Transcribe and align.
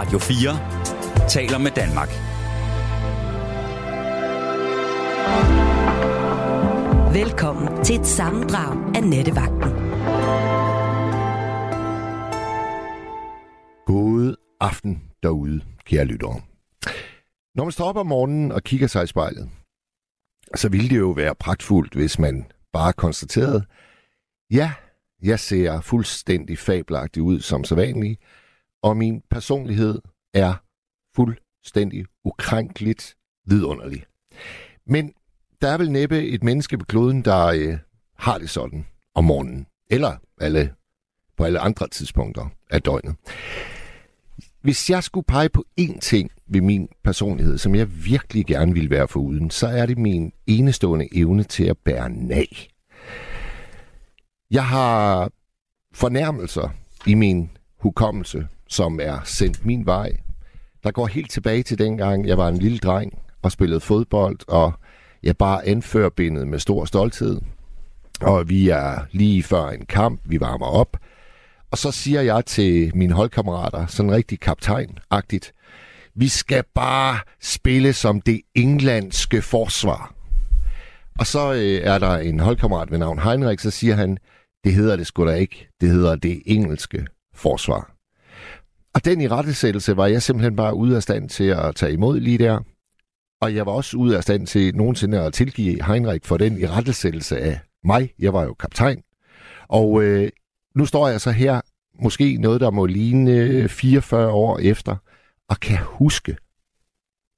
Radio 0.00 0.18
4 0.18 1.28
taler 1.28 1.58
med 1.58 1.70
Danmark. 1.70 2.08
Velkommen 7.14 7.84
til 7.84 8.00
et 8.00 8.06
sammendrag 8.06 8.96
af 8.96 9.04
Nettevagten. 9.04 9.70
God 13.86 14.36
aften 14.60 15.02
derude, 15.22 15.60
kære 15.84 16.04
lyttere. 16.04 16.40
Når 17.54 17.64
man 17.64 17.72
står 17.72 17.84
op 17.84 17.96
om 17.96 18.06
morgenen 18.06 18.52
og 18.52 18.62
kigger 18.62 18.86
sig 18.86 19.04
i 19.04 19.06
spejlet, 19.06 19.50
så 20.54 20.68
ville 20.68 20.88
det 20.88 20.98
jo 20.98 21.10
være 21.10 21.34
pragtfuldt, 21.34 21.94
hvis 21.94 22.18
man 22.18 22.46
bare 22.72 22.92
konstaterede, 22.92 23.64
ja, 24.50 24.72
jeg 25.22 25.40
ser 25.40 25.80
fuldstændig 25.80 26.58
fabelagtig 26.58 27.22
ud 27.22 27.40
som 27.40 27.64
så 27.64 27.74
vanlig, 27.74 28.18
og 28.82 28.96
min 28.96 29.22
personlighed 29.30 30.00
er 30.34 30.54
fuldstændig 31.14 32.04
ukrænkeligt 32.24 33.16
vidunderlig. 33.46 34.04
Men 34.86 35.12
der 35.60 35.68
er 35.68 35.78
vel 35.78 35.90
næppe 35.90 36.28
et 36.28 36.42
menneske 36.42 36.78
på 36.78 36.84
kloden, 36.84 37.24
der 37.24 37.46
øh, 37.46 37.78
har 38.16 38.38
det 38.38 38.50
sådan 38.50 38.86
om 39.14 39.24
morgenen, 39.24 39.66
eller 39.90 40.16
alle, 40.40 40.74
på 41.36 41.44
alle 41.44 41.58
andre 41.58 41.88
tidspunkter 41.88 42.48
af 42.70 42.82
døgnet. 42.82 43.16
Hvis 44.62 44.90
jeg 44.90 45.04
skulle 45.04 45.24
pege 45.24 45.48
på 45.48 45.64
én 45.80 45.98
ting 46.00 46.30
ved 46.46 46.60
min 46.60 46.88
personlighed, 47.04 47.58
som 47.58 47.74
jeg 47.74 48.04
virkelig 48.04 48.46
gerne 48.46 48.72
ville 48.72 48.90
være 48.90 49.08
foruden, 49.08 49.50
så 49.50 49.66
er 49.66 49.86
det 49.86 49.98
min 49.98 50.32
enestående 50.46 51.08
evne 51.12 51.42
til 51.42 51.64
at 51.64 51.78
bære 51.78 52.10
nag. 52.10 52.68
Jeg 54.50 54.66
har 54.66 55.30
fornærmelser 55.94 56.68
i 57.06 57.14
min 57.14 57.50
hukommelse, 57.78 58.48
som 58.70 59.00
er 59.02 59.18
sendt 59.24 59.66
min 59.66 59.86
vej. 59.86 60.12
Der 60.84 60.90
går 60.90 61.06
helt 61.06 61.30
tilbage 61.30 61.62
til 61.62 61.78
dengang, 61.78 62.28
jeg 62.28 62.38
var 62.38 62.48
en 62.48 62.58
lille 62.58 62.78
dreng 62.78 63.18
og 63.42 63.52
spillede 63.52 63.80
fodbold, 63.80 64.38
og 64.48 64.72
jeg 65.22 65.36
bare 65.36 65.66
anfører 65.66 66.10
bindet 66.10 66.48
med 66.48 66.58
stor 66.58 66.84
stolthed. 66.84 67.40
Og 68.20 68.48
vi 68.48 68.68
er 68.68 68.98
lige 69.10 69.42
før 69.42 69.68
en 69.68 69.86
kamp, 69.86 70.20
vi 70.24 70.40
varmer 70.40 70.66
op. 70.66 70.96
Og 71.70 71.78
så 71.78 71.90
siger 71.90 72.20
jeg 72.20 72.46
til 72.46 72.96
mine 72.96 73.14
holdkammerater, 73.14 73.86
sådan 73.86 74.12
rigtig 74.12 74.40
kaptajnagtigt, 74.40 75.52
vi 76.14 76.28
skal 76.28 76.64
bare 76.74 77.18
spille 77.40 77.92
som 77.92 78.20
det 78.20 78.40
englandske 78.54 79.42
forsvar. 79.42 80.14
Og 81.18 81.26
så 81.26 81.52
øh, 81.52 81.80
er 81.82 81.98
der 81.98 82.16
en 82.16 82.40
holdkammerat 82.40 82.90
ved 82.90 82.98
navn 82.98 83.18
Heinrich, 83.18 83.62
så 83.62 83.70
siger 83.70 83.94
han, 83.94 84.18
det 84.64 84.74
hedder 84.74 84.96
det 84.96 85.06
sgu 85.06 85.26
da 85.26 85.34
ikke. 85.34 85.68
Det 85.80 85.88
hedder 85.88 86.16
det 86.16 86.42
engelske 86.46 87.06
forsvar. 87.34 87.99
Og 88.94 89.04
den 89.04 89.20
i 89.20 89.28
rettesættelse 89.28 89.96
var 89.96 90.06
jeg 90.06 90.22
simpelthen 90.22 90.56
bare 90.56 90.74
ude 90.74 90.96
af 90.96 91.02
stand 91.02 91.28
til 91.28 91.44
at 91.44 91.74
tage 91.74 91.92
imod 91.92 92.20
lige 92.20 92.38
der. 92.38 92.60
Og 93.40 93.54
jeg 93.54 93.66
var 93.66 93.72
også 93.72 93.96
ude 93.96 94.16
af 94.16 94.22
stand 94.22 94.46
til 94.46 94.76
nogensinde 94.76 95.20
at 95.20 95.32
tilgive 95.32 95.84
Heinrich 95.84 96.26
for 96.26 96.36
den 96.36 96.58
i 96.58 96.66
rettesættelse 96.66 97.38
af 97.38 97.60
mig. 97.84 98.12
Jeg 98.18 98.32
var 98.32 98.44
jo 98.44 98.54
kaptajn. 98.54 99.02
Og 99.68 100.02
øh, 100.02 100.30
nu 100.74 100.86
står 100.86 101.08
jeg 101.08 101.20
så 101.20 101.30
her, 101.30 101.60
måske 102.02 102.36
noget, 102.36 102.60
der 102.60 102.70
må 102.70 102.86
ligne 102.86 103.32
øh, 103.32 103.68
44 103.68 104.30
år 104.30 104.58
efter, 104.58 104.96
og 105.48 105.60
kan 105.60 105.78
huske 105.82 106.36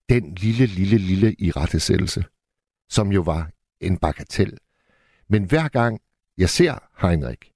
den 0.09 0.35
lille, 0.35 0.67
lille, 0.67 0.99
lille 0.99 1.35
i 1.39 1.51
rettesættelse, 1.51 2.25
som 2.91 3.13
jo 3.13 3.21
var 3.21 3.51
en 3.81 3.99
bagatel. 3.99 4.59
Men 5.29 5.45
hver 5.45 5.69
gang 5.69 6.01
jeg 6.39 6.49
ser 6.49 7.07
Heinrich, 7.07 7.51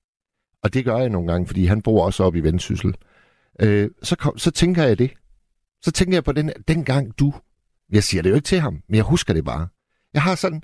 og 0.63 0.75
det 0.75 0.85
gør 0.85 0.97
jeg 0.97 1.09
nogle 1.09 1.33
gange, 1.33 1.47
fordi 1.47 1.65
han 1.65 1.83
bor 1.83 2.05
også 2.05 2.25
op 2.25 2.37
i 2.37 2.41
Vendsyssel, 2.41 2.95
øh, 3.61 3.91
så, 4.03 4.17
kom, 4.17 4.39
så 4.39 4.51
tænker 4.51 4.83
jeg 4.83 4.99
det. 4.99 5.12
Så 5.83 5.91
tænker 5.91 6.17
jeg 6.17 6.25
på 6.25 6.33
den, 6.33 6.53
den 6.69 6.85
gang 6.85 7.19
du, 7.19 7.35
jeg 7.93 8.05
siger 8.05 8.23
det 8.23 8.31
jo 8.31 8.35
ikke 8.35 8.47
til 8.47 8.61
ham, 8.61 8.83
men 8.89 8.97
jeg 8.97 9.05
husker 9.05 9.35
det 9.35 9.45
bare. 9.45 9.69
Jeg 10.15 10.23
har 10.23 10.35
sådan 10.35 10.62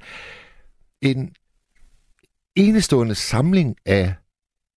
en 1.03 1.35
enestående 2.57 3.15
samling 3.15 3.77
af 3.87 4.15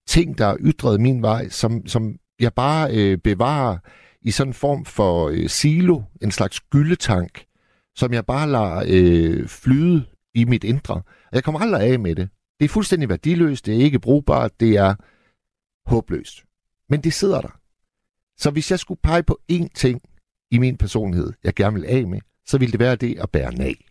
ting, 0.08 0.38
der 0.38 0.46
er 0.46 0.58
ytret 0.60 1.02
min 1.02 1.22
vej, 1.22 1.50
som, 1.50 1.88
som 1.88 2.20
jeg 2.40 2.54
bare 2.54 2.92
øh, 2.94 3.18
bevarer 3.18 3.78
i 4.22 4.32
sådan 4.32 4.50
en 4.50 4.54
form 4.54 4.86
for 4.86 5.30
øh, 5.30 5.50
silo, 5.50 6.02
en 6.22 6.32
slags 6.32 6.60
gyldetank, 6.60 7.46
som 7.96 8.14
jeg 8.14 8.26
bare 8.26 8.50
lader 8.50 8.84
øh, 8.88 9.48
flyde 9.48 10.06
i 10.34 10.44
mit 10.44 10.64
indre. 10.64 10.96
Og 10.96 11.34
jeg 11.34 11.44
kommer 11.44 11.60
aldrig 11.60 11.82
af 11.82 12.00
med 12.00 12.16
det. 12.16 12.30
Det 12.60 12.66
er 12.66 12.70
fuldstændig 12.70 13.10
værdiløst, 13.10 13.66
det 13.66 13.76
er 13.76 13.80
ikke 13.80 14.00
brugbart, 14.00 14.60
det 14.60 14.78
er 14.78 14.96
håbløst. 15.90 16.44
Men 16.90 17.02
det 17.02 17.14
sidder 17.14 17.42
der. 17.42 17.60
Så 18.38 18.52
hvis 18.52 18.72
jeg 18.72 18.80
skulle 18.80 19.00
pege 19.04 19.24
på 19.24 19.40
én 19.52 19.68
ting 19.76 20.02
i 20.52 20.58
min 20.58 20.78
personlighed, 20.78 21.34
jeg 21.44 21.54
gerne 21.54 21.74
vil 21.80 21.86
af 21.86 22.08
med, 22.08 22.20
så 22.46 22.58
ville 22.58 22.72
det 22.72 22.80
være 22.80 22.96
det 22.96 23.20
at 23.20 23.30
bære 23.30 23.54
nag. 23.54 23.86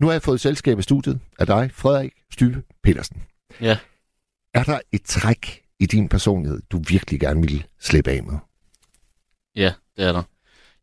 Nu 0.00 0.06
har 0.06 0.12
jeg 0.12 0.22
fået 0.22 0.40
selskab 0.40 0.78
i 0.78 0.82
studiet 0.82 1.20
af 1.38 1.46
dig, 1.46 1.70
Frederik 1.72 2.12
Stybe 2.32 2.62
Petersen. 2.82 3.22
Ja. 3.60 3.78
Er 4.54 4.64
der 4.64 4.80
et 4.92 5.02
træk 5.02 5.64
i 5.78 5.86
din 5.86 6.08
personlighed, 6.08 6.62
du 6.70 6.82
virkelig 6.88 7.20
gerne 7.20 7.40
vil 7.40 7.66
slippe 7.80 8.10
af 8.10 8.22
med? 8.22 8.38
Ja, 9.56 9.72
det 9.96 10.04
er 10.04 10.12
der. 10.12 10.22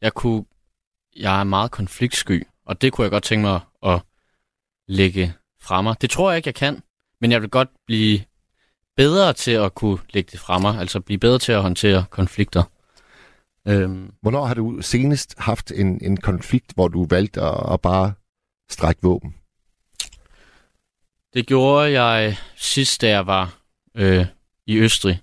Jeg 0.01 0.13
kunne, 0.13 0.45
jeg 1.15 1.39
er 1.39 1.43
meget 1.43 1.71
konfliktsky, 1.71 2.47
og 2.65 2.81
det 2.81 2.93
kunne 2.93 3.03
jeg 3.03 3.11
godt 3.11 3.23
tænke 3.23 3.41
mig 3.41 3.59
at 3.83 4.01
lægge 4.87 5.33
fra 5.61 5.81
mig. 5.81 6.01
Det 6.01 6.09
tror 6.09 6.31
jeg 6.31 6.37
ikke, 6.37 6.47
jeg 6.47 6.55
kan, 6.55 6.83
men 7.21 7.31
jeg 7.31 7.41
vil 7.41 7.49
godt 7.49 7.69
blive 7.85 8.19
bedre 8.97 9.33
til 9.33 9.51
at 9.51 9.75
kunne 9.75 9.99
lægge 10.13 10.29
det 10.31 10.39
fra 10.39 10.59
mig, 10.59 10.79
altså 10.79 10.99
blive 10.99 11.17
bedre 11.17 11.39
til 11.39 11.51
at 11.51 11.61
håndtere 11.61 12.05
konflikter. 12.09 12.63
Øhm. 13.67 14.13
Hvornår 14.21 14.45
har 14.45 14.53
du 14.53 14.81
senest 14.81 15.35
haft 15.37 15.71
en, 15.71 15.99
en 16.01 16.17
konflikt, 16.17 16.73
hvor 16.75 16.87
du 16.87 17.05
valgte 17.09 17.41
at, 17.41 17.73
at 17.73 17.81
bare 17.81 18.13
strække 18.69 19.01
våben? 19.03 19.35
Det 21.33 21.47
gjorde 21.47 22.01
jeg 22.01 22.37
sidst, 22.55 23.01
da 23.01 23.09
jeg 23.09 23.27
var 23.27 23.57
øh, 23.95 24.25
i 24.65 24.77
Østrig, 24.77 25.21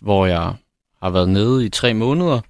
hvor 0.00 0.26
jeg 0.26 0.54
har 1.02 1.10
været 1.10 1.28
nede 1.28 1.66
i 1.66 1.68
tre 1.68 1.94
måneder, 1.94 2.40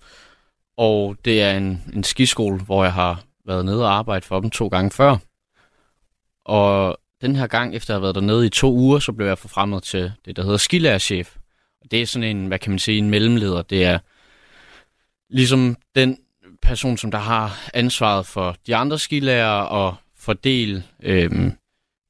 og 0.77 1.17
det 1.25 1.43
er 1.43 1.57
en, 1.57 1.85
en 1.95 2.05
skiskole, 2.05 2.61
hvor 2.61 2.85
jeg 2.85 2.93
har 2.93 3.23
været 3.47 3.65
nede 3.65 3.85
og 3.85 3.93
arbejdet 3.93 4.25
for 4.25 4.41
dem 4.41 4.51
to 4.51 4.69
gange 4.69 4.91
før. 4.91 5.17
Og 6.45 6.99
den 7.21 7.37
her 7.37 7.47
gang, 7.47 7.75
efter 7.75 7.91
at 7.91 7.95
have 7.95 8.03
været 8.03 8.15
dernede 8.15 8.47
i 8.47 8.49
to 8.49 8.73
uger, 8.73 8.99
så 8.99 9.13
blev 9.13 9.27
jeg 9.27 9.39
forfremmet 9.39 9.83
til 9.83 10.13
det, 10.25 10.37
der 10.37 10.43
hedder 10.43 10.57
skilærerchef. 10.57 11.37
Det 11.91 12.03
er 12.03 12.07
sådan 12.07 12.37
en, 12.37 12.47
hvad 12.47 12.59
kan 12.59 12.73
man 12.73 12.79
sige, 12.79 12.99
en 12.99 13.11
mellemleder. 13.11 13.63
Det 13.63 13.85
er 13.85 13.99
ligesom 15.31 15.77
den 15.95 16.19
person, 16.63 16.97
som 16.97 17.11
der 17.11 17.19
har 17.19 17.71
ansvaret 17.75 18.27
for 18.27 18.57
de 18.67 18.77
andre 18.77 18.99
skilærer 18.99 19.61
og 19.61 19.95
fordele 20.17 20.85
øhm, 21.03 21.53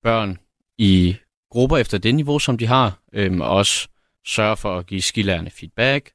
børn 0.02 0.38
i 0.78 1.16
grupper 1.50 1.76
efter 1.76 1.98
det 1.98 2.14
niveau, 2.14 2.38
som 2.38 2.58
de 2.58 2.66
har. 2.66 2.98
Øhm, 3.12 3.40
og 3.40 3.48
også 3.48 3.88
sørge 4.26 4.56
for 4.56 4.78
at 4.78 4.86
give 4.86 5.02
skilærerne 5.02 5.50
feedback, 5.50 6.10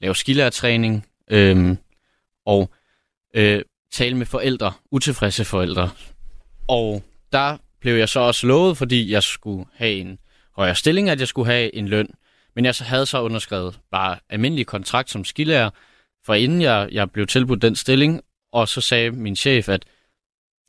lave 0.00 0.14
skilærertræning 0.16 1.06
øhm, 1.30 1.78
og 2.46 2.70
øh, 3.34 3.62
tale 3.92 4.16
med 4.16 4.26
forældre, 4.26 4.72
utilfredse 4.90 5.44
forældre. 5.44 5.90
Og 6.68 7.02
der 7.32 7.56
blev 7.80 7.96
jeg 7.96 8.08
så 8.08 8.20
også 8.20 8.46
lovet, 8.46 8.76
fordi 8.76 9.12
jeg 9.12 9.22
skulle 9.22 9.66
have 9.74 9.92
en 9.92 10.18
højere 10.56 10.74
stilling, 10.74 11.10
at 11.10 11.20
jeg 11.20 11.28
skulle 11.28 11.52
have 11.52 11.74
en 11.74 11.88
løn. 11.88 12.08
Men 12.54 12.64
jeg 12.64 12.74
så 12.74 12.84
havde 12.84 13.06
så 13.06 13.22
underskrevet 13.22 13.80
bare 13.90 14.18
almindelig 14.28 14.66
kontrakt 14.66 15.10
som 15.10 15.24
skilærer, 15.24 15.70
for 16.26 16.34
inden 16.34 16.62
jeg, 16.62 16.88
jeg 16.92 17.10
blev 17.10 17.26
tilbudt 17.26 17.62
den 17.62 17.76
stilling, 17.76 18.20
og 18.52 18.68
så 18.68 18.80
sagde 18.80 19.10
min 19.10 19.36
chef, 19.36 19.68
at 19.68 19.84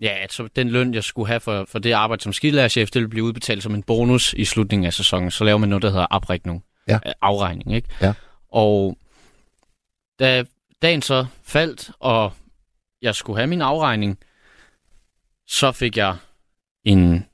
ja, 0.02 0.24
at 0.24 0.34
så 0.34 0.48
den 0.56 0.70
løn, 0.70 0.94
jeg 0.94 1.04
skulle 1.04 1.28
have 1.28 1.40
for, 1.40 1.66
for 1.70 1.80
det 1.80 1.92
arbejde 1.92 2.24
som 2.24 2.34
skilærerchef, 2.34 2.88
det 2.92 2.96
ville 2.96 3.10
blive 3.10 3.24
udbetalt 3.24 3.64
som 3.64 3.76
en 3.76 3.84
bonus 3.84 4.34
i 4.34 4.46
slutningen 4.46 4.86
af 4.86 4.94
sæsonen. 4.94 5.32
Så 5.32 5.44
laver 5.44 5.58
man 5.58 5.70
noget, 5.70 5.82
der 5.82 5.90
hedder 5.90 6.06
oprækning, 6.06 6.64
ja. 6.88 7.00
afregning. 7.22 7.76
Ikke? 7.76 7.90
Ja. 8.02 8.14
Og 8.52 8.98
da 10.20 10.44
dagen 10.82 11.02
så 11.02 11.26
faldt, 11.44 11.92
og 12.00 12.34
jeg 13.02 13.16
skulle 13.16 13.38
have 13.38 13.48
min 13.48 13.62
afregning, 13.62 14.20
så 15.48 15.72
fik 15.72 15.98
jeg 15.98 16.16
en, 16.84 17.26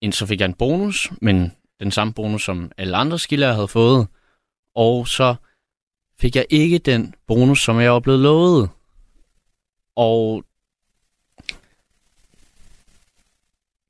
en, 0.00 0.12
så 0.12 0.26
fik 0.26 0.40
jeg 0.40 0.46
en 0.46 0.54
bonus, 0.54 1.10
men 1.22 1.52
den 1.80 1.90
samme 1.90 2.12
bonus, 2.12 2.44
som 2.44 2.72
alle 2.76 2.96
andre 2.96 3.18
skiller 3.18 3.52
havde 3.52 3.68
fået. 3.68 4.06
Og 4.74 5.08
så 5.08 5.34
fik 6.20 6.36
jeg 6.36 6.46
ikke 6.50 6.78
den 6.78 7.14
bonus, 7.26 7.64
som 7.64 7.80
jeg 7.80 7.92
var 7.92 8.00
blevet 8.00 8.20
lovet. 8.20 8.70
Og... 9.96 10.44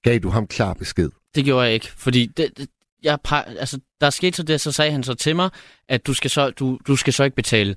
Gav 0.03 0.19
du 0.19 0.29
ham 0.29 0.47
klar 0.47 0.75
besked? 0.75 1.11
Det 1.35 1.45
gjorde 1.45 1.67
jeg 1.67 1.75
ikke, 1.75 1.93
fordi 1.93 2.27
det, 2.27 2.59
det, 2.59 2.69
jeg, 3.03 3.19
altså, 3.33 3.81
der 4.01 4.11
skete 4.11 4.37
så 4.37 4.43
det, 4.43 4.61
så 4.61 4.73
sagde 4.73 4.93
han 4.93 5.03
så 5.03 5.15
til 5.15 5.37
mig, 5.37 5.51
at 5.89 6.07
du 6.07 6.15
skal 6.15 6.31
så, 6.31 6.51
du, 6.51 6.79
du 6.87 6.97
skal 6.97 7.13
så 7.13 7.25
ikke 7.25 7.37
betale 7.37 7.77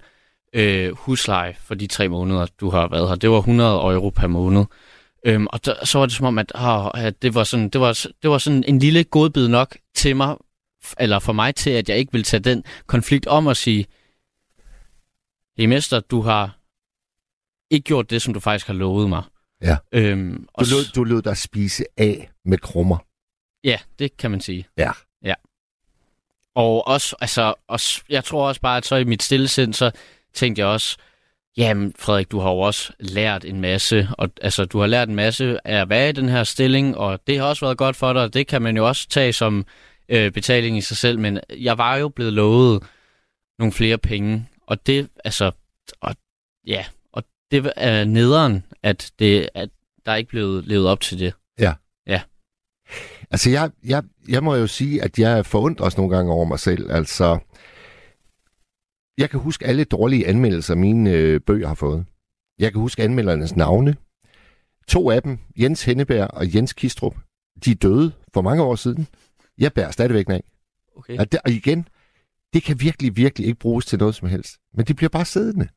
øh, 0.54 0.92
husleje 0.96 1.56
for 1.60 1.76
de 1.76 1.88
tre 1.88 2.08
måneder, 2.08 2.48
du 2.60 2.70
har 2.70 2.88
været 2.88 3.10
her. 3.10 3.16
Det 3.16 3.30
var 3.30 3.38
100 3.38 3.72
euro 3.72 4.10
per 4.10 4.28
måned. 4.28 4.66
Øhm, 5.26 5.48
og 5.48 5.66
der, 5.66 5.86
så 5.86 6.00
var 6.00 6.06
det 6.06 6.16
som 6.16 6.26
om, 6.26 6.38
at, 6.38 6.52
åh, 6.56 7.06
at 7.06 7.22
det, 7.22 7.36
var 7.36 7.44
sådan, 7.44 7.70
det, 7.70 7.82
var, 7.82 8.08
det 8.22 8.30
var 8.30 8.38
sådan 8.38 8.64
en 8.68 8.80
lille 8.80 9.04
godbid 9.04 9.48
nok 9.48 9.78
til 9.96 10.16
mig, 10.16 10.36
eller 11.00 11.20
for 11.20 11.34
mig 11.34 11.56
til, 11.56 11.70
at 11.70 11.90
jeg 11.90 11.98
ikke 11.98 12.12
ville 12.12 12.26
tage 12.26 12.44
den 12.44 12.64
konflikt 12.88 13.28
om 13.28 13.48
og 13.48 13.58
sige, 13.58 13.86
det 15.58 15.64
er 15.64 15.68
mest, 15.68 15.94
at 15.94 16.12
du 16.12 16.22
har 16.22 16.60
ikke 17.70 17.84
gjort 17.84 18.10
det, 18.10 18.22
som 18.22 18.34
du 18.34 18.40
faktisk 18.40 18.68
har 18.68 18.74
lovet 18.74 19.10
mig. 19.10 19.24
Ja. 19.62 19.78
Øhm, 19.92 20.48
og 20.54 20.66
Du 20.66 20.70
lod, 20.70 20.92
du 20.96 21.04
lod 21.04 21.22
dig 21.22 21.38
spise 21.38 21.86
af 21.98 22.30
med 22.46 22.58
krummer. 22.58 22.98
Ja, 23.64 23.78
det 24.00 24.18
kan 24.18 24.32
man 24.32 24.42
sige. 24.42 24.68
Ja. 24.78 24.92
Ja. 25.24 25.34
Og 26.56 26.88
også, 26.88 27.16
altså, 27.22 27.54
også, 27.68 28.02
jeg 28.10 28.24
tror 28.24 28.48
også 28.48 28.62
bare, 28.62 28.78
at 28.78 28.86
så 28.86 28.96
i 28.96 29.04
mit 29.04 29.24
stille 29.24 29.48
sind, 29.48 29.74
så 29.74 29.92
tænkte 30.34 30.60
jeg 30.60 30.68
også, 30.68 30.98
jamen 31.60 31.94
Frederik, 32.00 32.32
du 32.32 32.40
har 32.40 32.50
jo 32.50 32.60
også 32.60 32.94
lært 33.00 33.46
en 33.46 33.62
masse, 33.62 34.08
og 34.18 34.30
altså, 34.42 34.66
du 34.66 34.80
har 34.80 34.88
lært 34.88 35.10
en 35.10 35.16
masse 35.16 35.68
af 35.68 35.82
at 35.82 35.90
være 35.90 36.10
i 36.10 36.12
den 36.12 36.30
her 36.30 36.44
stilling, 36.44 36.98
og 36.98 37.20
det 37.28 37.40
har 37.40 37.46
også 37.46 37.66
været 37.66 37.78
godt 37.78 37.96
for 37.96 38.14
dig, 38.14 38.22
og 38.22 38.34
det 38.34 38.48
kan 38.48 38.62
man 38.62 38.78
jo 38.78 38.88
også 38.88 39.08
tage 39.10 39.34
som 39.34 39.66
øh, 40.10 40.32
betaling 40.32 40.78
i 40.78 40.82
sig 40.82 40.98
selv, 40.98 41.20
men 41.20 41.40
jeg 41.58 41.78
var 41.78 41.96
jo 41.96 42.10
blevet 42.10 42.34
lovet 42.34 42.84
nogle 43.60 43.72
flere 43.72 43.98
penge, 43.98 44.48
og 44.68 44.88
det, 44.88 45.10
altså, 45.26 45.52
og, 46.02 46.16
ja, 46.68 46.86
og 47.14 47.24
det 47.52 47.72
er 47.76 48.04
nederen, 48.04 48.64
at, 48.84 49.12
det, 49.20 49.50
at 49.54 49.70
der 50.06 50.12
er 50.12 50.16
ikke 50.16 50.30
blevet 50.30 50.68
levet 50.68 50.88
op 50.88 51.00
til 51.00 51.20
det. 51.20 51.34
Altså, 53.32 53.50
jeg, 53.50 53.72
jeg, 53.86 54.04
jeg 54.28 54.44
må 54.44 54.56
jo 54.56 54.68
sige, 54.68 55.04
at 55.04 55.20
jeg 55.20 55.46
forundres 55.46 55.98
nogle 55.98 56.16
gange 56.16 56.32
over 56.34 56.46
mig 56.46 56.60
selv. 56.60 56.92
Altså, 56.92 57.40
jeg 59.20 59.30
kan 59.30 59.40
huske 59.40 59.66
alle 59.66 59.84
dårlige 59.84 60.28
anmeldelser, 60.28 60.76
mine 60.76 61.12
øh, 61.12 61.42
bøger 61.42 61.68
har 61.68 61.76
fået. 61.76 62.06
Jeg 62.60 62.72
kan 62.72 62.82
huske 62.82 63.04
anmeldernes 63.04 63.56
navne. 63.56 63.96
To 64.88 65.12
af 65.12 65.24
dem, 65.24 65.38
Jens 65.60 65.84
Henneberg 65.84 66.28
og 66.34 66.56
Jens 66.56 66.74
Kistrup, 66.74 67.16
de 67.66 67.72
er 67.72 67.76
døde 67.76 68.12
for 68.34 68.42
mange 68.42 68.64
år 68.64 68.76
siden. 68.76 69.08
Jeg 69.58 69.74
bærer 69.74 69.92
stadigvæk 69.92 70.30
af. 70.30 70.44
Okay. 70.98 71.18
Og, 71.18 71.32
der, 71.32 71.38
og 71.46 71.52
igen, 71.52 71.88
det 72.54 72.64
kan 72.64 72.82
virkelig, 72.82 73.18
virkelig 73.18 73.48
ikke 73.48 73.60
bruges 73.60 73.86
til 73.86 74.00
noget 74.00 74.16
som 74.16 74.28
helst. 74.28 74.58
Men 74.74 74.86
det 74.86 74.96
bliver 74.96 75.10
bare 75.10 75.26
siddende. 75.26 75.68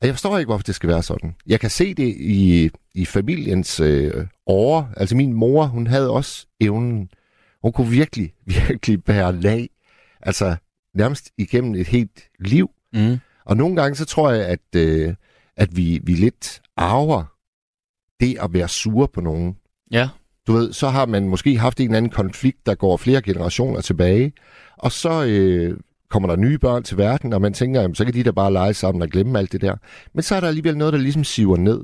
Og 0.00 0.06
jeg 0.06 0.14
forstår 0.14 0.38
ikke, 0.38 0.48
hvorfor 0.48 0.62
det 0.62 0.74
skal 0.74 0.88
være 0.88 1.02
sådan. 1.02 1.34
Jeg 1.46 1.60
kan 1.60 1.70
se 1.70 1.94
det 1.94 2.16
i, 2.18 2.70
i 2.94 3.04
familiens 3.04 3.80
øh, 3.80 4.26
åre. 4.46 4.88
Altså 4.96 5.16
min 5.16 5.32
mor, 5.32 5.64
hun 5.64 5.86
havde 5.86 6.10
også 6.10 6.46
evnen. 6.60 7.10
Hun 7.62 7.72
kunne 7.72 7.90
virkelig, 7.90 8.32
virkelig 8.68 9.04
bære 9.04 9.40
lag. 9.40 9.68
Altså 10.20 10.56
nærmest 10.94 11.30
igennem 11.38 11.74
et 11.74 11.86
helt 11.86 12.28
liv. 12.38 12.70
Mm. 12.92 13.18
Og 13.44 13.56
nogle 13.56 13.76
gange, 13.76 13.96
så 13.96 14.04
tror 14.04 14.30
jeg, 14.30 14.46
at, 14.46 14.76
øh, 14.76 15.14
at 15.56 15.76
vi, 15.76 16.00
vi 16.02 16.14
lidt 16.14 16.62
arver 16.76 17.24
det 18.20 18.36
at 18.40 18.52
være 18.52 18.68
sure 18.68 19.08
på 19.08 19.20
nogen. 19.20 19.56
Ja. 19.90 20.08
Du 20.46 20.52
ved, 20.52 20.72
så 20.72 20.88
har 20.88 21.06
man 21.06 21.28
måske 21.28 21.58
haft 21.58 21.80
en 21.80 21.86
eller 21.86 21.96
anden 21.96 22.10
konflikt, 22.10 22.66
der 22.66 22.74
går 22.74 22.96
flere 22.96 23.22
generationer 23.22 23.80
tilbage, 23.80 24.32
og 24.78 24.92
så 24.92 25.24
øh, 25.24 25.78
kommer 26.10 26.28
der 26.28 26.36
nye 26.36 26.58
børn 26.58 26.82
til 26.82 26.98
verden, 26.98 27.32
og 27.32 27.40
man 27.40 27.52
tænker, 27.54 27.80
jamen, 27.80 27.94
så 27.94 28.04
kan 28.04 28.14
de 28.14 28.22
da 28.22 28.30
bare 28.30 28.52
lege 28.52 28.74
sammen 28.74 29.02
og 29.02 29.08
glemme 29.08 29.38
alt 29.38 29.52
det 29.52 29.60
der. 29.60 29.76
Men 30.14 30.22
så 30.22 30.34
er 30.34 30.40
der 30.40 30.48
alligevel 30.48 30.76
noget, 30.76 30.92
der 30.92 30.98
ligesom 30.98 31.24
siver 31.24 31.56
ned, 31.56 31.80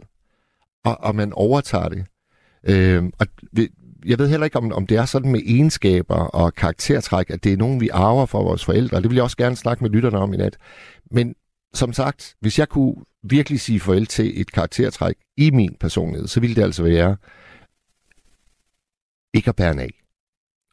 og, 0.84 1.00
og 1.00 1.14
man 1.14 1.32
overtager 1.32 1.88
det. 1.88 2.06
Øh, 2.64 3.04
og 3.18 3.26
jeg 4.06 4.18
ved 4.18 4.28
heller 4.28 4.44
ikke, 4.44 4.56
om, 4.56 4.72
om 4.72 4.86
det 4.86 4.96
er 4.96 5.04
sådan 5.04 5.32
med 5.32 5.40
egenskaber 5.44 6.14
og 6.14 6.54
karaktertræk, 6.54 7.30
at 7.30 7.44
det 7.44 7.52
er 7.52 7.56
nogen, 7.56 7.80
vi 7.80 7.88
arver 7.88 8.26
fra 8.26 8.38
vores 8.38 8.64
forældre. 8.64 9.02
Det 9.02 9.10
vil 9.10 9.14
jeg 9.14 9.24
også 9.24 9.36
gerne 9.36 9.56
snakke 9.56 9.84
med 9.84 9.90
lytterne 9.90 10.18
om 10.18 10.34
i 10.34 10.36
nat. 10.36 10.56
Men 11.10 11.34
som 11.74 11.92
sagt, 11.92 12.36
hvis 12.40 12.58
jeg 12.58 12.68
kunne 12.68 12.94
virkelig 13.22 13.60
sige 13.60 13.80
farvel 13.80 14.06
til 14.06 14.40
et 14.40 14.52
karaktertræk 14.52 15.14
i 15.36 15.50
min 15.50 15.76
personlighed, 15.80 16.28
så 16.28 16.40
ville 16.40 16.56
det 16.56 16.62
altså 16.62 16.82
være 16.82 17.16
ikke 19.34 19.48
at 19.48 19.56
bære 19.56 19.82
af. 19.82 19.90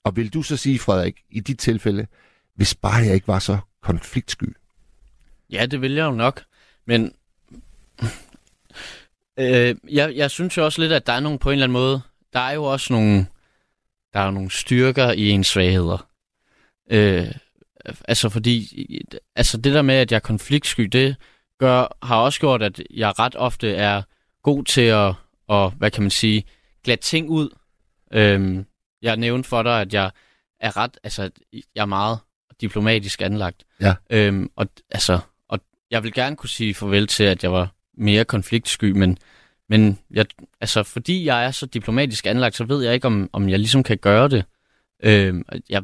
Og 0.04 0.16
vil 0.16 0.34
du 0.34 0.42
så 0.42 0.58
sige, 0.58 0.80
Frederik, 0.80 1.16
i 1.30 1.40
dit 1.40 1.60
tilfælde, 1.60 2.08
hvis 2.56 2.76
bare 2.76 3.06
jeg 3.06 3.14
ikke 3.14 3.28
var 3.28 3.40
så 3.40 3.58
konfliktsky? 3.82 4.56
Ja, 5.50 5.66
det 5.66 5.82
vil 5.82 5.94
jeg 5.94 6.06
jo 6.06 6.12
nok. 6.12 6.44
Men 6.86 7.14
øh, 9.40 9.76
jeg, 9.90 10.16
jeg 10.16 10.32
synes 10.32 10.58
jo 10.58 10.66
også 10.66 10.82
lidt, 10.82 10.92
at 10.92 11.08
der 11.08 11.14
er 11.14 11.20
nogen 11.20 11.40
på 11.40 11.50
en 11.50 11.54
eller 11.54 11.66
anden 11.66 11.74
måde, 11.74 12.02
der 12.38 12.44
er 12.44 12.52
jo 12.52 12.64
også 12.64 12.94
nogle, 12.94 13.26
der 14.14 14.20
er 14.20 14.32
nogle 14.32 14.52
styrker 14.52 15.12
i 15.12 15.30
ens 15.30 15.48
svagheder. 15.48 16.08
Øh, 16.92 17.32
altså 18.08 18.30
fordi, 18.30 18.78
altså 19.36 19.58
det 19.58 19.74
der 19.74 19.82
med, 19.82 19.96
at 19.96 20.12
jeg 20.12 20.16
er 20.16 20.22
konfliktsky, 20.22 20.84
det 20.84 21.16
gør, 21.60 21.98
har 22.06 22.18
også 22.18 22.40
gjort, 22.40 22.64
at 22.64 22.82
jeg 22.90 23.20
ret 23.20 23.36
ofte 23.36 23.76
er 23.76 24.02
god 24.44 24.64
til 24.64 24.82
at, 24.82 25.14
og, 25.48 25.72
hvad 25.72 25.92
kan 25.92 26.04
man 26.04 26.12
sige, 26.12 26.44
glatte 26.84 27.04
ting 27.04 27.30
ud. 27.30 27.50
Øh, 28.14 28.64
jeg 29.02 29.18
nævnte 29.18 29.50
for 29.50 29.64
dig, 29.64 29.82
at 29.82 29.94
jeg 29.94 30.12
er 30.60 30.78
ret, 30.78 30.98
altså 31.04 31.30
jeg 31.54 31.82
er 31.82 31.86
meget 31.86 32.20
diplomatisk 32.62 33.22
anlagt. 33.22 33.64
Ja. 33.82 33.96
Øhm, 34.10 34.50
og 34.56 34.68
altså, 34.92 35.20
og 35.50 35.60
jeg 35.92 36.04
vil 36.04 36.14
gerne 36.14 36.36
kunne 36.36 36.50
sige 36.50 36.74
farvel 36.74 37.08
til, 37.08 37.24
at 37.24 37.44
jeg 37.44 37.52
var 37.52 37.72
mere 37.98 38.26
konfliktsky, 38.26 38.92
men, 38.92 39.18
men 39.70 40.00
jeg, 40.12 40.26
altså, 40.62 40.84
fordi 40.84 41.26
jeg 41.26 41.46
er 41.46 41.52
så 41.52 41.66
diplomatisk 41.66 42.26
anlagt, 42.26 42.56
så 42.56 42.64
ved 42.64 42.84
jeg 42.84 42.94
ikke, 42.94 43.08
om, 43.08 43.30
om 43.34 43.50
jeg 43.50 43.60
ligesom 43.60 43.84
kan 43.84 43.98
gøre 43.98 44.30
det. 44.30 44.46
Øhm, 45.04 45.44
jeg, 45.70 45.84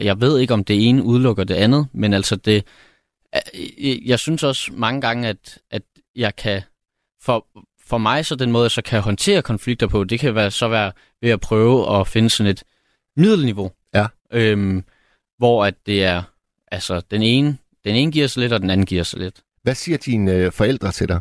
jeg 0.00 0.20
ved 0.20 0.38
ikke, 0.38 0.54
om 0.54 0.64
det 0.64 0.88
ene 0.88 1.02
udelukker 1.02 1.44
det 1.44 1.54
andet, 1.54 1.86
men 1.92 2.12
altså 2.12 2.36
det, 2.36 2.64
jeg, 3.78 3.98
jeg 4.04 4.18
synes 4.18 4.42
også 4.42 4.72
mange 4.72 5.00
gange, 5.00 5.28
at, 5.28 5.58
at 5.70 5.82
jeg 6.16 6.36
kan, 6.36 6.62
for, 7.22 7.46
for 7.86 7.98
mig 7.98 8.26
så 8.26 8.34
den 8.34 8.52
måde, 8.52 8.62
jeg 8.62 8.70
så 8.70 8.82
kan 8.82 9.00
håndtere 9.00 9.42
konflikter 9.42 9.86
på, 9.86 10.04
det 10.04 10.20
kan 10.20 10.34
være, 10.34 10.50
så 10.50 10.68
være 10.68 10.92
ved 11.22 11.30
at 11.30 11.40
prøve 11.40 12.00
at 12.00 12.08
finde 12.08 12.30
sådan 12.30 12.50
et 12.50 12.62
middelniveau. 13.16 13.72
Ja. 13.94 14.06
Øhm, 14.32 14.84
hvor 15.38 15.64
at 15.64 15.74
det 15.86 16.04
er, 16.04 16.22
altså 16.72 17.02
den 17.10 17.22
ene, 17.22 17.58
den 17.84 17.96
ene 17.96 18.12
giver 18.12 18.26
sig 18.26 18.40
lidt, 18.40 18.52
og 18.52 18.60
den 18.60 18.70
anden 18.70 18.86
giver 18.86 19.02
sig 19.02 19.20
lidt. 19.20 19.42
Hvad 19.62 19.74
siger 19.74 19.98
dine 19.98 20.32
øh, 20.32 20.52
forældre 20.52 20.92
til 20.92 21.08
dig? 21.08 21.20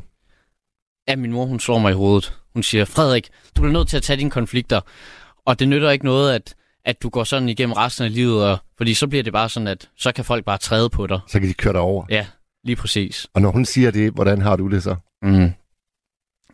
Ja, 1.09 1.15
min 1.15 1.31
mor, 1.31 1.45
hun 1.45 1.59
slår 1.59 1.79
mig 1.79 1.91
i 1.91 1.93
hovedet. 1.93 2.33
Hun 2.53 2.63
siger, 2.63 2.85
Frederik, 2.85 3.29
du 3.55 3.61
bliver 3.61 3.73
nødt 3.73 3.87
til 3.87 3.97
at 3.97 4.03
tage 4.03 4.17
dine 4.17 4.31
konflikter, 4.31 4.81
og 5.45 5.59
det 5.59 5.67
nytter 5.67 5.89
ikke 5.89 6.05
noget, 6.05 6.33
at, 6.33 6.55
at 6.85 7.01
du 7.01 7.09
går 7.09 7.23
sådan 7.23 7.49
igennem 7.49 7.73
resten 7.73 8.05
af 8.05 8.13
livet, 8.13 8.45
og, 8.45 8.57
fordi 8.77 8.93
så 8.93 9.07
bliver 9.07 9.23
det 9.23 9.33
bare 9.33 9.49
sådan, 9.49 9.67
at 9.67 9.89
så 9.97 10.11
kan 10.11 10.25
folk 10.25 10.45
bare 10.45 10.57
træde 10.57 10.89
på 10.89 11.07
dig. 11.07 11.19
Så 11.27 11.39
kan 11.39 11.49
de 11.49 11.53
køre 11.53 11.73
dig 11.73 11.81
over. 11.81 12.05
Ja, 12.09 12.25
lige 12.63 12.75
præcis. 12.75 13.27
Og 13.33 13.41
når 13.41 13.51
hun 13.51 13.65
siger 13.65 13.91
det, 13.91 14.11
hvordan 14.11 14.41
har 14.41 14.55
du 14.55 14.67
det 14.67 14.83
så? 14.83 14.95
Mm. 15.21 15.53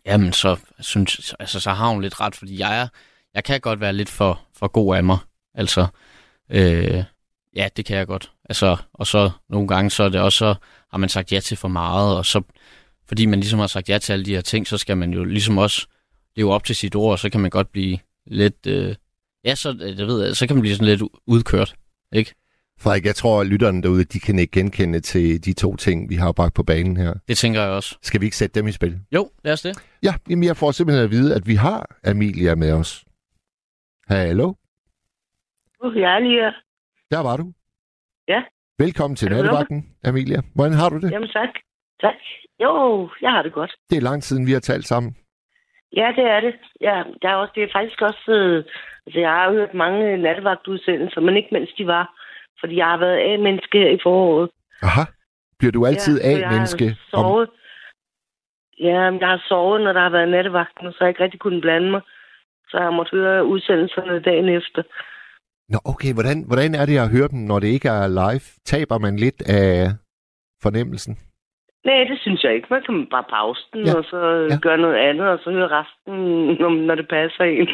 Jamen, 0.05 0.33
så 0.33 0.57
synes 0.79 1.35
altså, 1.39 1.59
så 1.59 1.71
har 1.71 1.89
hun 1.89 2.01
lidt 2.01 2.21
ret, 2.21 2.35
fordi 2.35 2.59
jeg 2.59 2.79
er, 2.79 2.87
jeg 3.33 3.43
kan 3.43 3.61
godt 3.61 3.79
være 3.79 3.93
lidt 3.93 4.09
for, 4.09 4.41
for 4.57 4.67
god 4.67 4.95
af 4.95 5.03
mig. 5.03 5.17
Altså, 5.55 5.87
øh, 6.49 7.03
ja, 7.55 7.67
det 7.77 7.85
kan 7.85 7.97
jeg 7.97 8.07
godt. 8.07 8.31
Altså, 8.49 8.77
og 8.93 9.07
så 9.07 9.31
nogle 9.49 9.67
gange, 9.67 9.89
så 9.89 10.03
er 10.03 10.09
det 10.09 10.21
også, 10.21 10.37
så 10.37 10.55
har 10.91 10.97
man 10.97 11.09
sagt 11.09 11.31
ja 11.31 11.39
til 11.39 11.57
for 11.57 11.67
meget, 11.67 12.17
og 12.17 12.25
så, 12.25 12.41
fordi 13.07 13.25
man 13.25 13.39
ligesom 13.39 13.59
har 13.59 13.67
sagt 13.67 13.89
ja 13.89 13.97
til 13.97 14.13
alle 14.13 14.25
de 14.25 14.33
her 14.35 14.41
ting, 14.41 14.67
så 14.67 14.77
skal 14.77 14.97
man 14.97 15.13
jo 15.13 15.23
ligesom 15.23 15.57
også 15.57 15.87
leve 16.35 16.53
op 16.53 16.63
til 16.63 16.75
sit 16.75 16.95
ord, 16.95 17.11
og 17.11 17.19
så 17.19 17.29
kan 17.29 17.41
man 17.41 17.49
godt 17.49 17.71
blive 17.71 17.97
lidt, 18.25 18.67
øh, 18.67 18.95
ja, 19.43 19.55
så, 19.55 19.73
ved 19.97 20.25
jeg, 20.25 20.35
så 20.35 20.47
kan 20.47 20.55
man 20.55 20.61
blive 20.61 20.75
sådan 20.75 20.97
lidt 20.97 21.01
udkørt, 21.27 21.75
ikke? 22.11 22.35
Frederik, 22.79 23.05
jeg 23.05 23.15
tror, 23.15 23.41
at 23.41 23.47
lytterne 23.47 23.81
derude, 23.83 24.03
de 24.03 24.19
kan 24.19 24.39
ikke 24.39 24.51
genkende 24.51 24.99
til 24.99 25.45
de 25.45 25.53
to 25.53 25.75
ting, 25.75 26.09
vi 26.09 26.15
har 26.15 26.31
bragt 26.31 26.53
på 26.53 26.63
banen 26.63 26.97
her. 26.97 27.13
Det 27.27 27.37
tænker 27.37 27.61
jeg 27.61 27.69
også. 27.69 27.97
Skal 28.01 28.21
vi 28.21 28.25
ikke 28.25 28.37
sætte 28.37 28.59
dem 28.59 28.67
i 28.67 28.71
spil? 28.71 28.99
Jo, 29.11 29.29
lad 29.43 29.53
os 29.53 29.61
det. 29.61 29.77
Ja, 30.03 30.13
jamen 30.29 30.43
jeg 30.43 30.57
får 30.57 30.71
simpelthen 30.71 31.05
at 31.05 31.11
vide, 31.11 31.35
at 31.35 31.47
vi 31.47 31.55
har 31.55 31.97
Amelia 32.03 32.55
med 32.55 32.71
os. 32.71 33.05
Hallo? 34.07 34.53
Uh, 35.83 35.95
jeg 35.95 36.15
er 36.15 36.19
lige 36.19 36.41
her. 36.41 36.51
Der 37.11 37.19
var 37.19 37.37
du. 37.37 37.53
Ja. 38.27 38.41
Velkommen 38.79 39.15
til 39.15 39.29
nattevagten, 39.29 39.95
Amelia. 40.03 40.41
Hvordan 40.55 40.73
har 40.73 40.89
du 40.89 40.97
det? 40.99 41.11
Jamen 41.11 41.29
tak. 41.29 41.49
Tak. 42.01 42.15
Jo, 42.63 43.09
jeg 43.21 43.31
har 43.31 43.41
det 43.41 43.53
godt. 43.53 43.75
Det 43.89 43.97
er 43.97 44.01
lang 44.01 44.23
tid 44.23 44.27
siden, 44.27 44.47
vi 44.47 44.51
har 44.51 44.59
talt 44.59 44.85
sammen. 44.85 45.15
Ja, 45.95 46.13
det 46.15 46.25
er 46.35 46.39
det. 46.39 46.53
Ja, 46.81 47.03
der 47.21 47.29
er 47.29 47.35
også, 47.35 47.51
det 47.55 47.63
er 47.63 47.67
faktisk 47.73 48.01
også... 48.01 48.31
Øh, 48.31 48.63
altså, 49.05 49.19
jeg 49.19 49.29
har 49.29 49.51
hørt 49.51 49.73
mange 49.73 50.17
nattevagtudsendelser, 50.17 51.21
men 51.21 51.37
ikke 51.37 51.49
mens 51.51 51.69
de 51.77 51.87
var. 51.87 52.05
Fordi 52.59 52.77
jeg 52.77 52.85
har 52.85 52.97
været 52.97 53.33
A-menneske 53.33 53.93
i 53.93 53.99
foråret. 54.03 54.49
Aha. 54.81 55.01
Bliver 55.59 55.71
du 55.71 55.85
altid 55.85 56.21
ja, 56.21 56.27
A-menneske? 56.29 56.85
Jeg 56.85 56.93
har 56.93 57.21
sovet. 57.21 57.49
Ja, 58.79 59.11
men 59.11 59.19
jeg 59.19 59.29
har 59.29 59.43
sovet, 59.47 59.81
når 59.83 59.93
der 59.93 60.01
har 60.01 60.09
været 60.09 60.29
nattevagten, 60.29 60.87
og 60.87 60.93
så 60.93 60.97
har 60.99 61.05
jeg 61.05 61.11
ikke 61.11 61.23
rigtig 61.23 61.39
kunnet 61.39 61.61
blande 61.61 61.91
mig. 61.91 62.01
Så 62.69 62.77
jeg 62.81 62.93
måtte 62.93 63.11
høre 63.11 63.45
udsendelserne 63.45 64.19
dagen 64.19 64.49
efter. 64.49 64.83
Nå, 65.69 65.77
okay. 65.85 66.13
Hvordan, 66.13 66.43
hvordan 66.47 66.75
er 66.75 66.85
det 66.85 66.97
at 66.97 67.09
høre 67.09 67.27
dem, 67.27 67.39
når 67.39 67.59
det 67.59 67.67
ikke 67.67 67.89
er 67.89 68.07
live? 68.07 68.45
Taber 68.65 68.97
man 68.97 69.15
lidt 69.15 69.41
af 69.41 69.89
fornemmelsen? 70.63 71.17
Nej, 71.85 72.03
det 72.09 72.17
synes 72.21 72.43
jeg 72.43 72.55
ikke. 72.55 72.67
Man 72.69 72.81
kan 72.85 73.07
bare 73.11 73.23
pause 73.29 73.61
den, 73.73 73.85
Ja. 73.85 73.93
og 73.97 74.03
så 74.03 74.17
Ja. 74.25 74.53
ja. 74.53 74.59
gøre 74.61 74.77
noget 74.77 74.95
andet, 74.95 75.27
og 75.27 75.39
så 75.43 75.51
høre 75.51 75.69
resten, 75.79 76.15
når, 76.61 76.69
når 76.87 76.95
det 76.95 77.07
passer 77.09 77.43
en. 77.43 77.67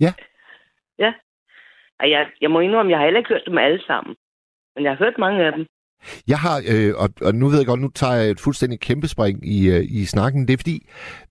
Ja. 0.00 0.12
Ja. 0.98 1.12
Og 2.00 2.10
jeg, 2.10 2.26
jeg 2.40 2.50
må 2.50 2.60
indrømme, 2.60 2.90
jeg 2.90 2.98
har 2.98 3.04
heller 3.04 3.20
ikke 3.20 3.28
hørt 3.34 3.42
dem 3.46 3.58
alle 3.58 3.82
sammen. 3.86 4.16
Men 4.74 4.84
jeg 4.84 4.90
har 4.92 4.98
hørt 5.04 5.18
mange 5.18 5.44
af 5.46 5.52
dem. 5.52 5.66
Jeg 6.28 6.38
har, 6.38 6.56
øh, 6.72 6.92
og, 7.02 7.08
og 7.26 7.34
nu 7.34 7.48
ved 7.48 7.58
jeg 7.58 7.66
godt, 7.66 7.80
nu 7.80 7.88
tager 7.94 8.14
jeg 8.14 8.30
et 8.30 8.40
fuldstændig 8.40 8.80
kæmpespring 8.80 9.46
i, 9.56 9.70
øh, 9.70 9.82
i 10.00 10.04
snakken. 10.04 10.48
Det 10.48 10.52
er 10.52 10.58
fordi, 10.58 10.78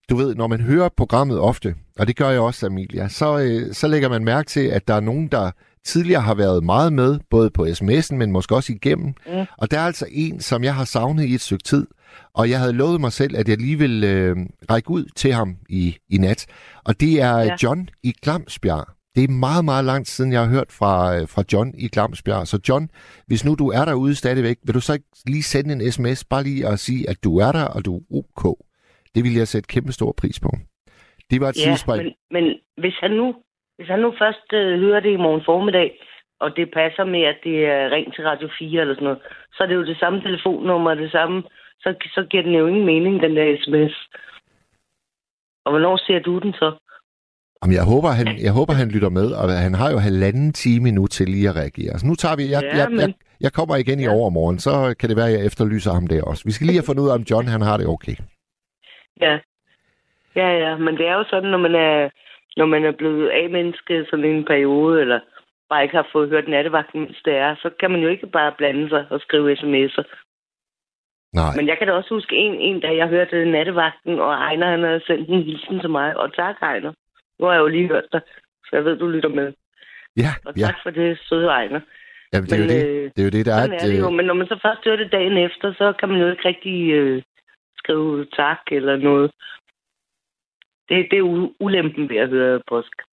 du 0.09 0.15
ved, 0.15 0.35
når 0.35 0.47
man 0.47 0.61
hører 0.61 0.89
programmet 0.97 1.39
ofte, 1.39 1.75
og 1.99 2.07
det 2.07 2.17
gør 2.17 2.29
jeg 2.29 2.39
også, 2.39 2.65
Amelia, 2.65 3.07
så, 3.07 3.25
øh, 3.37 3.73
så 3.73 3.87
lægger 3.87 4.09
man 4.09 4.23
mærke 4.23 4.47
til, 4.47 4.67
at 4.67 4.87
der 4.87 4.93
er 4.93 4.99
nogen, 4.99 5.27
der 5.27 5.51
tidligere 5.85 6.21
har 6.21 6.33
været 6.33 6.63
meget 6.63 6.93
med, 6.93 7.19
både 7.29 7.49
på 7.49 7.65
sms'en, 7.65 8.15
men 8.15 8.31
måske 8.31 8.55
også 8.55 8.73
igennem. 8.73 9.07
Mm. 9.07 9.45
Og 9.57 9.71
der 9.71 9.79
er 9.79 9.85
altså 9.85 10.05
en, 10.11 10.39
som 10.39 10.63
jeg 10.63 10.75
har 10.75 10.85
savnet 10.85 11.25
i 11.25 11.33
et 11.33 11.41
stykke 11.41 11.63
tid. 11.63 11.87
Og 12.33 12.49
jeg 12.49 12.59
havde 12.59 12.73
lovet 12.73 13.01
mig 13.01 13.11
selv, 13.11 13.37
at 13.37 13.49
jeg 13.49 13.57
lige 13.57 13.77
vil 13.77 14.03
øh, 14.03 14.35
række 14.71 14.91
ud 14.91 15.05
til 15.15 15.33
ham 15.33 15.55
i, 15.69 15.97
i 16.09 16.17
nat. 16.17 16.45
Og 16.85 16.99
det 16.99 17.21
er 17.21 17.37
ja. 17.37 17.55
John 17.63 17.89
i 18.03 18.13
Glamsbjerg. 18.21 18.85
Det 19.15 19.23
er 19.23 19.27
meget, 19.27 19.65
meget 19.65 19.85
lang 19.85 20.05
tid 20.05 20.11
siden, 20.11 20.31
jeg 20.31 20.41
har 20.41 20.47
hørt 20.49 20.71
fra, 20.71 21.15
øh, 21.17 21.27
fra 21.27 21.43
John 21.53 21.73
i 21.77 21.87
Glamsbjerg. 21.87 22.47
Så 22.47 22.59
John, 22.69 22.89
hvis 23.27 23.45
nu 23.45 23.55
du 23.55 23.67
er 23.69 23.85
derude 23.85 24.15
stadigvæk, 24.15 24.57
vil 24.65 24.75
du 24.75 24.79
så 24.79 24.93
ikke 24.93 25.05
lige 25.25 25.43
sende 25.43 25.73
en 25.85 25.91
sms, 25.91 26.25
bare 26.25 26.43
lige 26.43 26.67
at 26.67 26.79
sige, 26.79 27.09
at 27.09 27.23
du 27.23 27.37
er 27.37 27.51
der, 27.51 27.63
og 27.63 27.85
du 27.85 27.97
er 27.97 28.01
ok. 28.11 28.57
Det 29.15 29.23
vil 29.23 29.33
jeg 29.33 29.47
sætte 29.47 29.67
kæmpe 29.67 29.91
stor 29.91 30.13
pris 30.17 30.39
på. 30.39 30.51
Det 31.31 31.41
var 31.41 31.49
et 31.49 31.57
Ja, 31.57 31.61
sidespring. 31.63 32.03
men, 32.03 32.13
men 32.31 32.43
hvis, 32.77 32.93
han 33.01 33.11
nu, 33.11 33.33
hvis 33.79 33.89
han 33.93 33.99
nu 33.99 34.13
først 34.21 34.47
øh, 34.53 34.79
hører 34.79 34.99
det 34.99 35.11
i 35.13 35.23
morgen 35.25 35.43
formiddag, 35.45 35.89
og 36.39 36.49
det 36.57 36.71
passer 36.73 37.03
med, 37.03 37.21
at 37.31 37.37
det 37.43 37.65
er 37.65 37.91
ring 37.95 38.13
til 38.13 38.23
Radio 38.29 38.49
4 38.59 38.81
eller 38.81 38.95
sådan 38.95 39.03
noget, 39.09 39.21
så 39.53 39.63
er 39.63 39.67
det 39.67 39.75
jo 39.75 39.85
det 39.85 39.97
samme 39.99 40.21
telefonnummer, 40.21 40.93
det 40.93 41.11
samme, 41.11 41.43
så, 41.83 41.89
så 42.15 42.21
giver 42.29 42.43
den 42.43 42.53
jo 42.53 42.67
ingen 42.67 42.85
mening, 42.85 43.21
den 43.21 43.35
der 43.37 43.57
sms. 43.63 43.95
Og 45.65 45.71
hvornår 45.71 45.97
ser 45.97 46.19
du 46.19 46.39
den 46.39 46.53
så? 46.53 46.69
Jamen, 47.63 47.75
jeg 47.75 47.85
håber, 47.93 48.09
han, 48.19 48.27
jeg 48.47 48.53
håber, 48.59 48.73
han 48.73 48.89
lytter 48.95 49.09
med, 49.09 49.27
og 49.39 49.49
han 49.65 49.73
har 49.73 49.89
jo 49.91 49.97
halvanden 49.97 50.53
time 50.53 50.91
nu 50.91 51.07
til 51.07 51.27
lige 51.29 51.49
at 51.49 51.55
reagere. 51.55 51.99
Så 51.99 52.05
nu 52.07 52.15
tager 52.15 52.35
vi... 52.35 52.43
Jeg, 52.55 52.61
Ja, 52.63 52.67
jeg, 52.69 52.77
jeg, 52.77 52.89
men- 52.91 53.15
jeg 53.41 53.51
kommer 53.53 53.75
igen 53.75 53.99
i 53.99 54.07
overmorgen, 54.07 54.59
så 54.59 54.95
kan 54.99 55.09
det 55.09 55.17
være, 55.17 55.29
at 55.29 55.33
jeg 55.37 55.45
efterlyser 55.45 55.91
ham 55.93 56.07
der 56.07 56.23
også. 56.23 56.41
Vi 56.45 56.51
skal 56.51 56.65
lige 56.67 56.79
have 56.79 56.89
fundet 56.89 57.03
ud 57.03 57.09
af, 57.09 57.15
om 57.15 57.25
John 57.31 57.47
han 57.47 57.61
har 57.61 57.77
det 57.77 57.87
okay. 57.87 58.15
Ja. 59.25 59.33
Ja, 60.35 60.47
ja, 60.63 60.77
men 60.77 60.93
det 60.97 61.05
er 61.07 61.13
jo 61.13 61.23
sådan, 61.29 61.49
når 61.49 61.57
man 61.67 61.75
er, 61.75 62.09
når 62.59 62.65
man 62.65 62.85
er 62.85 62.91
blevet 62.91 63.31
A-menneske 63.39 64.05
sådan 64.09 64.25
en 64.25 64.45
periode, 64.45 65.01
eller 65.01 65.19
bare 65.69 65.83
ikke 65.83 65.95
har 65.95 66.07
fået 66.11 66.29
hørt 66.29 66.47
nattevagten, 66.47 66.99
mens 67.01 67.21
det 67.25 67.35
er, 67.35 67.55
så 67.61 67.69
kan 67.79 67.91
man 67.91 68.01
jo 68.01 68.09
ikke 68.09 68.27
bare 68.27 68.53
blande 68.57 68.89
sig 68.89 69.05
og 69.09 69.19
skrive 69.21 69.53
sms'er. 69.61 70.05
Nej, 71.39 71.51
Men 71.57 71.67
jeg 71.67 71.77
kan 71.77 71.87
da 71.87 71.93
også 71.93 72.13
huske 72.15 72.35
en, 72.35 72.55
en 72.55 72.79
dag, 72.79 72.97
jeg 72.97 73.07
hørte 73.07 73.51
nattevagten, 73.51 74.19
og 74.19 74.33
Ejner 74.33 74.67
han 74.69 74.83
havde 74.83 75.03
sendt 75.07 75.29
en 75.29 75.43
hilsen 75.43 75.79
til 75.79 75.89
mig. 75.89 76.17
Og 76.17 76.35
tak, 76.35 76.55
Ejner. 76.61 76.93
Nu 77.39 77.45
har 77.45 77.53
jeg 77.53 77.59
jo 77.61 77.67
lige 77.67 77.87
hørt 77.87 78.07
dig, 78.13 78.21
så 78.65 78.71
jeg 78.73 78.85
ved, 78.85 78.97
du 78.97 79.07
lytter 79.07 79.29
med. 79.29 79.53
ja, 80.17 80.31
Og 80.45 80.53
ja. 80.57 80.65
tak 80.65 80.75
for 80.83 80.89
det, 80.89 81.19
søde 81.21 81.47
Ejner. 81.47 81.81
Jamen, 82.33 82.45
det, 82.49 82.53
er 82.53 82.57
jo 82.57 82.67
Men, 82.67 82.75
det. 82.75 82.87
øh, 82.87 83.03
det 83.15 83.19
er 83.21 83.27
jo 83.29 83.35
det, 83.37 83.45
der 83.45 83.53
er, 83.53 83.67
er 83.83 83.87
det 83.91 83.99
jo, 83.99 84.07
øh, 84.07 84.13
men 84.13 84.25
når 84.25 84.33
man 84.33 84.47
så 84.47 84.59
først 84.65 84.85
hører 84.85 84.95
det 85.03 85.11
dagen 85.11 85.37
efter, 85.37 85.73
så 85.73 85.93
kan 85.99 86.09
man 86.09 86.21
jo 86.21 86.27
ikke 86.31 86.47
rigtig 86.47 86.91
øh, 86.91 87.21
skrive 87.77 88.25
tak 88.25 88.61
eller 88.71 88.95
noget. 88.97 89.31
Det, 90.89 91.07
det 91.11 91.17
er 91.19 91.23
u- 91.23 91.55
ulempen 91.59 92.09
ved 92.09 92.17
at 92.17 92.29
høre 92.29 92.61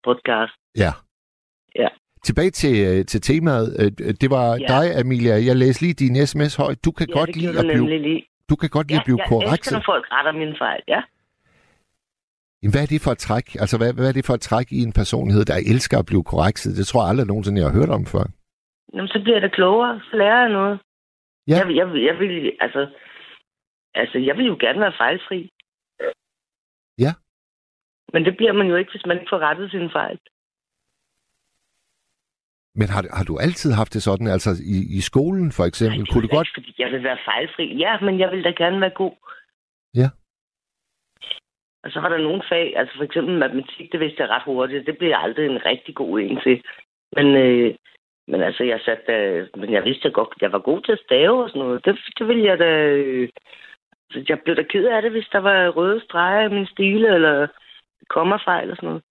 podcast. 0.04 0.52
Ja. 0.76 0.92
Ja. 1.82 1.88
Tilbage 2.24 2.50
til, 2.50 2.74
øh, 2.88 3.04
til 3.04 3.20
temaet. 3.20 3.68
Øh, 3.80 4.14
Det 4.22 4.30
var 4.30 4.46
Ja. 4.60 4.66
dig, 4.74 4.86
Amelia. 5.00 5.34
Jeg 5.48 5.56
læste 5.56 5.82
lige 5.82 5.94
din 5.94 6.26
sms 6.26 6.56
højt. 6.56 6.84
Du 6.84 6.90
kan 6.98 7.06
Ja, 7.08 7.18
godt 7.18 7.36
lide 7.36 7.58
at 7.58 7.64
blive, 7.66 7.98
lige. 8.08 8.22
du 8.50 8.56
kan 8.56 8.68
godt 8.76 8.86
lide 8.88 8.96
Ja, 8.96 9.00
at 9.00 9.04
blive 9.08 9.18
jeg 9.18 9.24
elsker, 9.24 9.46
korrekset. 9.48 9.72
når 9.72 9.82
folk 9.92 10.04
retter 10.14 10.32
mine 10.32 10.54
fejl, 10.58 10.82
ja. 10.88 11.00
Jamen, 12.62 12.72
Hvad 12.74 12.82
er 12.82 12.90
det 12.94 13.00
for 13.06 13.12
et 13.16 13.18
træk? 13.28 13.46
Altså, 13.62 13.76
hvad, 13.80 13.90
hvad 13.96 14.08
er 14.08 14.12
det 14.18 14.24
for 14.26 14.34
et 14.34 14.40
træk 14.50 14.68
i 14.78 14.80
en 14.88 14.92
personlighed, 15.00 15.44
der 15.44 15.56
elsker 15.72 15.98
at 15.98 16.06
blive 16.10 16.24
korrekset? 16.32 16.76
Det 16.78 16.86
tror 16.86 17.00
jeg 17.02 17.10
aldrig 17.10 17.26
nogensinde, 17.26 17.60
jeg 17.60 17.68
har 17.70 17.78
hørt 17.80 17.90
om 17.98 18.04
før. 18.14 18.24
Jamen, 18.94 19.08
så 19.14 19.18
bliver 19.24 19.40
det 19.40 19.52
klogere, 19.58 20.00
så 20.10 20.16
lærer 20.16 20.40
jeg 20.44 20.52
noget. 20.58 20.76
Ja. 21.48 21.56
Jeg, 21.58 21.66
jeg, 21.80 21.86
jeg 22.08 22.14
vil, 22.20 22.52
altså, 22.60 22.82
altså, 23.94 24.18
jeg 24.18 24.36
vil 24.36 24.46
jo 24.46 24.56
gerne 24.60 24.80
være 24.80 24.92
fejlfri. 25.02 25.50
Men 28.12 28.24
det 28.24 28.36
bliver 28.36 28.52
man 28.52 28.66
jo 28.66 28.76
ikke, 28.76 28.90
hvis 28.90 29.06
man 29.06 29.16
ikke 29.18 29.30
får 29.30 29.38
rettet 29.38 29.70
sine 29.70 29.90
fejl. 29.90 30.18
Men 32.74 32.88
har, 32.88 33.02
har 33.18 33.24
du 33.24 33.38
altid 33.38 33.72
haft 33.72 33.94
det 33.94 34.02
sådan? 34.02 34.26
Altså 34.26 34.50
i, 34.76 34.78
i 34.98 35.00
skolen 35.00 35.52
for 35.52 35.64
eksempel? 35.64 36.00
det 36.00 36.08
Kunne 36.10 36.22
du 36.22 36.26
er 36.26 36.36
godt... 36.36 36.48
Ikke, 36.48 36.56
fordi 36.58 36.74
jeg 36.78 36.90
vil 36.92 37.02
være 37.02 37.18
fejlfri. 37.24 37.66
Ja, 37.84 38.00
men 38.00 38.20
jeg 38.20 38.30
vil 38.32 38.44
da 38.44 38.50
gerne 38.50 38.80
være 38.80 38.96
god. 39.02 39.16
Ja. 39.94 40.08
Og 41.84 41.92
så 41.92 42.00
var 42.00 42.08
der 42.08 42.18
nogle 42.18 42.42
fag, 42.48 42.76
altså 42.76 42.94
for 42.96 43.04
eksempel 43.04 43.38
matematik, 43.38 43.92
det 43.92 44.00
vidste 44.00 44.22
jeg 44.22 44.30
ret 44.30 44.42
hurtigt. 44.42 44.86
Det 44.86 44.98
blev 44.98 45.08
jeg 45.08 45.20
aldrig 45.20 45.46
en 45.46 45.66
rigtig 45.66 45.94
god 45.94 46.20
en 46.20 46.40
til. 46.44 46.62
Men, 47.16 47.26
øh, 47.36 47.74
men 48.28 48.42
altså, 48.42 48.64
jeg 48.64 48.80
satte, 48.84 49.12
øh, 49.12 49.48
men 49.56 49.72
jeg 49.72 49.84
vidste 49.84 50.06
jeg 50.06 50.12
godt, 50.12 50.28
jeg 50.40 50.52
var 50.52 50.58
god 50.58 50.82
til 50.82 50.92
at 50.92 51.04
stave 51.06 51.42
og 51.44 51.48
sådan 51.48 51.62
noget. 51.62 51.84
Det, 51.84 51.98
det 52.18 52.28
ville 52.28 52.44
jeg 52.44 52.58
da... 52.58 52.70
Øh, 53.00 53.28
så 54.10 54.24
jeg 54.28 54.40
blev 54.40 54.56
da 54.56 54.62
ked 54.62 54.84
af 54.84 55.02
det, 55.02 55.10
hvis 55.10 55.28
der 55.32 55.38
var 55.38 55.68
røde 55.68 56.00
streger 56.00 56.48
i 56.48 56.54
min 56.54 56.66
stile, 56.66 57.14
eller 57.14 57.46
kommafejl 58.10 58.70
og 58.70 58.76
sådan 58.76 58.88
noget. 58.88 59.02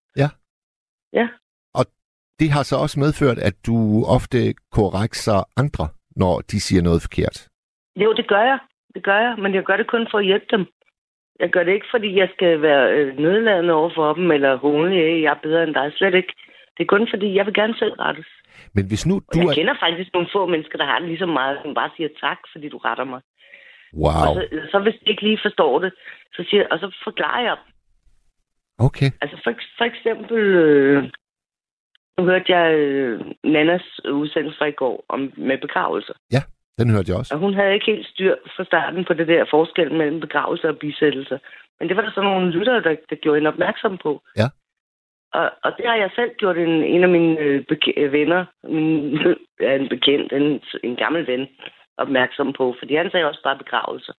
Det 2.39 2.49
har 2.55 2.63
så 2.63 2.75
også 2.83 2.99
medført, 2.99 3.37
at 3.49 3.55
du 3.67 3.75
ofte 4.17 4.37
korrekser 4.77 5.39
andre, 5.61 5.85
når 6.15 6.35
de 6.51 6.57
siger 6.67 6.81
noget 6.81 7.01
forkert. 7.01 7.37
Jo, 8.03 8.13
det 8.13 8.27
gør 8.27 8.43
jeg. 8.51 8.59
Det 8.95 9.03
gør 9.03 9.19
jeg, 9.25 9.33
men 9.43 9.53
jeg 9.55 9.63
gør 9.63 9.77
det 9.77 9.87
kun 9.87 10.07
for 10.11 10.17
at 10.19 10.25
hjælpe 10.25 10.45
dem. 10.51 10.63
Jeg 11.39 11.49
gør 11.49 11.63
det 11.63 11.73
ikke, 11.73 11.91
fordi 11.93 12.09
jeg 12.21 12.29
skal 12.35 12.61
være 12.61 12.83
øh, 12.97 13.17
nedladende 13.17 13.73
over 13.73 13.91
for 13.95 14.13
dem, 14.13 14.31
eller 14.31 14.55
hånlig, 14.55 14.97
"Hey, 14.99 15.21
jeg 15.23 15.31
er 15.31 15.43
bedre 15.47 15.63
end 15.63 15.73
dig. 15.73 15.91
Slet 15.97 16.13
ikke. 16.15 16.33
Det 16.77 16.81
er 16.83 16.93
kun 16.95 17.07
fordi, 17.13 17.35
jeg 17.35 17.45
vil 17.45 17.53
gerne 17.53 17.75
selv 17.81 17.93
rettes. 17.93 18.29
Men 18.75 18.87
hvis 18.87 19.05
nu 19.07 19.15
Og 19.15 19.33
du 19.33 19.39
jeg 19.39 19.47
er... 19.47 19.53
kender 19.53 19.75
faktisk 19.85 20.09
nogle 20.13 20.29
få 20.35 20.45
mennesker, 20.45 20.77
der 20.77 20.85
har 20.85 20.99
det 20.99 21.07
lige 21.07 21.23
så 21.25 21.25
meget, 21.25 21.59
som 21.63 21.73
bare 21.73 21.91
siger 21.95 22.09
tak, 22.25 22.39
fordi 22.51 22.69
du 22.69 22.77
retter 22.77 23.03
mig. 23.13 23.21
Wow, 23.93 24.21
Og 24.27 24.33
så, 24.35 24.41
så 24.71 24.79
hvis 24.79 24.95
de 25.01 25.09
ikke 25.11 25.23
lige 25.27 25.39
forstår 25.45 25.79
det, 25.79 25.91
så 26.35 26.41
siger, 26.49 26.63
og 26.71 26.79
så 26.79 26.87
forklarer 27.03 27.41
jeg 27.47 27.55
dem. 27.61 27.74
Okay. 28.77 29.09
Altså 29.21 29.37
for, 29.43 29.53
for 29.77 29.85
eksempel, 29.85 30.37
øh, 30.37 31.03
nu 32.17 32.23
hørte 32.23 32.55
jeg 32.55 32.73
øh, 32.73 33.21
Nannas 33.43 33.99
udsendelse 34.05 34.57
fra 34.57 34.65
i 34.65 34.71
går 34.71 35.05
om, 35.09 35.33
med 35.37 35.57
begravelser. 35.57 36.13
Den 36.79 36.89
hørte 36.89 37.09
jeg 37.11 37.17
også. 37.17 37.33
Og 37.33 37.39
hun 37.39 37.53
havde 37.53 37.73
ikke 37.73 37.91
helt 37.91 38.07
styr 38.07 38.35
fra 38.55 38.63
starten 38.63 39.05
på 39.05 39.13
det 39.13 39.27
der 39.27 39.45
forskel 39.49 39.93
mellem 39.93 40.19
begravelse 40.19 40.69
og 40.69 40.77
bisættelse. 40.77 41.39
Men 41.79 41.89
det 41.89 41.97
var 41.97 42.03
der 42.03 42.11
så 42.11 42.21
nogle 42.21 42.51
lyttere, 42.51 42.81
der, 42.83 42.95
der 43.09 43.15
gjorde 43.15 43.37
hende 43.37 43.53
opmærksom 43.53 43.97
på. 43.97 44.21
Ja. 44.37 44.47
Og, 45.33 45.51
og 45.63 45.71
det 45.77 45.85
har 45.87 45.95
jeg 45.95 46.11
selv 46.15 46.31
gjort 46.37 46.57
en, 46.57 46.83
en 46.83 47.03
af 47.03 47.09
mine 47.09 47.39
øh, 47.39 47.65
beke- 47.71 47.99
øh, 47.99 48.11
venner, 48.11 48.45
min, 48.63 49.17
ja, 49.59 49.75
en 49.75 49.89
bekendt, 49.89 50.33
en, 50.33 50.61
en 50.83 50.95
gammel 50.95 51.27
ven, 51.27 51.47
opmærksom 51.97 52.53
på. 52.53 52.75
Fordi 52.79 52.95
han 52.95 53.11
sagde 53.11 53.25
også 53.25 53.41
bare 53.43 53.57
begravelse. 53.57 54.13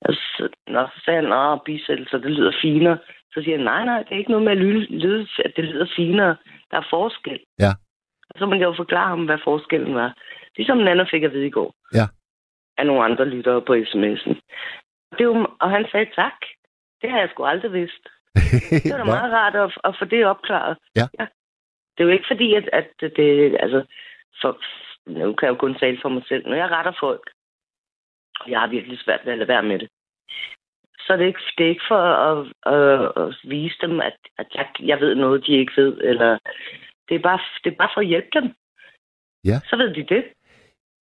Og 0.00 0.14
så, 0.14 0.48
når 0.66 0.86
så 0.94 1.04
sagde 1.04 1.22
han, 1.22 1.32
at 1.32 1.62
bisættelse, 1.64 2.16
det 2.16 2.30
lyder 2.30 2.52
finere. 2.62 2.98
Så 3.32 3.42
siger 3.42 3.56
han, 3.56 3.64
nej, 3.64 3.84
nej, 3.84 3.98
det 4.02 4.12
er 4.12 4.18
ikke 4.18 4.30
noget 4.30 4.44
med 4.44 4.52
at 4.52 4.58
lyde, 4.58 5.28
at 5.44 5.52
det 5.56 5.64
lyder 5.64 5.86
finere. 5.96 6.36
Der 6.70 6.76
er 6.76 6.86
forskel. 6.90 7.40
Ja. 7.58 7.72
Og 8.30 8.38
så 8.38 8.46
må 8.46 8.54
jeg 8.54 8.62
jo 8.62 8.74
forklare 8.76 9.08
ham, 9.08 9.24
hvad 9.24 9.38
forskellen 9.44 9.94
var. 9.94 10.14
Ligesom 10.56 10.78
Nana 10.78 11.04
fik 11.10 11.22
at 11.22 11.32
vide 11.32 11.46
i 11.46 11.50
går. 11.50 11.74
Ja. 11.94 12.06
Af 12.78 12.86
nogle 12.86 13.04
andre 13.04 13.24
lyttere 13.24 13.62
på 13.62 13.74
sms'en. 13.74 14.34
Det 15.18 15.24
jo, 15.24 15.46
og 15.60 15.70
han 15.70 15.86
sagde 15.92 16.10
tak. 16.14 16.38
Det 17.02 17.10
har 17.10 17.18
jeg 17.18 17.28
sgu 17.30 17.44
aldrig 17.44 17.72
vidst. 17.72 18.04
Det 18.84 18.92
var 18.92 18.98
da 18.98 19.04
meget 19.04 19.32
rart 19.32 19.56
at, 19.56 19.78
at 19.84 19.96
få 19.98 20.04
det 20.04 20.26
opklaret. 20.26 20.76
Ja. 20.96 21.06
ja. 21.18 21.26
Det 21.92 22.00
er 22.00 22.08
jo 22.08 22.16
ikke 22.16 22.30
fordi, 22.30 22.54
at, 22.54 22.68
at 22.72 22.88
det, 23.00 23.56
altså, 23.60 23.84
for, 24.40 24.60
nu 25.06 25.32
kan 25.34 25.46
jeg 25.46 25.54
jo 25.54 25.60
kun 25.60 25.74
tale 25.78 25.98
for 26.02 26.08
mig 26.08 26.22
selv. 26.28 26.48
Når 26.48 26.56
jeg 26.56 26.70
retter 26.70 26.92
folk, 27.00 27.30
og 28.40 28.50
jeg 28.50 28.60
har 28.60 28.66
virkelig 28.66 28.98
svært 28.98 29.20
ved 29.24 29.32
at 29.32 29.38
lade 29.38 29.48
være 29.48 29.62
med 29.62 29.78
det, 29.78 29.88
så 31.10 31.14
er 31.14 31.18
det 31.18 31.26
ikke, 31.26 31.40
det 31.58 31.64
er 31.64 31.68
ikke 31.68 31.88
for 31.88 32.02
at, 32.30 32.38
at, 32.74 33.12
at 33.22 33.36
vise 33.44 33.76
dem, 33.82 34.00
at, 34.00 34.16
at 34.38 34.46
jeg, 34.54 34.66
jeg 34.80 35.00
ved 35.00 35.14
noget, 35.14 35.46
de 35.46 35.52
ikke 35.52 35.72
ved, 35.76 35.98
eller 36.10 36.38
det 37.08 37.14
er 37.14 37.22
bare, 37.22 37.40
det 37.64 37.72
er 37.72 37.76
bare 37.76 37.90
for 37.94 38.00
at 38.00 38.06
hjælpe 38.06 38.28
dem. 38.34 38.46
Ja. 39.44 39.58
Så 39.70 39.76
ved 39.76 39.94
de 39.94 40.14
det. 40.14 40.24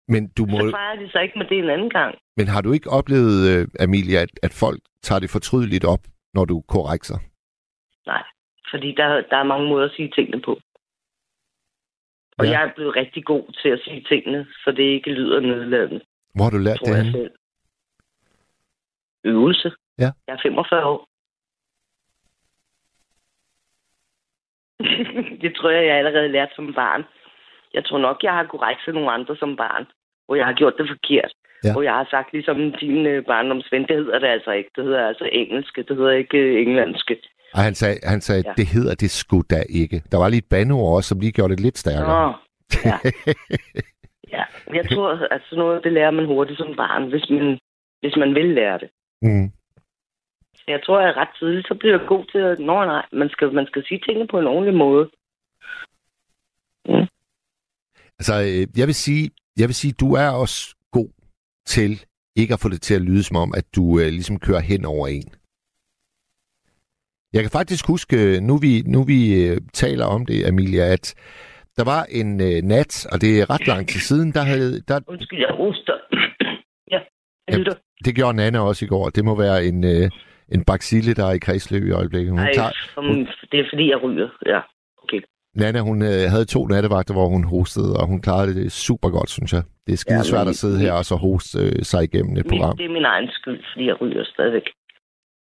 Men, 0.08 0.28
du 0.38 0.46
må, 0.46 0.58
Så 0.58 0.70
fejrer 0.70 0.96
de 1.02 1.10
så 1.10 1.18
ikke 1.18 1.38
med 1.38 1.46
det 1.46 1.58
en 1.58 1.70
anden 1.70 1.90
gang. 1.90 2.18
men 2.36 2.46
har 2.48 2.60
du 2.62 2.72
ikke 2.72 2.90
oplevet, 2.90 3.36
øh, 3.50 3.68
Amelia, 3.80 4.18
at, 4.22 4.32
at 4.42 4.52
folk 4.64 4.80
tager 5.02 5.18
det 5.20 5.30
fortrydeligt 5.30 5.84
op, 5.84 6.00
når 6.34 6.44
du 6.44 6.60
korrekser? 6.68 7.18
Nej, 8.06 8.22
fordi 8.70 8.94
der, 8.94 9.08
der 9.30 9.36
er 9.36 9.42
mange 9.52 9.68
måder 9.68 9.84
at 9.84 9.94
sige 9.96 10.10
tingene 10.14 10.42
på. 10.42 10.52
Og 12.38 12.44
Ja. 12.46 12.50
jeg 12.50 12.62
er 12.68 12.72
blevet 12.76 12.96
rigtig 12.96 13.24
god 13.24 13.52
til 13.62 13.68
at 13.68 13.80
sige 13.84 14.06
tingene, 14.08 14.46
så 14.64 14.70
det 14.76 14.82
ikke 14.82 15.10
lyder 15.10 15.40
nedladende, 15.40 16.00
Hvor 16.34 16.44
har 16.44 16.50
du 16.50 16.58
lært 16.58 16.80
det. 16.84 17.32
Øvelse. 19.24 19.70
Ja. 19.98 20.10
Jeg 20.26 20.34
er 20.34 20.38
45 20.42 20.84
år. 20.84 21.00
det 25.42 25.50
tror 25.56 25.70
jeg, 25.70 25.86
jeg 25.86 25.96
allerede 25.96 26.28
lært 26.28 26.48
som 26.56 26.74
barn. 26.74 27.02
Jeg 27.74 27.84
tror 27.84 27.98
nok, 27.98 28.16
jeg 28.22 28.32
har 28.32 28.44
korrekt 28.44 28.80
nogle 28.94 29.10
andre 29.10 29.36
som 29.36 29.56
barn, 29.56 29.84
hvor 30.26 30.34
jeg 30.34 30.46
har 30.46 30.52
gjort 30.52 30.74
det 30.78 30.86
forkert. 30.88 31.32
Ja. 31.64 31.72
Hvor 31.72 31.82
jeg 31.82 31.92
har 31.92 32.06
sagt 32.10 32.32
ligesom 32.32 32.72
din 32.80 33.06
øh, 33.06 33.24
barndomsven, 33.26 33.82
det 33.88 33.96
hedder 33.96 34.18
det 34.18 34.26
altså 34.26 34.50
ikke. 34.50 34.70
Det 34.76 34.84
hedder 34.84 35.08
altså 35.08 35.28
engelske, 35.32 35.82
det 35.82 35.96
hedder 35.96 36.10
ikke 36.12 36.38
øh, 36.38 36.62
englandske. 36.66 37.16
Og 37.54 37.60
han 37.60 37.74
sagde, 37.74 37.96
han 38.02 38.20
sagde 38.20 38.42
Ja. 38.46 38.52
det 38.56 38.66
hedder 38.66 38.94
det 38.94 39.10
sgu 39.10 39.42
da 39.50 39.62
ikke. 39.68 40.02
Der 40.12 40.18
var 40.18 40.28
lige 40.28 40.38
et 40.38 40.48
bandeord 40.50 40.96
også, 40.96 41.08
som 41.08 41.20
lige 41.20 41.32
gjorde 41.32 41.52
det 41.52 41.60
lidt 41.60 41.78
stærkere. 41.78 42.30
Nå, 42.30 42.34
ja. 42.84 42.98
ja. 44.36 44.44
Jeg 44.74 44.84
tror, 44.90 45.10
at 45.30 45.42
sådan 45.44 45.58
noget, 45.58 45.84
det 45.84 45.92
lærer 45.92 46.10
man 46.10 46.26
hurtigt 46.26 46.58
som 46.58 46.76
barn, 46.76 47.08
hvis 47.10 47.30
man, 47.30 47.58
hvis 48.00 48.16
man 48.16 48.34
vil 48.34 48.46
lære 48.54 48.78
det. 48.78 48.88
Mm. 49.22 49.50
Jeg 50.68 50.80
tror, 50.84 50.98
at 50.98 51.06
jeg 51.06 51.16
ret 51.16 51.34
tidligt, 51.38 51.68
så 51.68 51.74
bliver 51.74 51.98
jeg 51.98 52.08
god 52.08 52.24
til 52.32 52.38
at... 52.38 52.58
Nå 52.58 52.84
nej, 52.84 53.06
man 53.12 53.28
skal, 53.28 53.52
man 53.52 53.66
skal 53.66 53.84
sige 53.88 54.00
tingene 54.06 54.28
på 54.28 54.38
en 54.38 54.46
ordentlig 54.46 54.74
måde. 54.74 55.10
Mm. 56.88 57.06
Altså, 58.18 58.34
øh, 58.48 58.78
jeg 58.80 58.86
vil 58.86 58.94
sige, 58.94 59.30
jeg 59.60 59.66
vil 59.68 59.74
sige, 59.74 59.94
du 60.00 60.08
er 60.14 60.30
også 60.42 60.76
god 60.92 61.10
til 61.66 61.90
ikke 62.36 62.54
at 62.54 62.60
få 62.60 62.68
det 62.68 62.82
til 62.82 62.94
at 62.94 63.02
lyde 63.02 63.22
som 63.22 63.36
om, 63.36 63.50
at 63.56 63.66
du 63.76 64.00
øh, 64.00 64.06
ligesom 64.06 64.38
kører 64.38 64.60
hen 64.60 64.84
over 64.84 65.06
en. 65.08 65.28
Jeg 67.32 67.42
kan 67.42 67.50
faktisk 67.50 67.86
huske, 67.88 68.40
nu 68.40 68.56
vi, 68.56 68.82
nu 68.86 69.02
vi 69.02 69.20
øh, 69.44 69.60
taler 69.72 70.06
om 70.06 70.26
det, 70.26 70.46
Amelia, 70.46 70.84
at 70.92 71.14
der 71.76 71.84
var 71.84 72.02
en 72.10 72.40
øh, 72.40 72.62
nat, 72.62 73.06
og 73.12 73.20
det 73.20 73.40
er 73.40 73.50
ret 73.50 73.66
lang 73.66 73.88
tid 73.88 74.00
siden, 74.00 74.32
der 74.32 74.42
havde... 74.42 74.80
Der, 74.88 75.00
Undskyld, 75.06 75.38
jeg 75.38 75.54
hoster. 75.56 75.96
ja, 76.92 77.00
jeg 77.48 77.58
lytter. 77.58 77.74
det 78.04 78.14
gjorde 78.14 78.36
Nana 78.36 78.60
også 78.60 78.84
i 78.84 78.88
går. 78.88 79.08
Det 79.08 79.24
må 79.24 79.38
være 79.38 79.64
en, 79.64 79.84
øh, 79.84 80.10
en 80.52 80.64
baksille, 80.64 81.14
der 81.14 81.26
er 81.26 81.32
i 81.32 81.38
kredsløb 81.38 81.84
i 81.86 81.90
øjeblikket. 81.90 82.30
Hun 82.30 82.40
Ej, 82.40 82.52
tager, 82.54 82.70
som, 82.94 83.04
det 83.52 83.60
er 83.60 83.64
fordi, 83.72 83.90
jeg 83.90 84.02
ryger. 84.02 84.28
Ja, 84.46 84.60
okay. 85.02 85.20
Nana, 85.56 85.80
hun 85.80 86.02
øh, 86.02 86.30
havde 86.32 86.44
to 86.44 86.66
nattevagter, 86.66 87.14
hvor 87.14 87.28
hun 87.28 87.44
hostede, 87.44 87.96
og 87.96 88.06
hun 88.06 88.20
klarede 88.20 88.54
det 88.54 88.72
super 88.72 89.08
godt, 89.10 89.30
synes 89.30 89.52
jeg. 89.52 89.62
Det 89.86 89.92
er 89.92 89.96
skide 89.96 90.16
Ja, 90.16 90.22
svært 90.22 90.48
at 90.48 90.54
sidde 90.56 90.78
her 90.78 90.92
og 90.92 91.04
så 91.04 91.16
hoste 91.16 91.58
øh, 91.58 91.72
sig 91.82 92.04
igennem 92.04 92.36
et 92.36 92.46
program. 92.48 92.76
Det 92.76 92.86
er 92.86 92.92
min 92.92 93.04
egen 93.04 93.28
skyld, 93.30 93.60
fordi 93.72 93.86
jeg 93.86 94.00
ryger 94.00 94.24
stadigvæk. 94.24 94.62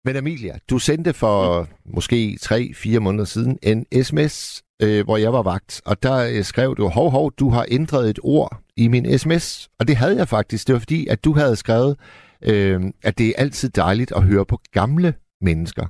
Men 0.05 0.17
Amelia, 0.17 0.55
du 0.71 0.79
sendte 0.79 1.13
for 1.15 1.67
måske 1.85 2.39
3-4 2.41 2.99
måneder 2.99 3.25
siden 3.25 3.59
en 3.63 4.05
sms, 4.05 4.63
øh, 4.83 5.05
hvor 5.05 5.17
jeg 5.17 5.33
var 5.33 5.43
vagt, 5.43 5.83
og 5.87 6.03
der 6.03 6.17
øh, 6.37 6.43
skrev 6.43 6.75
du, 6.77 6.89
hov, 6.89 7.11
hov, 7.11 7.33
du 7.41 7.49
har 7.51 7.67
ændret 7.71 8.11
et 8.11 8.19
ord 8.23 8.57
i 8.77 8.89
min 8.89 9.19
sms. 9.19 9.69
Og 9.81 9.89
det 9.89 9.97
havde 9.97 10.17
jeg 10.17 10.29
faktisk. 10.29 10.67
Det 10.67 10.73
var 10.73 10.79
fordi, 10.79 11.07
at 11.07 11.25
du 11.25 11.33
havde 11.33 11.57
skrevet, 11.57 11.97
øh, 12.43 12.81
at 13.05 13.19
det 13.19 13.29
er 13.29 13.33
altid 13.38 13.69
dejligt 13.71 14.12
at 14.17 14.23
høre 14.23 14.47
på 14.47 14.59
gamle 14.73 15.14
mennesker. 15.41 15.87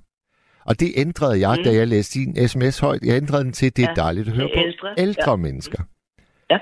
Og 0.66 0.80
det 0.80 0.92
ændrede 0.96 1.40
jeg, 1.48 1.56
Mm. 1.58 1.64
da 1.64 1.74
jeg 1.74 1.88
læste 1.88 2.18
din 2.18 2.48
sms 2.48 2.78
højt. 2.78 3.02
Jeg 3.02 3.16
ændrede 3.16 3.44
den 3.44 3.52
til, 3.52 3.66
at 3.66 3.76
det 3.76 3.84
er 3.84 3.88
Ja, 3.96 4.02
dejligt 4.02 4.28
at 4.28 4.34
høre 4.34 4.48
på 4.54 4.60
ældre, 4.60 4.94
ældre 4.98 5.30
ja. 5.30 5.36
mennesker. 5.36 5.82
Ja. 6.50 6.58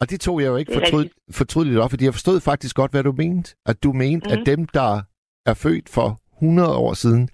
Og 0.00 0.10
det 0.10 0.20
tog 0.20 0.40
jeg 0.40 0.46
jo 0.48 0.56
ikke 0.56 0.72
fortryd, 0.74 1.08
fortrydeligt 1.32 1.78
op, 1.80 1.90
fordi 1.90 2.04
jeg 2.04 2.12
forstod 2.14 2.40
faktisk 2.40 2.76
godt, 2.76 2.90
hvad 2.90 3.02
du 3.02 3.12
mente. 3.12 3.54
At 3.66 3.82
du 3.82 3.92
mente, 3.92 4.26
mm. 4.28 4.32
Mhm. 4.32 4.40
at 4.40 4.46
dem, 4.46 4.66
der 4.66 5.02
er 5.46 5.54
født 5.54 5.88
for 5.88 6.18
100 6.36 6.76
år 6.76 6.92
siden, 6.94 7.28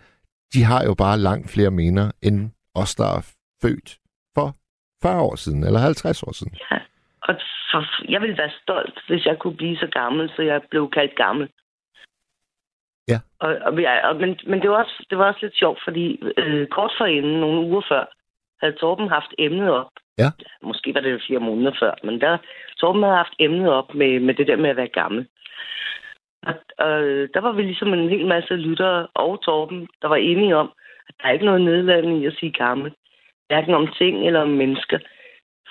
de 0.54 0.64
har 0.64 0.84
jo 0.84 0.94
bare 0.94 1.18
langt 1.18 1.50
flere 1.50 1.70
minder, 1.70 2.10
end 2.22 2.50
os, 2.74 2.94
der 2.94 3.04
er 3.16 3.20
født 3.62 3.98
for 4.34 4.56
40 5.02 5.20
år 5.20 5.36
siden, 5.36 5.64
eller 5.64 5.80
50 5.80 6.22
år 6.22 6.32
siden. 6.32 6.54
Ja. 6.70 6.76
Og 7.28 7.34
for, 7.72 8.10
jeg 8.10 8.20
ville 8.20 8.38
være 8.38 8.50
stolt, 8.62 8.98
hvis 9.08 9.24
jeg 9.26 9.36
kunne 9.40 9.56
blive 9.56 9.76
så 9.76 9.88
gammel, 9.92 10.30
så 10.36 10.42
jeg 10.42 10.60
blev 10.70 10.90
kaldt 10.90 11.16
gammel. 11.16 11.48
Ja. 13.08 13.18
Og, 13.40 13.56
og, 13.62 13.82
jeg, 13.82 14.00
og, 14.04 14.16
men 14.16 14.38
men 14.46 14.62
det, 14.62 14.70
var 14.70 14.76
også, 14.76 15.06
det 15.10 15.18
var 15.18 15.26
også 15.26 15.38
lidt 15.42 15.58
sjovt, 15.58 15.80
fordi 15.84 16.22
øh, 16.36 16.66
kort 16.66 16.92
forinden, 16.98 17.40
nogle 17.40 17.60
uger 17.60 17.82
før, 17.88 18.04
havde 18.60 18.76
Torben 18.76 19.08
haft 19.08 19.34
emnet 19.38 19.70
op. 19.70 19.90
Ja. 20.18 20.30
Måske 20.62 20.94
var 20.94 21.00
det 21.00 21.24
fire 21.28 21.38
måneder 21.38 21.72
før, 21.80 21.94
men 22.04 22.20
der, 22.20 22.38
Torben 22.78 23.02
havde 23.02 23.16
haft 23.16 23.34
emnet 23.38 23.72
op 23.72 23.94
med, 23.94 24.20
med 24.20 24.34
det 24.34 24.46
der 24.46 24.56
med 24.56 24.70
at 24.70 24.76
være 24.76 24.88
gammel. 25.00 25.26
Og, 26.42 26.54
og 26.78 27.00
der 27.34 27.40
var 27.40 27.52
vi 27.52 27.62
ligesom 27.62 27.92
en 27.92 28.08
hel 28.08 28.26
masse 28.26 28.54
lyttere 28.54 29.06
og 29.14 29.42
Torben, 29.42 29.88
der 30.02 30.08
var 30.08 30.16
enige 30.16 30.56
om, 30.56 30.72
at 31.08 31.14
der 31.18 31.28
er 31.28 31.32
ikke 31.32 31.44
noget 31.44 31.60
nedladende 31.60 32.20
i 32.20 32.26
at 32.26 32.36
sige 32.40 32.52
gammel. 32.52 32.92
Hverken 33.48 33.74
om 33.74 33.88
ting 33.98 34.26
eller 34.26 34.40
om 34.40 34.48
mennesker. 34.48 34.98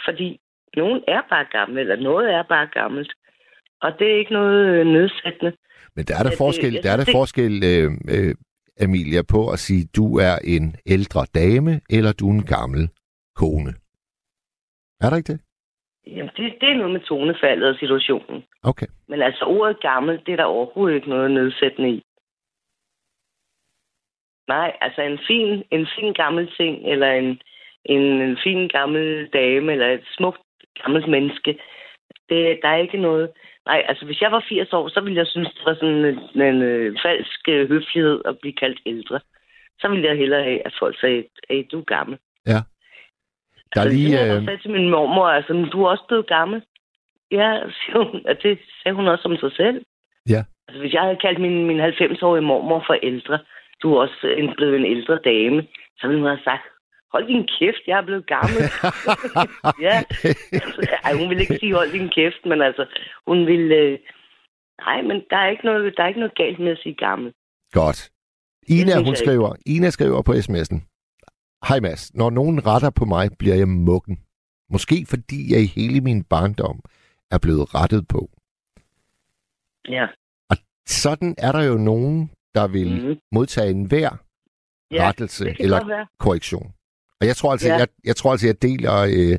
Fordi 0.06 0.40
nogen 0.76 1.04
er 1.08 1.22
bare 1.30 1.46
gamle, 1.52 1.82
eller 1.82 1.96
noget 1.96 2.34
er 2.34 2.44
bare 2.44 2.68
gammelt. 2.68 3.14
Og 3.82 4.00
det 4.00 4.12
er 4.12 4.18
ikke 4.18 4.34
noget 4.34 4.66
øh, 4.66 4.88
nedsættende. 4.88 5.54
Men 6.00 6.06
der 6.08 6.16
er 6.20 6.24
der 6.24 6.30
Ja, 6.30 6.36
det- 6.36 6.44
forskel, 6.46 6.74
jeg 6.74 6.84
der 6.84 6.92
er 6.92 6.98
der 6.98 7.06
det- 7.10 7.18
forskel 7.20 7.54
øh, 7.72 7.90
øh, 8.16 8.36
Amelia, 8.84 9.22
på 9.36 9.42
at 9.54 9.60
sige, 9.60 9.84
du 10.00 10.06
er 10.28 10.36
en 10.56 10.66
ældre 10.96 11.22
dame, 11.42 11.74
eller 11.90 12.12
du 12.20 12.26
er 12.30 12.34
en 12.34 12.46
gammel 12.58 12.84
kone. 13.36 13.72
Er 15.04 15.08
der 15.10 15.18
ikke 15.18 15.32
det? 15.34 15.40
Jamen, 16.08 16.32
det, 16.38 16.46
det 16.62 16.70
er 16.70 16.78
noget 16.78 16.94
med 16.94 17.00
tonefaldet 17.12 17.70
og 17.70 17.76
situationen. 17.80 18.44
Okay. 18.64 18.88
Men 19.08 19.22
altså, 19.22 19.46
ordet 19.46 19.82
gammel, 19.82 20.22
det 20.26 20.32
er 20.32 20.36
der 20.36 20.44
overhovedet 20.44 20.96
ikke 20.96 21.10
noget 21.10 21.32
nedsættende 21.32 21.90
i. 21.90 22.04
Nej, 24.48 24.70
altså 24.82 25.02
en 25.02 25.20
fin, 25.28 25.64
en 25.72 25.88
fin 25.96 26.14
gammel 26.14 26.52
ting, 26.60 26.74
eller 26.94 27.12
en, 27.12 27.42
en, 27.86 28.02
en 28.28 28.38
fin 28.44 28.68
gammel 28.68 29.28
dame, 29.34 29.72
eller 29.72 29.88
et 29.88 30.06
smukt 30.18 30.42
gammelt 30.84 31.08
menneske, 31.10 31.52
det, 32.30 32.60
der 32.62 32.70
er 32.70 32.78
ikke 32.86 32.98
noget... 32.98 33.30
Nej, 33.70 33.82
altså 33.90 34.06
hvis 34.06 34.22
jeg 34.22 34.32
var 34.32 34.46
80 34.50 34.74
år, 34.74 34.88
så 34.90 35.00
ville 35.02 35.18
jeg 35.18 35.28
synes, 35.28 35.50
det 35.56 35.62
var 35.66 35.74
sådan 35.74 35.96
en, 35.96 36.06
en, 36.06 36.42
en 36.42 36.62
øh, 36.62 36.98
falsk 37.06 37.42
øh, 37.50 37.70
høflighed 37.70 38.22
at 38.26 38.40
blive 38.42 38.54
kaldt 38.64 38.80
ældre. 38.86 39.20
Så 39.80 39.88
ville 39.90 40.08
jeg 40.08 40.18
hellere 40.18 40.44
have, 40.44 40.66
at 40.68 40.74
folk 40.80 41.00
sagde, 41.00 41.24
hey, 41.50 41.64
du 41.72 41.80
er 41.80 41.84
gammel. 41.96 42.18
Ja. 42.48 42.60
Der 43.72 43.78
er 43.82 43.86
altså, 43.86 43.98
lige... 43.98 44.20
jeg 44.20 44.38
Øh, 44.38 44.46
sagde 44.46 44.62
til 44.62 44.72
min 44.72 44.90
mormor, 44.90 45.28
altså, 45.28 45.54
"Men 45.54 45.70
du 45.70 45.84
er 45.84 45.90
også 45.90 46.04
blevet 46.08 46.28
gammel. 46.28 46.62
Ja, 47.32 47.50
siger 47.80 48.00
hun, 48.04 48.22
at 48.26 48.38
det 48.44 48.60
sagde 48.84 48.96
hun 48.96 49.08
også 49.08 49.28
om 49.28 49.38
sig 49.38 49.52
selv. 49.62 49.86
Ja. 50.30 50.42
Altså, 50.68 50.80
hvis 50.82 50.94
jeg 50.94 51.02
havde 51.02 51.24
kaldt 51.26 51.40
min, 51.42 51.66
min 51.68 51.80
90-årige 51.82 52.48
mormor 52.52 52.84
for 52.88 52.94
ældre, 52.94 53.40
du 53.82 53.94
er 53.94 54.02
også 54.02 54.28
en, 54.38 54.54
blevet 54.58 54.76
en 54.76 54.86
ældre 54.86 55.20
dame, 55.26 55.68
så 55.98 56.08
ville 56.08 56.22
hun 56.22 56.30
have 56.36 56.44
sagt, 56.44 56.66
hold 57.14 57.28
din 57.28 57.48
kæft, 57.60 57.84
jeg 57.88 57.98
er 57.98 58.06
blevet 58.06 58.28
gammel. 58.28 58.64
ja. 59.88 59.96
Ej, 61.06 61.14
hun 61.20 61.30
ville 61.30 61.42
ikke 61.42 61.58
sige, 61.60 61.76
hold 61.76 61.92
din 61.92 62.10
kæft, 62.10 62.42
men 62.46 62.62
altså, 62.62 62.86
hun 63.28 63.48
ville... 63.48 63.76
Øh... 63.76 64.00
Nej, 64.86 65.02
men 65.02 65.18
der 65.30 65.38
er, 65.38 65.50
ikke 65.50 65.66
noget, 65.66 65.94
der 65.98 66.04
er 66.04 66.08
ikke 66.08 66.20
noget 66.20 66.36
galt 66.36 66.60
med 66.60 66.72
at 66.72 66.80
sige 66.84 66.96
gammel. 66.96 67.34
Godt. 67.72 68.10
Ina, 68.68 69.04
hun 69.04 69.16
skriver, 69.16 69.56
Ina 69.66 69.90
skriver 69.90 70.22
på 70.22 70.32
sms'en. 70.32 70.78
Hej 71.68 71.80
Mads, 71.80 72.14
når 72.16 72.30
nogen 72.30 72.68
retter 72.68 72.90
på 72.90 73.06
mig, 73.06 73.30
bliver 73.40 73.56
jeg 73.56 73.68
mukken. 73.68 74.20
Måske 74.70 75.06
fordi 75.10 75.54
jeg 75.54 75.62
i 75.62 75.66
hele 75.66 76.02
min 76.02 76.24
barndom 76.24 76.80
er 77.32 77.38
blevet 77.38 77.76
rettet 77.76 78.08
på. 78.08 78.30
Ja. 79.90 80.08
Sådan 80.86 81.36
er 81.38 81.52
der 81.52 81.64
jo 81.64 81.78
nogen, 81.78 82.32
der 82.56 82.68
vil 82.68 82.92
mm. 82.92 83.02
Mm-hmm. 83.02 83.20
modtage 83.32 83.72
en 83.72 83.86
hver 83.86 84.10
ja 84.92 85.08
rettelse 85.08 85.56
eller 85.60 86.06
korrektion. 86.20 86.74
Og 87.22 87.28
jeg 87.28 87.36
tror 87.36 87.52
altså, 87.52 87.68
Ja. 87.70 87.78
jeg, 87.78 87.88
jeg, 88.06 88.16
tror 88.16 88.32
altså, 88.32 88.48
jeg 88.48 88.62
deler 88.62 88.96
øh, 89.16 89.38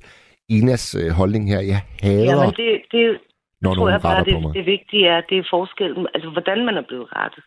Inas 0.48 0.94
øh, 1.00 1.10
holdning 1.10 1.44
her. 1.52 1.60
Jeg 1.60 1.80
hader, 2.02 2.24
Ja, 2.24 2.30
ja, 2.30 2.44
men 2.44 2.54
det, 2.60 2.82
det, 2.92 3.20
når 3.62 3.74
tror 3.74 3.88
jeg 3.90 4.00
bare, 4.02 4.24
det, 4.24 4.54
det 4.54 4.66
vigtige 4.66 5.06
er, 5.08 5.20
det 5.28 5.38
er 5.38 5.46
forskellen, 5.50 6.06
altså 6.14 6.30
hvordan 6.30 6.64
man 6.64 6.76
er 6.76 6.84
blevet 6.88 7.08
rettet. 7.16 7.44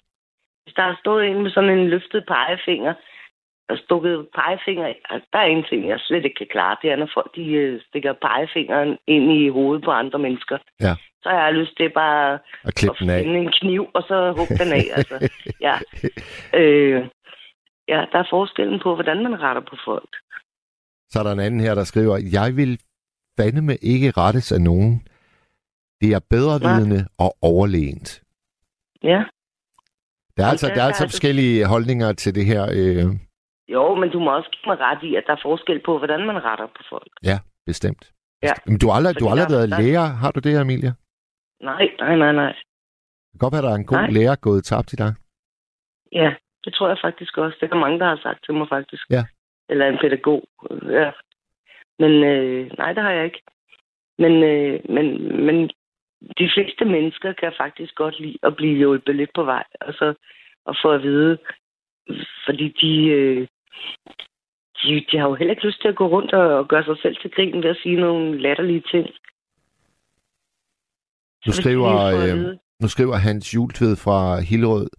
Hvis 0.64 0.74
der 0.76 0.84
er 0.84 0.96
stået 1.00 1.28
en 1.28 1.44
med 1.44 1.52
sådan 1.52 1.70
en 1.78 1.88
løftet 1.90 2.24
pegefinger, 2.28 2.94
og 3.70 3.78
stukket 3.78 4.28
pegefinger, 4.36 4.86
altså, 5.10 5.28
der 5.34 5.40
er 5.40 5.46
en 5.46 5.66
ting, 5.70 5.88
jeg 5.90 6.00
slet 6.00 6.26
ikke 6.26 6.38
kan 6.38 6.48
klare, 6.52 6.78
det 6.82 6.92
er, 6.92 6.96
når 6.96 7.10
folk 7.14 7.36
de, 7.36 7.46
øh, 7.52 7.82
stikker 7.88 8.14
pegefingeren 8.14 8.98
ind 9.08 9.32
i 9.32 9.50
hovedet 9.50 9.84
på 9.84 9.92
andre 9.92 10.20
mennesker. 10.20 10.58
Ja. 10.82 10.94
Så 11.24 11.30
har 11.30 11.46
jeg 11.46 11.54
lyst 11.54 11.78
til 11.78 11.90
bare 11.90 12.40
at 12.64 12.74
af. 13.10 13.20
finde 13.24 13.40
en 13.40 13.52
kniv, 13.62 13.88
og 13.94 14.04
så 14.08 14.34
hugge 14.38 14.56
den 14.58 14.72
af. 14.74 14.86
Altså, 14.98 15.30
ja. 15.68 15.76
Øh, 16.60 17.06
ja, 17.88 18.06
der 18.12 18.20
er 18.20 18.28
forskellen 18.30 18.80
på, 18.84 18.96
hvordan 18.96 19.24
man 19.24 19.42
retter 19.42 19.62
på 19.62 19.76
folk. 19.86 20.16
Så 21.10 21.20
er 21.20 21.24
der 21.24 21.32
en 21.32 21.40
anden 21.40 21.60
her, 21.60 21.76
der 21.76 21.84
skriver, 21.84 22.18
jeg 22.32 22.56
vil 22.56 22.80
fandeme 23.40 23.76
ikke 23.82 24.12
rettes 24.12 24.52
af 24.52 24.62
nogen. 24.62 25.08
Det 26.02 26.14
er 26.14 26.20
bedrevidende 26.30 27.08
og 27.18 27.32
overlegent. 27.42 28.24
Ja. 29.04 29.24
Der 30.38 30.44
er 30.46 30.50
altså, 30.50 30.68
der- 30.68 30.82
er 30.82 30.86
altså 30.88 31.04
forskellige 31.04 31.66
holdninger 31.68 32.14
til 32.14 32.36
det 32.36 32.46
her. 32.46 32.64
Øh, 32.78 33.06
Jo, 33.68 33.96
men 33.96 34.10
du 34.12 34.20
må 34.20 34.36
også 34.38 34.50
give 34.50 34.68
mig 34.72 34.78
ret 34.80 35.04
i, 35.04 35.16
at 35.16 35.24
der 35.28 35.34
er 35.34 35.40
forskel 35.44 35.82
på, 35.86 35.98
hvordan 35.98 36.26
man 36.28 36.44
retter 36.44 36.68
på 36.68 36.84
folk. 36.90 37.12
bestemt. 37.66 38.12
Ja. 38.44 38.52
Men 38.66 38.78
du 38.80 38.88
har 38.88 38.96
aldrig, 38.96 39.20
du 39.20 39.26
har 39.26 39.32
aldrig 39.32 39.50
der- 39.50 39.56
været 39.58 39.70
der- 39.72 39.82
lærer. 39.82 40.06
Har 40.06 40.32
du 40.32 40.40
det, 40.40 40.58
Amelia? 40.58 40.94
Nej, 41.62 41.86
nej, 42.00 42.16
nej, 42.16 42.32
nej. 42.32 42.54
Det 42.54 43.32
kan 43.32 43.40
godt 43.40 43.54
være, 43.54 43.62
der 43.62 43.72
er 43.72 43.76
en 43.76 43.86
god 43.86 43.98
Nej. 43.98 44.10
lærer 44.10 44.36
gået 44.36 44.64
tabt 44.64 44.94
i 44.94 44.96
dig. 44.96 45.14
Ja, 46.12 46.30
det 46.66 46.74
tror 46.74 46.88
jeg 46.88 46.98
faktisk 47.02 47.38
også. 47.38 47.58
Det 47.60 47.66
er 47.66 47.74
der 47.74 47.86
mange, 47.86 48.00
der 48.00 48.06
har 48.06 48.20
sagt 48.24 48.46
til 48.46 48.54
mig 48.54 48.68
faktisk. 48.70 49.04
Ja. 49.10 49.24
Eller 49.70 49.86
en 49.88 49.98
pædagog. 50.02 50.44
Ja. 51.00 51.12
Men 52.00 52.12
øh, 52.24 52.72
nej, 52.78 52.94
det 52.94 53.04
har 53.04 53.12
jeg 53.12 53.26
ikke. 53.26 53.42
Men, 54.18 54.44
øh, 54.44 54.80
men, 54.90 55.06
men 55.46 55.70
de 56.40 56.50
fleste 56.54 56.86
mennesker 56.86 57.34
kan 57.34 57.54
faktisk 57.58 57.96
godt 57.96 58.20
lide 58.20 58.38
at 58.44 58.56
blive 58.56 58.78
hjulpet 58.78 59.16
lidt 59.16 59.34
på 59.36 59.44
vej. 59.44 59.64
Og 59.82 59.94
så 59.94 60.14
og 60.66 60.76
få 60.84 60.92
at 60.92 61.04
vide, 61.04 61.38
fordi 62.46 62.68
de, 62.82 63.06
øh, 63.08 63.48
de, 64.84 65.06
de 65.12 65.18
har 65.18 65.28
jo 65.30 65.36
heller 65.36 65.54
ikke 65.54 65.68
lyst 65.68 65.82
til 65.82 65.88
at 65.88 65.96
gå 65.96 66.08
rundt 66.08 66.34
og, 66.34 66.58
og 66.60 66.68
gøre 66.68 66.84
sig 66.84 66.98
selv 67.02 67.16
til 67.22 67.32
grin 67.32 67.64
ved 67.64 67.70
at 67.70 67.78
sige 67.84 67.96
nogle 67.96 68.42
latterlige 68.42 68.84
ting. 68.92 69.08
Nu 71.46 71.52
skriver, 71.52 71.92
øh, 72.16 72.58
nu 72.82 72.88
skriver 72.88 73.16
Hans 73.16 73.56
Jultved 73.56 73.96
fra 73.96 74.40
Hillerød, 74.50 74.90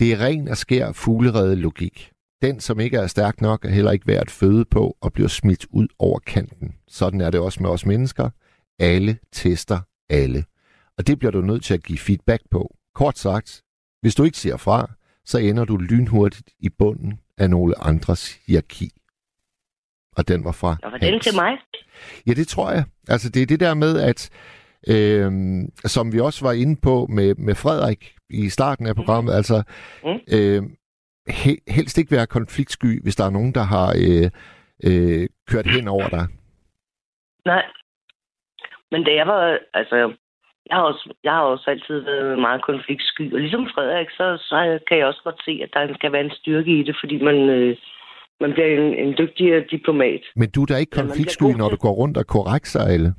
det 0.00 0.12
er 0.12 0.20
ren 0.20 0.48
og 0.48 0.56
skær 0.56 0.92
fuglerede 0.92 1.56
logik. 1.56 2.10
Den, 2.42 2.60
som 2.60 2.80
ikke 2.80 2.96
er 2.96 3.06
stærk 3.06 3.40
nok, 3.40 3.64
er 3.64 3.68
heller 3.68 3.90
ikke 3.90 4.06
værd 4.06 4.20
at 4.20 4.30
føde 4.30 4.64
på 4.64 4.96
og 5.00 5.12
bliver 5.12 5.28
smidt 5.28 5.66
ud 5.70 5.88
over 5.98 6.18
kanten. 6.18 6.74
Sådan 6.88 7.20
er 7.20 7.30
det 7.30 7.40
også 7.40 7.62
med 7.62 7.70
os 7.70 7.86
mennesker. 7.86 8.30
Alle 8.78 9.18
tester 9.32 9.80
alle. 10.10 10.44
Og 10.98 11.06
det 11.06 11.18
bliver 11.18 11.32
du 11.32 11.40
nødt 11.40 11.64
til 11.64 11.74
at 11.74 11.82
give 11.82 11.98
feedback 11.98 12.42
på. 12.50 12.76
Kort 12.94 13.18
sagt, 13.18 13.62
hvis 14.00 14.14
du 14.14 14.24
ikke 14.24 14.38
siger 14.38 14.56
fra, 14.56 14.90
så 15.24 15.38
ender 15.38 15.64
du 15.64 15.76
lynhurtigt 15.76 16.50
i 16.58 16.68
bunden 16.68 17.20
af 17.38 17.50
nogle 17.50 17.74
andres 17.80 18.38
hierarki. 18.46 18.90
og 20.16 20.28
den 20.28 20.44
var 20.44 20.52
fra 20.52 20.76
Og 20.82 20.92
var 20.92 20.98
den 20.98 21.20
til 21.20 21.34
mig? 21.34 21.52
Ja, 22.26 22.32
det 22.32 22.48
tror 22.48 22.70
jeg. 22.70 22.84
Altså, 23.08 23.28
det 23.28 23.42
er 23.42 23.46
det 23.46 23.60
der 23.60 23.74
med, 23.74 24.00
at 24.00 24.30
øh, 24.88 25.32
som 25.84 26.12
vi 26.12 26.20
også 26.20 26.44
var 26.44 26.52
inde 26.52 26.80
på 26.82 27.06
med, 27.06 27.34
med 27.34 27.54
Frederik 27.54 28.14
i 28.30 28.48
starten 28.48 28.86
af 28.86 28.94
programmet, 28.96 29.32
altså 29.34 29.62
Mm. 30.04 30.20
øh, 30.36 30.62
he, 31.28 31.56
helst 31.68 31.98
ikke 31.98 32.16
være 32.16 32.26
konfliktsky, 32.26 33.02
hvis 33.02 33.16
der 33.16 33.24
er 33.24 33.30
nogen, 33.30 33.54
der 33.54 33.62
har 33.62 33.88
øh, 34.04 34.28
øh, 34.88 35.28
kørt 35.50 35.66
hen 35.66 35.88
over 35.88 36.08
dig. 36.08 36.26
Nej. 37.44 37.64
Men 38.92 39.04
da 39.04 39.10
jeg 39.14 39.26
var, 39.26 39.58
altså, 39.74 39.96
jeg 40.68 40.76
har 40.76 40.82
også, 40.82 41.14
jeg 41.24 41.32
har 41.32 41.42
også 41.42 41.70
altid 41.70 41.98
været 42.00 42.38
meget 42.38 42.62
konfliktsky. 42.64 43.32
Og 43.34 43.40
ligesom 43.40 43.68
Frederik, 43.74 44.10
så, 44.10 44.36
så 44.40 44.78
kan 44.88 44.98
jeg 44.98 45.06
også 45.06 45.20
godt 45.24 45.40
se, 45.44 45.60
at 45.64 45.70
der 45.74 45.94
skal 45.94 46.12
være 46.12 46.24
en 46.24 46.38
styrke 46.40 46.80
i 46.80 46.82
det, 46.82 46.96
fordi 47.02 47.22
man, 47.22 47.36
øh, 47.48 47.76
man 48.40 48.52
bliver 48.52 48.68
en, 48.78 48.94
en 49.04 49.14
dygtigere 49.18 49.64
diplomat. 49.70 50.22
Men 50.36 50.50
du 50.50 50.62
er 50.62 50.66
da 50.66 50.76
ikke 50.76 50.98
konfliktsky, 51.02 51.50
når 51.58 51.68
du 51.68 51.76
går 51.76 51.94
rundt 52.00 52.16
og 52.16 52.26
korrekser 52.26 52.84
alle. 52.94 53.14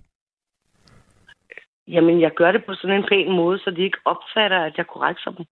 Jamen, 1.92 2.22
jeg 2.22 2.32
gør 2.40 2.52
det 2.52 2.66
på 2.66 2.74
sådan 2.76 2.96
en 2.96 3.08
pæn 3.10 3.32
måde, 3.32 3.60
så 3.60 3.72
de 3.72 3.82
ikke 3.82 3.98
opfatter, 4.06 4.60
at 4.60 4.74
jeg 4.78 4.88
korrekser 4.88 5.32
dem. 5.32 5.46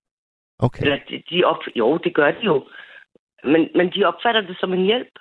Okay. 0.60 0.84
Eller 0.84 1.00
de, 1.10 1.24
de 1.30 1.44
op, 1.44 1.62
jo, 1.76 1.98
det 1.98 2.16
gør 2.16 2.32
de 2.32 2.44
jo. 2.52 2.68
Men, 3.44 3.62
men 3.76 3.92
de 3.96 4.06
opfatter 4.06 4.42
det 4.42 4.58
som 4.60 4.74
en 4.74 4.86
hjælp. 4.86 5.14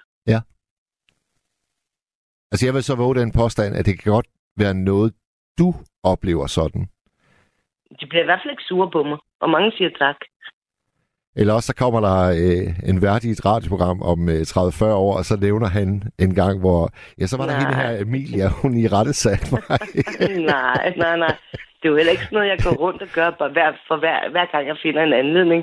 Altså, 2.53 2.67
jeg 2.67 2.75
vil 2.75 2.83
så 2.83 2.95
våge 2.97 3.15
den 3.21 3.33
påstand, 3.41 3.77
at 3.77 3.87
det 3.87 3.95
kan 3.99 4.13
godt 4.13 4.29
være 4.57 4.75
noget, 4.75 5.15
du 5.59 5.69
oplever 6.03 6.47
sådan. 6.47 6.83
De 8.01 8.07
bliver 8.07 8.23
i 8.23 8.29
hvert 8.29 8.41
fald 8.43 8.51
ikke 8.51 8.69
sure 8.69 8.91
på 8.91 9.03
mig. 9.03 9.19
Og 9.41 9.51
mange 9.51 9.73
siger 9.77 9.91
tak. 9.99 10.17
Eller 11.39 11.55
også 11.55 11.67
så 11.67 11.77
kommer 11.83 12.01
der 12.09 12.19
øh, 12.43 12.67
en 12.91 12.97
et 13.33 13.45
radioprogram 13.51 14.03
om 14.13 14.29
øh, 14.29 14.41
30-40 14.41 14.85
år, 15.05 15.13
og 15.19 15.25
så 15.25 15.35
nævner 15.47 15.67
han 15.79 15.89
en 16.25 16.35
gang, 16.35 16.55
hvor... 16.61 16.83
Ja, 17.21 17.27
så 17.27 17.37
var 17.37 17.47
der 17.47 17.53
Nej. 17.53 17.61
hende 17.63 17.75
her, 17.83 17.91
Emilia, 18.05 18.49
hun 18.63 18.73
i 18.83 18.87
rette 18.95 19.13
sat 19.13 19.45
mig. 19.53 19.63
nej, 20.55 20.95
nej, 20.97 21.17
nej. 21.25 21.35
Det 21.79 21.85
er 21.85 21.93
jo 21.93 21.97
heller 21.97 22.13
ikke 22.15 22.25
sådan 22.25 22.37
noget, 22.39 22.49
jeg 22.55 22.61
går 22.67 22.75
rundt 22.85 23.03
og 23.03 23.09
gør 23.15 23.31
bare 23.31 23.53
hver, 23.57 23.73
for 23.89 23.97
hver, 23.97 24.31
hver 24.31 24.47
gang, 24.53 24.67
jeg 24.67 24.77
finder 24.83 25.03
en 25.03 25.13
anledning. 25.13 25.63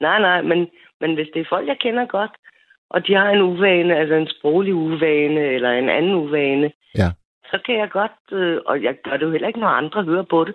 Nej, 0.00 0.18
nej, 0.20 0.42
men, 0.42 0.58
men 1.00 1.14
hvis 1.14 1.28
det 1.34 1.40
er 1.40 1.50
folk, 1.54 1.66
jeg 1.68 1.78
kender 1.80 2.06
godt, 2.06 2.30
og 2.90 3.06
de 3.06 3.12
har 3.14 3.30
en 3.30 3.42
uvane, 3.50 3.96
altså 4.00 4.14
en 4.14 4.28
sproglig 4.38 4.74
uvane, 4.74 5.40
eller 5.56 5.70
en 5.72 5.88
anden 5.88 6.14
uvane, 6.14 6.72
Ja. 7.00 7.08
så 7.50 7.56
kan 7.66 7.74
jeg 7.78 7.90
godt, 7.90 8.20
øh, 8.32 8.60
og 8.66 8.82
jeg 8.82 8.94
gør 9.04 9.16
det 9.16 9.26
jo 9.26 9.30
heller 9.30 9.48
ikke, 9.48 9.60
når 9.60 9.68
andre 9.82 10.04
hører 10.04 10.26
på 10.30 10.44
det. 10.44 10.54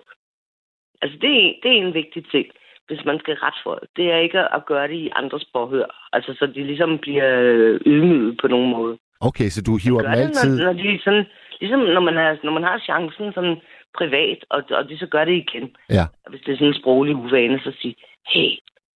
Altså, 1.02 1.18
det 1.20 1.32
er, 1.46 1.52
det 1.62 1.70
er 1.72 1.82
en 1.86 1.94
vigtig 1.94 2.22
ting, 2.30 2.46
hvis 2.88 3.04
man 3.04 3.18
skal 3.18 3.34
ret 3.34 3.58
for 3.64 3.74
det. 3.74 3.88
Det 3.96 4.12
er 4.12 4.16
ikke 4.16 4.40
at 4.56 4.66
gøre 4.66 4.88
det 4.88 4.94
i 4.94 5.10
andres 5.16 5.46
påhør. 5.54 6.08
Altså, 6.12 6.34
så 6.38 6.46
de 6.46 6.64
ligesom 6.64 6.98
bliver 6.98 7.30
øh, 7.40 7.80
ydmyget 7.86 8.38
på 8.40 8.48
nogen 8.48 8.70
måde 8.70 8.98
Okay, 9.20 9.48
så 9.48 9.62
du 9.62 9.72
hiver 9.84 10.02
dem 10.02 10.10
gør 10.10 10.14
det, 10.14 10.20
altid... 10.20 10.58
når, 10.58 10.64
når 10.64 10.72
de 10.82 11.00
sådan, 11.04 11.26
ligesom 11.60 11.80
når 11.80 12.00
man 12.00 12.16
har, 12.16 12.38
når 12.44 12.52
man 12.52 12.62
har 12.62 12.78
chancen 12.78 13.32
sådan 13.32 13.56
privat, 13.98 14.40
og, 14.50 14.60
og 14.70 14.88
de 14.88 14.98
så 14.98 15.06
gør 15.06 15.24
det 15.24 15.36
igen. 15.44 15.76
Ja. 15.90 16.04
Hvis 16.30 16.40
det 16.40 16.52
er 16.52 16.56
sådan 16.56 16.72
en 16.72 16.80
sproglig 16.80 17.14
uvane, 17.16 17.60
så 17.60 17.72
sige, 17.80 17.94
hey, 18.32 18.50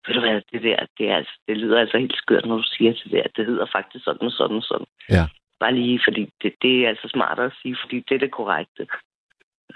ved 0.06 0.14
du 0.14 0.20
hvad, 0.20 0.40
det 0.52 0.62
der, 0.62 0.86
det, 0.98 1.10
er, 1.10 1.16
altså, 1.16 1.34
det 1.48 1.56
lyder 1.56 1.80
altså 1.80 1.98
helt 1.98 2.16
skørt, 2.16 2.46
når 2.46 2.56
du 2.56 2.62
siger 2.62 2.92
til 2.92 3.10
det 3.10 3.12
der. 3.12 3.28
Det 3.36 3.46
hedder 3.46 3.66
faktisk 3.72 4.04
sådan 4.04 4.26
og 4.26 4.32
sådan 4.32 4.56
og 4.56 4.62
sådan. 4.62 4.86
Ja. 5.10 5.24
Bare 5.60 5.74
lige, 5.74 6.00
fordi 6.06 6.22
det, 6.42 6.52
det 6.62 6.84
er 6.84 6.88
altså 6.88 7.08
smartere 7.08 7.46
at 7.46 7.58
sige, 7.62 7.76
fordi 7.82 7.96
det 8.08 8.14
er 8.14 8.18
det 8.18 8.30
korrekte. 8.30 8.86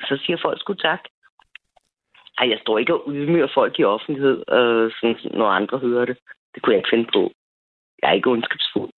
Så 0.09 0.18
siger 0.24 0.38
folk 0.42 0.61
sgu 0.61 0.74
tak. 0.74 1.02
Ej, 2.38 2.49
jeg 2.51 2.59
står 2.62 2.79
ikke 2.79 2.94
og 2.94 3.03
ydmyger 3.12 3.49
folk 3.55 3.79
i 3.79 3.85
offentlighed, 3.85 4.38
øh, 4.53 4.90
sådan, 5.01 5.16
når 5.38 5.46
andre 5.49 5.79
hører 5.79 6.05
det. 6.05 6.16
Det 6.55 6.62
kunne 6.62 6.72
jeg 6.72 6.79
ikke 6.79 6.90
finde 6.94 7.09
på. 7.14 7.31
Jeg 8.03 8.11
er 8.11 8.14
ikke 8.14 8.31
ondskabsfuld. 8.31 8.90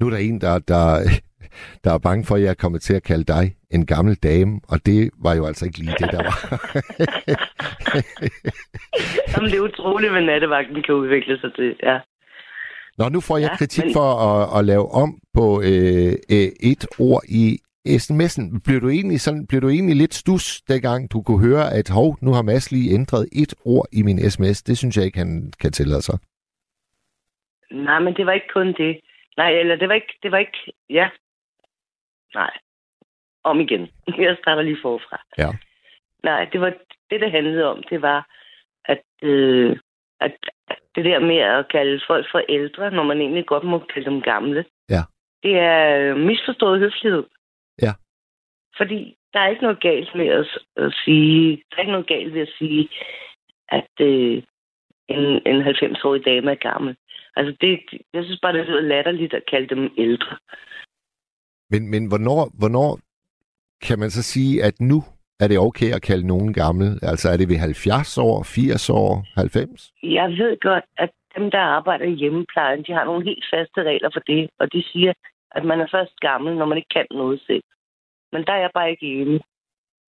Nu 0.00 0.06
er 0.06 0.10
der 0.10 0.18
en, 0.18 0.40
der, 0.40 0.58
der, 0.58 0.84
der 1.84 1.90
er 1.94 1.98
bange 1.98 2.24
for, 2.26 2.34
at 2.34 2.42
jeg 2.42 2.50
er 2.50 2.62
kommet 2.64 2.82
til 2.82 2.94
at 2.94 3.02
kalde 3.02 3.24
dig 3.24 3.56
en 3.70 3.86
gammel 3.86 4.14
dame, 4.16 4.60
og 4.68 4.86
det 4.86 5.10
var 5.24 5.34
jo 5.34 5.46
altså 5.46 5.64
ikke 5.66 5.78
lige 5.78 5.94
det, 5.98 6.10
der 6.12 6.22
var. 6.28 6.36
Jamen, 9.32 9.50
det 9.50 9.58
er 9.58 9.68
utroligt, 9.70 10.12
hvad 10.12 10.22
nattevagten 10.22 10.82
kan 10.82 10.94
udvikle 10.94 11.38
sig 11.40 11.54
til. 11.54 11.76
Ja. 11.82 11.98
Nå, 12.98 13.08
nu 13.08 13.20
får 13.20 13.36
jeg 13.38 13.50
Ja, 13.50 13.56
kritik 13.56 13.84
men- 13.84 13.94
for 13.94 14.08
at, 14.28 14.58
at 14.58 14.64
lave 14.64 14.86
om 15.02 15.10
på 15.34 15.44
øh, 15.70 16.12
øh, 16.34 16.48
et 16.72 16.82
ord 16.98 17.22
i 17.28 17.58
sms'en. 17.88 18.60
Blev 18.64 18.80
du, 18.80 18.88
egentlig 18.88 19.20
sådan, 19.20 19.46
blev 19.46 19.60
du 19.60 19.68
egentlig 19.68 19.96
lidt 19.96 20.14
stus, 20.14 20.60
dengang 20.62 21.12
du 21.12 21.22
kunne 21.22 21.48
høre, 21.48 21.72
at 21.78 21.88
hov, 21.88 22.16
nu 22.22 22.32
har 22.32 22.42
Mads 22.42 22.72
lige 22.72 22.94
ændret 22.94 23.28
et 23.32 23.54
ord 23.64 23.86
i 23.92 24.02
min 24.02 24.30
sms. 24.30 24.62
Det 24.62 24.78
synes 24.78 24.96
jeg 24.96 25.04
ikke, 25.04 25.18
han 25.18 25.52
kan 25.60 25.72
tillade 25.72 26.02
sig. 26.02 26.18
Nej, 27.70 27.98
men 27.98 28.14
det 28.14 28.26
var 28.26 28.32
ikke 28.32 28.52
kun 28.54 28.66
det. 28.66 29.00
Nej, 29.36 29.50
eller 29.50 29.76
det 29.76 29.88
var 29.88 29.94
ikke... 29.94 30.14
Det 30.22 30.30
var 30.30 30.38
ikke 30.38 30.72
ja. 30.90 31.08
Nej. 32.34 32.50
Om 33.44 33.60
igen. 33.60 33.88
Jeg 34.26 34.36
starter 34.42 34.62
lige 34.62 34.78
forfra. 34.82 35.22
Ja. 35.38 35.48
Nej, 36.24 36.44
det 36.52 36.60
var 36.60 36.72
det, 37.10 37.20
det 37.20 37.30
handlede 37.30 37.64
om. 37.64 37.82
Det 37.90 38.02
var, 38.02 38.28
at, 38.84 39.02
øh, 39.22 39.76
at 40.20 40.36
det 40.94 41.04
der 41.04 41.18
med 41.20 41.36
at 41.36 41.68
kalde 41.70 42.00
folk 42.06 42.26
for 42.32 42.38
ældre, 42.48 42.90
når 42.90 43.02
man 43.02 43.20
egentlig 43.20 43.46
godt 43.46 43.64
må 43.64 43.78
kalde 43.78 44.10
dem 44.10 44.22
gamle, 44.22 44.64
Ja. 44.90 45.02
det 45.42 45.58
er 45.58 45.98
øh, 45.98 46.16
misforstået 46.16 46.80
høflighed. 46.80 47.24
Fordi 48.80 49.16
der 49.32 49.40
er 49.40 49.48
ikke 49.48 49.62
noget 49.62 49.80
galt 49.80 50.10
med 50.14 50.28
at, 50.28 50.46
at 50.76 50.92
sige... 51.04 51.62
Der 51.70 51.76
er 51.76 51.80
ikke 51.80 51.92
noget 51.92 52.06
galt 52.14 52.34
ved 52.34 52.40
at 52.40 52.54
sige, 52.58 52.88
at 53.68 53.92
øh, 54.00 54.42
en, 55.08 55.24
en 55.50 55.62
90-årig 55.62 56.24
dame 56.24 56.50
er 56.50 56.70
gammel. 56.70 56.96
Altså, 57.36 57.56
det, 57.60 57.70
jeg 58.14 58.24
synes 58.24 58.40
bare, 58.42 58.52
det 58.52 58.66
lyder 58.66 58.80
latterligt 58.80 59.34
at 59.34 59.42
kalde 59.50 59.74
dem 59.74 59.90
ældre. 59.98 60.36
Men, 61.70 61.90
men 61.90 62.08
hvornår, 62.08 62.50
hvornår 62.58 62.98
kan 63.86 63.98
man 63.98 64.10
så 64.10 64.22
sige, 64.22 64.64
at 64.64 64.80
nu 64.80 64.98
er 65.40 65.48
det 65.48 65.58
okay 65.58 65.90
at 65.94 66.02
kalde 66.02 66.26
nogen 66.26 66.52
gammel? 66.52 66.88
Altså 67.02 67.28
er 67.28 67.36
det 67.36 67.48
ved 67.48 67.56
70 67.56 68.18
år, 68.18 68.42
80 68.42 68.90
år, 68.90 69.24
90? 69.34 69.92
Jeg 70.02 70.28
ved 70.28 70.60
godt, 70.60 70.84
at 70.98 71.10
dem, 71.36 71.50
der 71.50 71.58
arbejder 71.58 72.04
i 72.04 72.20
hjemmeplejen, 72.22 72.84
de 72.86 72.92
har 72.92 73.04
nogle 73.04 73.24
helt 73.24 73.44
faste 73.54 73.82
regler 73.82 74.10
for 74.12 74.20
det, 74.20 74.50
og 74.60 74.72
de 74.72 74.82
siger, 74.92 75.12
at 75.50 75.64
man 75.64 75.80
er 75.80 75.88
først 75.90 76.20
gammel, 76.20 76.56
når 76.56 76.66
man 76.66 76.78
ikke 76.78 76.94
kan 76.94 77.06
noget 77.10 77.40
selv. 77.46 77.62
Men 78.32 78.44
der 78.46 78.52
er 78.52 78.60
jeg 78.60 78.70
bare 78.74 78.90
ikke 78.90 79.06
enig. 79.20 79.40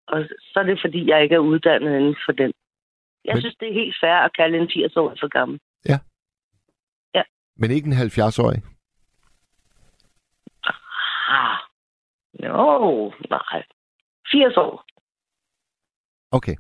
Og 0.08 0.26
så 0.39 0.60
er 0.60 0.63
det, 0.63 0.80
fordi 0.84 1.10
jeg 1.10 1.23
ikke 1.23 1.36
er 1.36 1.39
uddannet 1.39 1.97
inden 1.99 2.15
for 2.26 2.32
den. 2.32 2.54
Jeg 3.26 3.34
Men- 3.34 3.41
synes, 3.41 3.56
det 3.60 3.67
er 3.69 3.73
helt 3.73 3.95
fair 4.02 4.13
at 4.15 4.36
kalde 4.36 4.58
en 4.58 4.67
80-årig 4.67 5.17
for 5.19 5.28
gammel. 5.28 5.60
Men 7.58 7.71
ikke 7.71 7.88
en 7.88 7.93
70-årig? 7.93 8.62
Ah. 11.30 11.58
Jo, 12.43 13.13
nej. 13.30 13.63
80 14.32 14.58
år. 14.58 14.86
Okay. 16.32 16.56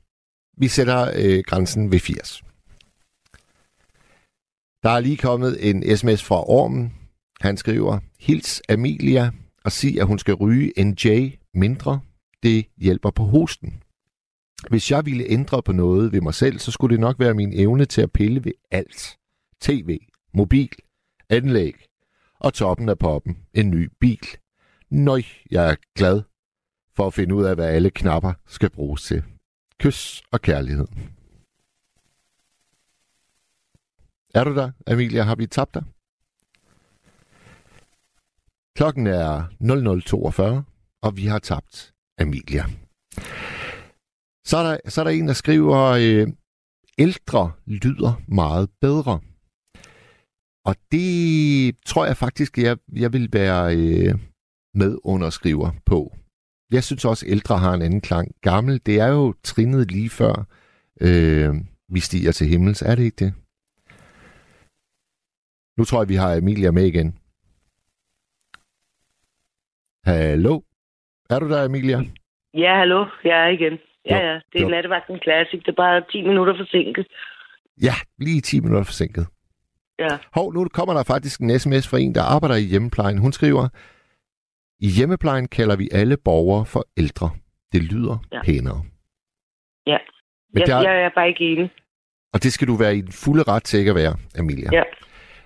Vi 0.57 0.67
sætter 0.67 1.01
øh, 1.01 1.43
grænsen 1.47 1.91
ved 1.91 1.99
80. 1.99 2.43
Der 4.83 4.89
er 4.89 4.99
lige 4.99 5.17
kommet 5.17 5.69
en 5.69 5.97
sms 5.97 6.27
fra 6.27 6.49
Ormen. 6.49 6.93
Han 7.41 7.57
skriver, 7.57 7.99
Hils 8.19 8.61
Amelia 8.69 9.31
og 9.65 9.71
sig, 9.71 9.99
at 10.01 10.07
hun 10.07 10.19
skal 10.19 10.33
ryge 10.33 10.79
en 10.79 10.93
J 10.93 11.07
mindre. 11.53 11.99
Det 12.43 12.65
hjælper 12.77 13.11
på 13.11 13.23
hosten. 13.23 13.83
Hvis 14.69 14.91
jeg 14.91 15.05
ville 15.05 15.25
ændre 15.29 15.63
på 15.63 15.71
noget 15.71 16.11
ved 16.11 16.21
mig 16.21 16.33
selv, 16.33 16.59
så 16.59 16.71
skulle 16.71 16.93
det 16.93 17.01
nok 17.01 17.19
være 17.19 17.33
min 17.33 17.53
evne 17.53 17.85
til 17.85 18.01
at 18.01 18.11
pille 18.11 18.43
ved 18.43 18.51
alt. 18.71 19.17
TV, 19.61 19.99
mobil, 20.33 20.69
anlæg 21.29 21.73
og 22.39 22.53
toppen 22.53 22.89
af 22.89 22.99
poppen 22.99 23.37
en 23.53 23.69
ny 23.69 23.91
bil. 23.99 24.27
Nøj, 24.89 25.21
jeg 25.51 25.69
er 25.71 25.75
glad 25.95 26.21
for 26.95 27.07
at 27.07 27.13
finde 27.13 27.35
ud 27.35 27.43
af, 27.43 27.55
hvad 27.55 27.67
alle 27.67 27.89
knapper 27.89 28.33
skal 28.47 28.69
bruges 28.69 29.03
til. 29.03 29.23
Kys 29.79 30.23
og 30.31 30.41
kærlighed. 30.41 30.87
Er 34.33 34.43
du 34.43 34.55
der, 34.55 34.71
Amelia? 34.87 35.23
Har 35.23 35.35
vi 35.35 35.47
tabt 35.47 35.73
dig? 35.73 35.83
Klokken 38.75 39.07
er 39.07 39.43
00.42, 40.63 40.72
og 41.03 41.17
vi 41.17 41.25
har 41.25 41.39
tabt 41.39 41.93
Amelia. 42.17 42.65
Så 44.45 44.57
er 44.57 44.63
der, 44.63 44.89
så 44.89 45.01
er 45.01 45.05
der 45.05 45.11
en, 45.11 45.27
der 45.27 45.33
skriver, 45.33 45.79
øh, 45.79 46.27
ældre 46.97 47.51
lyder 47.65 48.21
meget 48.27 48.69
bedre. 48.81 49.19
Og 50.65 50.75
det 50.91 51.77
tror 51.85 52.05
jeg 52.05 52.17
faktisk, 52.17 52.57
jeg, 52.57 52.77
jeg 52.93 53.13
vil 53.13 53.29
være 53.33 53.77
øh, 53.77 54.15
medunderskriver 54.73 55.71
på. 55.85 56.15
Jeg 56.71 56.83
synes 56.83 57.05
også, 57.05 57.25
at 57.25 57.31
ældre 57.31 57.57
har 57.57 57.73
en 57.73 57.81
anden 57.81 58.01
klang. 58.01 58.31
Gammel, 58.41 58.81
det 58.85 58.99
er 58.99 59.07
jo 59.07 59.33
trinnet 59.43 59.91
lige 59.91 60.09
før 60.09 60.45
øh, 61.01 61.55
vi 61.89 61.99
stiger 61.99 62.31
til 62.31 62.47
himmels. 62.47 62.81
Er 62.81 62.95
det 62.95 63.03
ikke 63.03 63.25
det? 63.25 63.33
Nu 65.77 65.83
tror 65.85 66.01
jeg, 66.01 66.09
vi 66.09 66.15
har 66.15 66.33
Emilia 66.33 66.71
med 66.71 66.85
igen. 66.85 67.17
Hallo? 70.05 70.61
Er 71.33 71.39
du 71.39 71.49
der, 71.49 71.65
Emilia? 71.65 71.97
Ja, 72.53 72.73
hallo. 72.77 73.05
Jeg 73.23 73.37
er 73.45 73.47
igen. 73.47 73.79
Ja, 74.09 74.17
Jo, 74.17 74.25
ja. 74.27 74.33
Det 74.33 74.57
er 74.59 74.61
jo. 74.61 74.69
nattevagten 74.69 75.19
Classic. 75.23 75.59
Det 75.59 75.67
er 75.67 75.81
bare 75.85 76.03
10 76.11 76.21
minutter 76.21 76.53
forsinket. 76.57 77.07
Ja, 77.81 77.93
lige 78.19 78.41
10 78.41 78.59
minutter 78.59 78.83
forsinket. 78.83 79.25
Ja. 79.99 80.17
Hov, 80.35 80.53
nu 80.53 80.67
kommer 80.73 80.93
der 80.93 81.03
faktisk 81.03 81.39
en 81.41 81.59
sms 81.59 81.89
fra 81.89 81.97
en, 81.97 82.15
der 82.15 82.21
arbejder 82.35 82.55
i 82.55 82.67
hjemmeplejen. 82.71 83.17
Hun 83.17 83.31
skriver, 83.31 83.63
i 84.79 84.87
hjemmeplejen 84.97 85.47
kalder 85.47 85.75
vi 85.75 85.89
alle 85.91 86.17
borgere 86.25 86.65
for 86.65 86.83
ældre. 86.97 87.29
Det 87.73 87.83
lyder 87.83 88.17
ja. 88.31 88.37
Ja. 88.37 88.43
pænere. 88.43 88.81
Ja. 89.87 89.97
Men 90.53 90.59
Jeg, 90.59 90.67
der, 90.67 90.81
jeg 90.89 91.03
er 91.05 91.09
bare 91.15 91.27
ikke 91.29 91.45
enig. 91.51 91.69
Og 92.33 92.43
det 92.43 92.53
skal 92.53 92.67
du 92.67 92.75
være 92.75 92.95
i 92.97 93.01
den 93.01 93.11
fulde 93.23 93.43
ret 93.43 93.63
til 93.63 93.79
ikke 93.79 93.89
at 93.91 93.95
være, 93.95 94.15
Amelia. 94.39 94.69
Ja. 94.71 94.83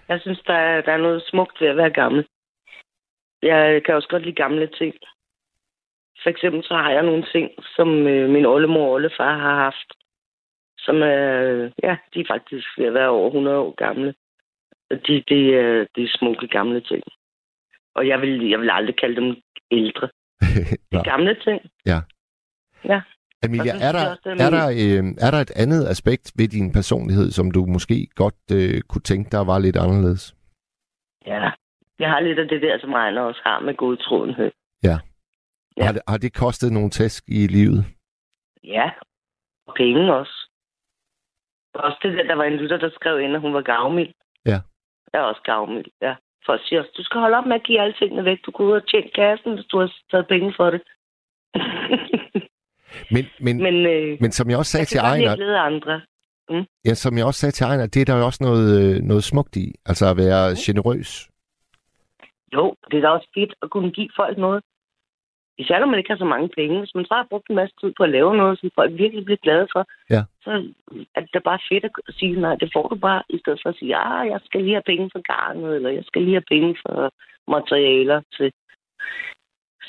Jeg 0.09 0.19
synes, 0.21 0.39
der 0.47 0.53
er, 0.53 0.81
der 0.81 0.91
er 0.91 0.97
noget 0.97 1.23
smukt 1.27 1.61
ved 1.61 1.67
at 1.67 1.77
være 1.77 1.89
gammel. 2.01 2.25
Jeg 3.41 3.81
kan 3.85 3.95
også 3.95 4.07
godt 4.09 4.23
lide 4.23 4.35
gamle 4.35 4.67
ting. 4.79 4.93
For 6.23 6.29
eksempel 6.29 6.63
så 6.63 6.73
har 6.73 6.91
jeg 6.91 7.03
nogle 7.03 7.25
ting, 7.33 7.51
som 7.75 8.07
øh, 8.07 8.29
min 8.29 8.45
oldemor 8.45 8.85
og 8.85 8.91
oldefar 8.91 9.37
har 9.37 9.55
haft. 9.55 9.89
Som 10.77 10.95
er, 11.01 11.43
øh, 11.43 11.71
ja, 11.83 11.97
de 12.13 12.19
er 12.19 12.25
faktisk 12.27 12.67
ved 12.77 12.85
at 12.85 12.93
være 12.93 13.09
over 13.09 13.27
100 13.27 13.57
år 13.57 13.75
gamle. 13.75 14.13
Og 14.91 15.07
De, 15.07 15.23
det, 15.27 15.55
er, 15.55 15.85
det 15.95 16.03
er 16.03 16.17
smukke 16.17 16.47
gamle 16.47 16.81
ting. 16.81 17.03
Og 17.95 18.07
jeg 18.07 18.21
vil, 18.21 18.49
jeg 18.49 18.59
vil 18.59 18.69
aldrig 18.69 18.95
kalde 18.95 19.15
dem 19.15 19.35
ældre. 19.71 20.09
Det 20.91 20.97
er 20.99 21.03
gamle 21.03 21.35
ting. 21.43 21.61
Amelia, 23.43 23.73
Og 23.73 23.79
så 23.79 23.85
er 23.87 23.91
der, 23.91 23.99
er 23.99 24.45
er, 24.45 24.49
der, 24.49 24.67
øh, 24.83 25.03
er 25.25 25.31
der 25.31 25.41
et 25.47 25.51
andet 25.63 25.87
aspekt 25.87 26.31
ved 26.39 26.47
din 26.47 26.71
personlighed, 26.71 27.31
som 27.31 27.51
du 27.51 27.65
måske 27.65 28.07
godt 28.15 28.41
øh, 28.53 28.81
kunne 28.89 29.01
tænke 29.11 29.29
dig 29.31 29.47
var 29.47 29.59
lidt 29.59 29.77
anderledes? 29.77 30.35
Ja. 31.25 31.49
Jeg 31.99 32.09
har 32.09 32.19
lidt 32.19 32.39
af 32.39 32.47
det 32.47 32.61
der, 32.61 32.79
som 32.79 32.93
Ejner 32.93 33.21
også 33.21 33.41
har 33.43 33.59
med 33.59 33.73
godtroenhed. 33.75 34.51
Ja. 34.83 34.97
Har, 35.85 35.91
det, 35.91 36.01
har 36.07 36.17
det 36.17 36.33
kostet 36.33 36.71
nogle 36.73 36.89
tæsk 36.89 37.23
i 37.27 37.47
livet? 37.47 37.85
Ja, 38.63 38.91
og 39.67 39.73
penge 39.75 40.13
også. 40.13 40.37
Også 41.73 41.97
det 42.03 42.17
der, 42.17 42.23
der 42.23 42.35
var 42.35 42.43
en 42.43 42.57
lytter, 42.57 42.77
der 42.77 42.89
skrev 42.89 43.19
ind, 43.19 43.35
at 43.35 43.41
hun 43.41 43.53
var 43.53 43.61
gavmild. 43.61 44.13
Ja. 44.45 44.59
Jeg 45.13 45.19
er 45.21 45.27
også 45.31 45.41
gavmild, 45.43 45.85
ja. 46.01 46.15
Folk 46.45 46.61
siger 46.65 46.79
også, 46.79 46.93
du 46.97 47.03
skal 47.03 47.21
holde 47.21 47.37
op 47.37 47.45
med 47.45 47.55
at 47.55 47.63
give 47.63 47.81
alle 47.81 47.95
tingene 47.99 48.25
væk. 48.25 48.39
Du 48.45 48.51
kunne 48.51 48.67
ud 48.67 48.81
og 48.81 48.87
tjene 48.87 49.09
kassen, 49.15 49.53
hvis 49.53 49.65
du 49.65 49.79
har 49.79 49.93
taget 50.11 50.27
penge 50.27 50.53
for 50.57 50.69
det. 50.69 50.81
Men, 53.11 53.25
men, 53.39 53.57
men, 53.63 53.85
øh, 53.85 54.17
men 54.21 54.31
som 54.31 54.49
jeg 54.49 54.57
også 54.57 54.71
sagde 54.71 54.81
jeg 54.81 54.87
til 54.87 54.97
Ejner, 54.99 55.31
at 55.31 55.37
glæde 55.37 55.57
andre. 55.57 56.01
ja, 56.85 56.93
som 56.93 57.17
jeg 57.17 57.25
også 57.25 57.39
sagde 57.39 57.51
til 57.51 57.63
Ejner, 57.63 57.87
det 57.87 58.01
er 58.01 58.05
der 58.05 58.17
jo 58.17 58.25
også 58.25 58.43
noget, 58.43 58.95
øh, 58.95 59.01
noget 59.01 59.23
smukt 59.23 59.55
i. 59.55 59.73
Altså 59.85 60.05
at 60.11 60.17
være 60.17 60.55
generøs. 60.65 61.29
Jo, 62.53 62.75
det 62.91 62.97
er 62.97 63.01
da 63.01 63.07
også 63.07 63.29
fedt 63.37 63.53
at 63.61 63.69
kunne 63.69 63.91
give 63.91 64.09
folk 64.15 64.37
noget. 64.37 64.63
Især 65.57 65.79
når 65.79 65.85
man 65.91 65.99
ikke 65.99 66.11
har 66.11 66.17
så 66.17 66.25
mange 66.35 66.49
penge. 66.59 66.79
Hvis 66.79 66.95
man 66.95 67.05
så 67.05 67.13
har 67.13 67.27
brugt 67.29 67.49
en 67.49 67.55
masse 67.55 67.75
tid 67.81 67.93
på 67.97 68.03
at 68.03 68.09
lave 68.09 68.37
noget, 68.37 68.59
som 68.59 68.69
folk 68.75 68.91
virkelig 69.03 69.25
bliver 69.25 69.43
glade 69.45 69.67
for, 69.73 69.83
Ja. 70.09 70.21
så 70.45 70.51
er 71.15 71.21
det 71.33 71.43
bare 71.43 71.59
fedt 71.69 71.83
at 71.85 71.91
sige, 72.19 72.39
nej, 72.41 72.55
det 72.55 72.69
får 72.75 72.87
du 72.87 72.95
bare, 72.95 73.23
i 73.29 73.37
stedet 73.39 73.59
for 73.63 73.69
at 73.69 73.75
sige, 73.79 73.95
ah, 73.95 74.27
jeg 74.27 74.39
skal 74.45 74.61
lige 74.63 74.73
have 74.79 74.89
penge 74.91 75.09
for 75.13 75.21
garnet, 75.31 75.75
eller 75.75 75.89
jeg 75.89 76.03
skal 76.05 76.21
lige 76.21 76.33
have 76.39 76.51
penge 76.53 76.77
for 76.83 76.95
materialer 77.55 78.21
til. 78.37 78.51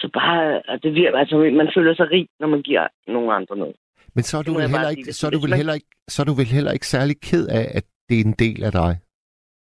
Så 0.01 0.09
bare, 0.15 0.71
at 0.73 0.83
det 0.83 0.95
virker, 0.95 1.19
altså, 1.19 1.37
man 1.37 1.71
føler 1.77 1.95
sig 1.95 2.11
rig, 2.11 2.29
når 2.41 2.49
man 2.49 2.63
giver 2.63 2.87
nogle 3.07 3.35
andre 3.35 3.57
noget. 3.57 3.77
Men 4.15 4.23
så 4.25 4.39
er 4.39 4.43
du 4.43 4.53
vel 4.53 4.69
heller 4.71 4.91
ikke, 4.91 5.13
så 5.13 5.27
er 5.27 5.31
du 5.31 5.41
vel 5.47 5.55
heller 5.55 5.75
ikke, 5.75 5.91
så 6.09 6.23
er 6.23 6.27
du 6.27 6.33
vel 6.41 6.47
heller 6.57 6.73
ikke 6.73 6.87
særlig 6.87 7.17
ked 7.21 7.47
af, 7.49 7.65
at 7.79 7.85
det 8.09 8.17
er 8.21 8.25
en 8.25 8.37
del 8.45 8.65
af 8.65 8.73
dig. 8.73 8.93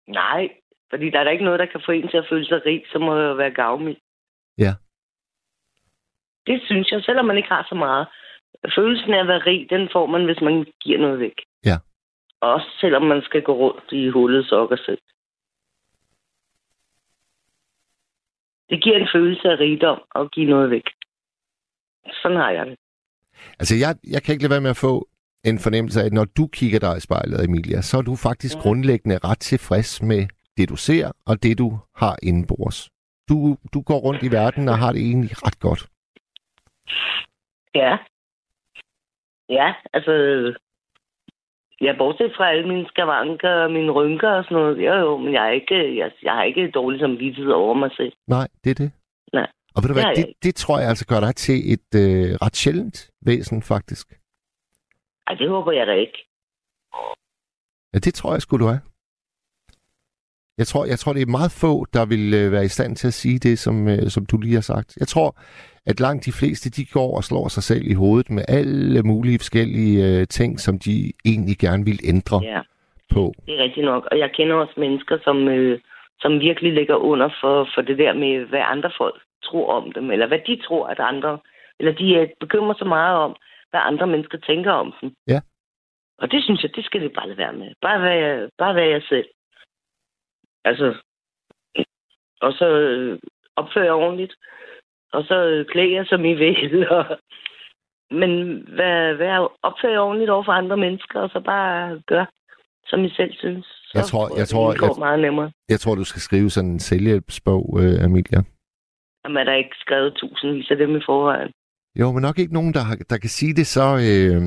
Nej, 0.08 0.50
fordi 0.90 1.10
der 1.10 1.20
er 1.20 1.24
da 1.24 1.30
ikke 1.30 1.44
noget, 1.46 1.60
der 1.60 1.66
kan 1.66 1.82
få 1.86 1.92
en 1.92 2.08
til 2.08 2.18
at 2.18 2.28
føle 2.30 2.46
sig 2.46 2.66
rig, 2.66 2.84
så 2.92 3.00
må 3.00 3.18
jeg 3.20 3.28
jo 3.30 3.34
være 3.34 3.52
gavmild. 3.52 3.98
Ja. 4.58 4.74
Det 6.48 6.62
synes 6.66 6.92
jeg, 6.92 7.04
selvom 7.04 7.26
man 7.26 7.38
ikke 7.38 7.50
har 7.50 7.66
så 7.70 7.76
meget. 7.76 8.08
Følelsen 8.76 9.14
af 9.14 9.20
at 9.20 9.28
være 9.28 9.46
rig, 9.46 9.68
den 9.70 9.90
får 9.94 10.06
man, 10.06 10.26
hvis 10.26 10.42
man 10.42 10.66
giver 10.84 11.00
noget 11.00 11.20
væk. 11.20 11.38
Ja. 11.66 11.78
Også 12.42 12.68
selvom 12.82 13.04
man 13.04 13.22
skal 13.22 13.42
gå 13.42 13.54
rundt 13.54 13.92
i 13.92 14.10
hullet 14.10 14.46
sokker 14.46 14.78
selv. 14.86 15.02
Det 18.70 18.84
giver 18.84 18.98
en 18.98 19.08
følelse 19.14 19.48
af 19.50 19.60
rigdom 19.60 20.00
at 20.16 20.32
give 20.32 20.50
noget 20.50 20.70
væk. 20.70 20.88
Sådan 22.22 22.38
har 22.38 22.50
jeg 22.52 22.66
det. 22.66 22.76
Altså, 23.60 23.76
jeg, 23.76 23.96
jeg 24.14 24.24
kan 24.24 24.34
ikke 24.34 24.44
lade 24.44 24.52
være 24.52 24.62
med 24.62 24.70
at 24.70 24.78
få 24.78 25.08
en 25.44 25.60
fornemmelse 25.60 26.02
af, 26.02 26.06
at 26.06 26.14
når 26.14 26.26
du 26.26 26.48
kigger 26.48 26.80
dig 26.80 26.98
i 26.98 27.00
spejlet, 27.00 27.46
Emilia, 27.46 27.82
så 27.82 27.98
er 27.98 28.02
du 28.02 28.16
faktisk 28.16 28.56
Ja. 28.56 28.62
grundlæggende 28.62 29.18
ret 29.18 29.40
tilfreds 29.40 30.02
med 30.02 30.28
det, 30.58 30.70
du 30.70 30.76
ser, 30.76 31.12
og 31.26 31.44
det, 31.44 31.58
du 31.58 31.80
har 31.96 32.18
indenbords. 32.24 32.90
Du, 33.30 33.58
du 33.74 33.82
går 33.82 33.98
rundt 34.00 34.24
i 34.24 34.32
verden 34.32 34.70
og 34.70 34.78
har 34.78 34.92
det 34.92 35.02
egentlig 35.02 35.32
ret 35.46 35.60
godt. 35.60 35.88
Ja. 37.76 37.98
Ja, 39.50 39.74
altså... 39.94 40.14
Jeg 41.82 41.88
er 41.88 41.98
bortset 41.98 42.34
fra 42.38 42.50
alle 42.52 42.68
mine 42.68 42.88
skavanker 42.88 43.50
og 43.50 43.72
mine 43.72 43.92
rynker 43.92 44.30
og 44.30 44.44
sådan 44.44 44.58
noget. 44.58 44.78
Jo, 44.86 44.94
jo, 44.94 45.18
men 45.18 45.34
jeg, 45.34 45.48
er 45.48 45.52
ikke, 45.52 45.98
jeg, 45.98 46.12
jeg 46.24 46.34
har 46.34 46.44
ikke 46.44 46.72
dårlig 46.72 47.00
samvittighed 47.00 47.52
over 47.52 47.74
mig 47.74 47.92
selv. 47.98 48.14
Nej, 48.28 48.48
det 48.64 48.70
er 48.70 48.76
det. 48.76 48.92
Nej. 49.34 49.48
Og 49.76 49.84
ved 49.84 49.88
du 49.90 49.94
Det 49.94 50.04
hvad, 50.04 50.04
jeg 50.04 50.16
det, 50.16 50.34
det 50.44 50.56
tror 50.56 50.80
jeg 50.80 50.90
altså 50.90 51.08
gør 51.08 51.20
dig 51.20 51.36
til 51.36 51.74
et 51.74 51.90
øh, 51.96 52.36
ret 52.42 52.56
sjældent 52.56 53.12
væsen, 53.22 53.64
faktisk. 53.64 54.08
Ej, 55.28 55.34
det 55.34 55.50
håber 55.50 55.72
jeg 55.72 55.88
da 55.88 55.94
ikke. 55.94 56.28
Ja, 57.94 58.00
det 58.00 58.14
tror 58.14 58.34
jeg 58.34 58.42
sgu, 58.42 58.58
du 58.58 58.68
er. 58.68 58.80
Jeg 60.58 60.68
tror, 60.68 60.86
jeg 60.86 61.00
tror, 61.00 61.14
det 61.14 61.22
er 61.22 61.38
meget 61.40 61.52
få, 61.52 61.86
der 61.94 62.06
vil 62.06 62.34
øh, 62.34 62.52
være 62.52 62.66
i 62.66 62.68
stand 62.78 62.96
til 62.96 63.08
at 63.08 63.14
sige 63.14 63.40
det, 63.40 63.60
som, 63.60 63.88
øh, 63.88 64.10
som 64.10 64.26
du 64.26 64.38
lige 64.38 64.54
har 64.54 64.62
sagt. 64.62 64.98
Jeg 64.98 65.08
tror, 65.08 65.36
at 65.92 66.00
langt 66.00 66.26
de 66.26 66.32
fleste, 66.40 66.70
de 66.70 66.86
går 66.98 67.12
og 67.18 67.24
slår 67.24 67.48
sig 67.48 67.64
selv 67.64 67.86
i 67.88 67.94
hovedet 67.94 68.30
med 68.30 68.44
alle 68.48 69.04
mulige 69.04 69.40
forskellige 69.40 69.96
øh, 70.08 70.28
ting, 70.28 70.60
som 70.60 70.80
de 70.80 70.96
egentlig 71.26 71.58
gerne 71.58 71.86
vil 71.86 72.00
ændre 72.14 72.38
Ja, 72.44 72.62
på. 73.14 73.34
det 73.46 73.54
er 73.60 73.64
rigtigt 73.64 73.86
nok. 73.86 74.08
Og 74.12 74.20
jeg 74.20 74.32
kender 74.38 74.56
også 74.56 74.74
mennesker, 74.78 75.18
som, 75.24 75.48
øh, 75.48 75.80
som 76.20 76.40
virkelig 76.40 76.74
ligger 76.74 76.96
under 76.96 77.30
for, 77.42 77.70
for 77.76 77.82
det 77.82 77.98
der 77.98 78.14
med, 78.14 78.46
hvad 78.46 78.64
andre 78.66 78.92
folk 78.98 79.22
tror 79.44 79.74
om 79.74 79.92
dem, 79.92 80.12
eller 80.12 80.28
hvad 80.28 80.40
de 80.48 80.62
tror, 80.68 80.88
at 80.88 81.00
andre... 81.00 81.40
Eller 81.80 81.94
de 81.94 82.16
øh, 82.16 82.28
bekymrer 82.40 82.76
sig 82.78 82.88
meget 82.88 83.18
om, 83.18 83.36
hvad 83.70 83.80
andre 83.84 84.08
mennesker 84.08 84.38
tænker 84.38 84.72
om 84.72 84.94
dem. 85.02 85.12
Ja. 85.28 85.40
Og 86.18 86.32
det 86.32 86.44
synes 86.44 86.64
jeg, 86.64 86.76
det 86.76 86.86
skal 86.86 87.02
det 87.02 87.12
bare 87.16 87.28
lade 87.28 87.38
være 87.38 87.54
med. 87.54 87.72
Bare 87.82 88.02
være, 88.02 88.50
bare 88.58 88.76
være 88.76 88.90
jeg 88.90 89.02
selv. 89.10 89.28
Altså, 90.66 90.96
og 92.42 92.54
så 92.54 92.66
øh, 92.66 93.20
opføre 93.56 93.86
jer 93.86 93.92
ordentligt. 93.92 94.34
Og 95.14 95.24
så 95.24 95.38
øh, 95.46 95.66
klæde 95.72 95.94
jer, 95.94 96.06
som 96.06 96.26
I 96.26 96.34
vil. 96.34 96.90
Og, 96.98 97.06
men 98.12 98.32
vær, 98.78 99.14
vær, 99.24 99.38
opføre 99.64 99.92
jer 99.92 100.00
ordentligt 100.00 100.30
over 100.32 100.44
for 100.44 100.52
andre 100.52 100.78
mennesker, 100.78 101.20
og 101.20 101.30
så 101.30 101.40
bare 101.46 102.02
gør, 102.08 102.26
som 102.86 103.06
I 103.06 103.10
selv 103.10 103.34
synes. 103.34 103.66
Så 103.66 103.92
Jeg 103.96 104.04
tror- 104.06 104.38
jeg 104.38 104.48
tror- 104.48 104.72
det 104.72 104.80
går 104.80 104.88
jeg- 104.88 105.00
meget 105.00 105.20
nemmere. 105.20 105.52
Jeg 105.70 105.80
tror, 105.80 105.96
du 105.96 106.04
skal 106.04 106.22
skrive 106.22 106.50
sådan 106.50 106.70
en 106.70 106.80
selvhjælpsbog, 106.80 107.80
øh, 107.82 108.04
Amelia. 108.04 108.42
Jamen, 109.24 109.38
er 109.38 109.44
der 109.44 109.54
ikke 109.54 109.76
skrevet 109.80 110.14
tusindvis 110.14 110.72
af 110.72 110.78
dem 110.78 110.96
i 110.98 111.02
forvejen? 111.06 111.52
Jo, 112.00 112.12
men 112.12 112.22
nok 112.22 112.40
ikke 112.40 112.54
nogen, 112.54 112.74
der, 112.74 112.80
har, 112.80 112.96
der 113.10 113.18
kan 113.18 113.30
sige 113.30 113.54
det 113.54 113.68
så, 113.68 113.88
øh, 114.10 114.42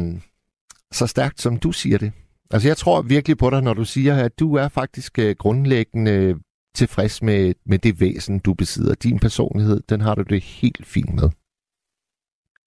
så 0.90 1.06
stærkt, 1.06 1.40
som 1.40 1.56
du 1.56 1.72
siger 1.72 1.98
det. 1.98 2.12
Altså, 2.50 2.68
jeg 2.68 2.76
tror 2.76 3.02
virkelig 3.02 3.38
på 3.38 3.50
dig, 3.50 3.62
når 3.62 3.74
du 3.74 3.84
siger, 3.84 4.24
at 4.24 4.32
du 4.40 4.54
er 4.56 4.68
faktisk 4.68 5.18
øh, 5.18 5.34
grundlæggende 5.38 6.40
tilfreds 6.74 7.22
med, 7.22 7.54
med 7.64 7.78
det 7.78 8.00
væsen, 8.00 8.38
du 8.38 8.54
besidder. 8.54 8.94
Din 8.94 9.18
personlighed, 9.18 9.80
den 9.80 10.00
har 10.00 10.14
du 10.14 10.22
det 10.22 10.42
helt 10.42 10.86
fint 10.86 11.14
med. 11.14 11.28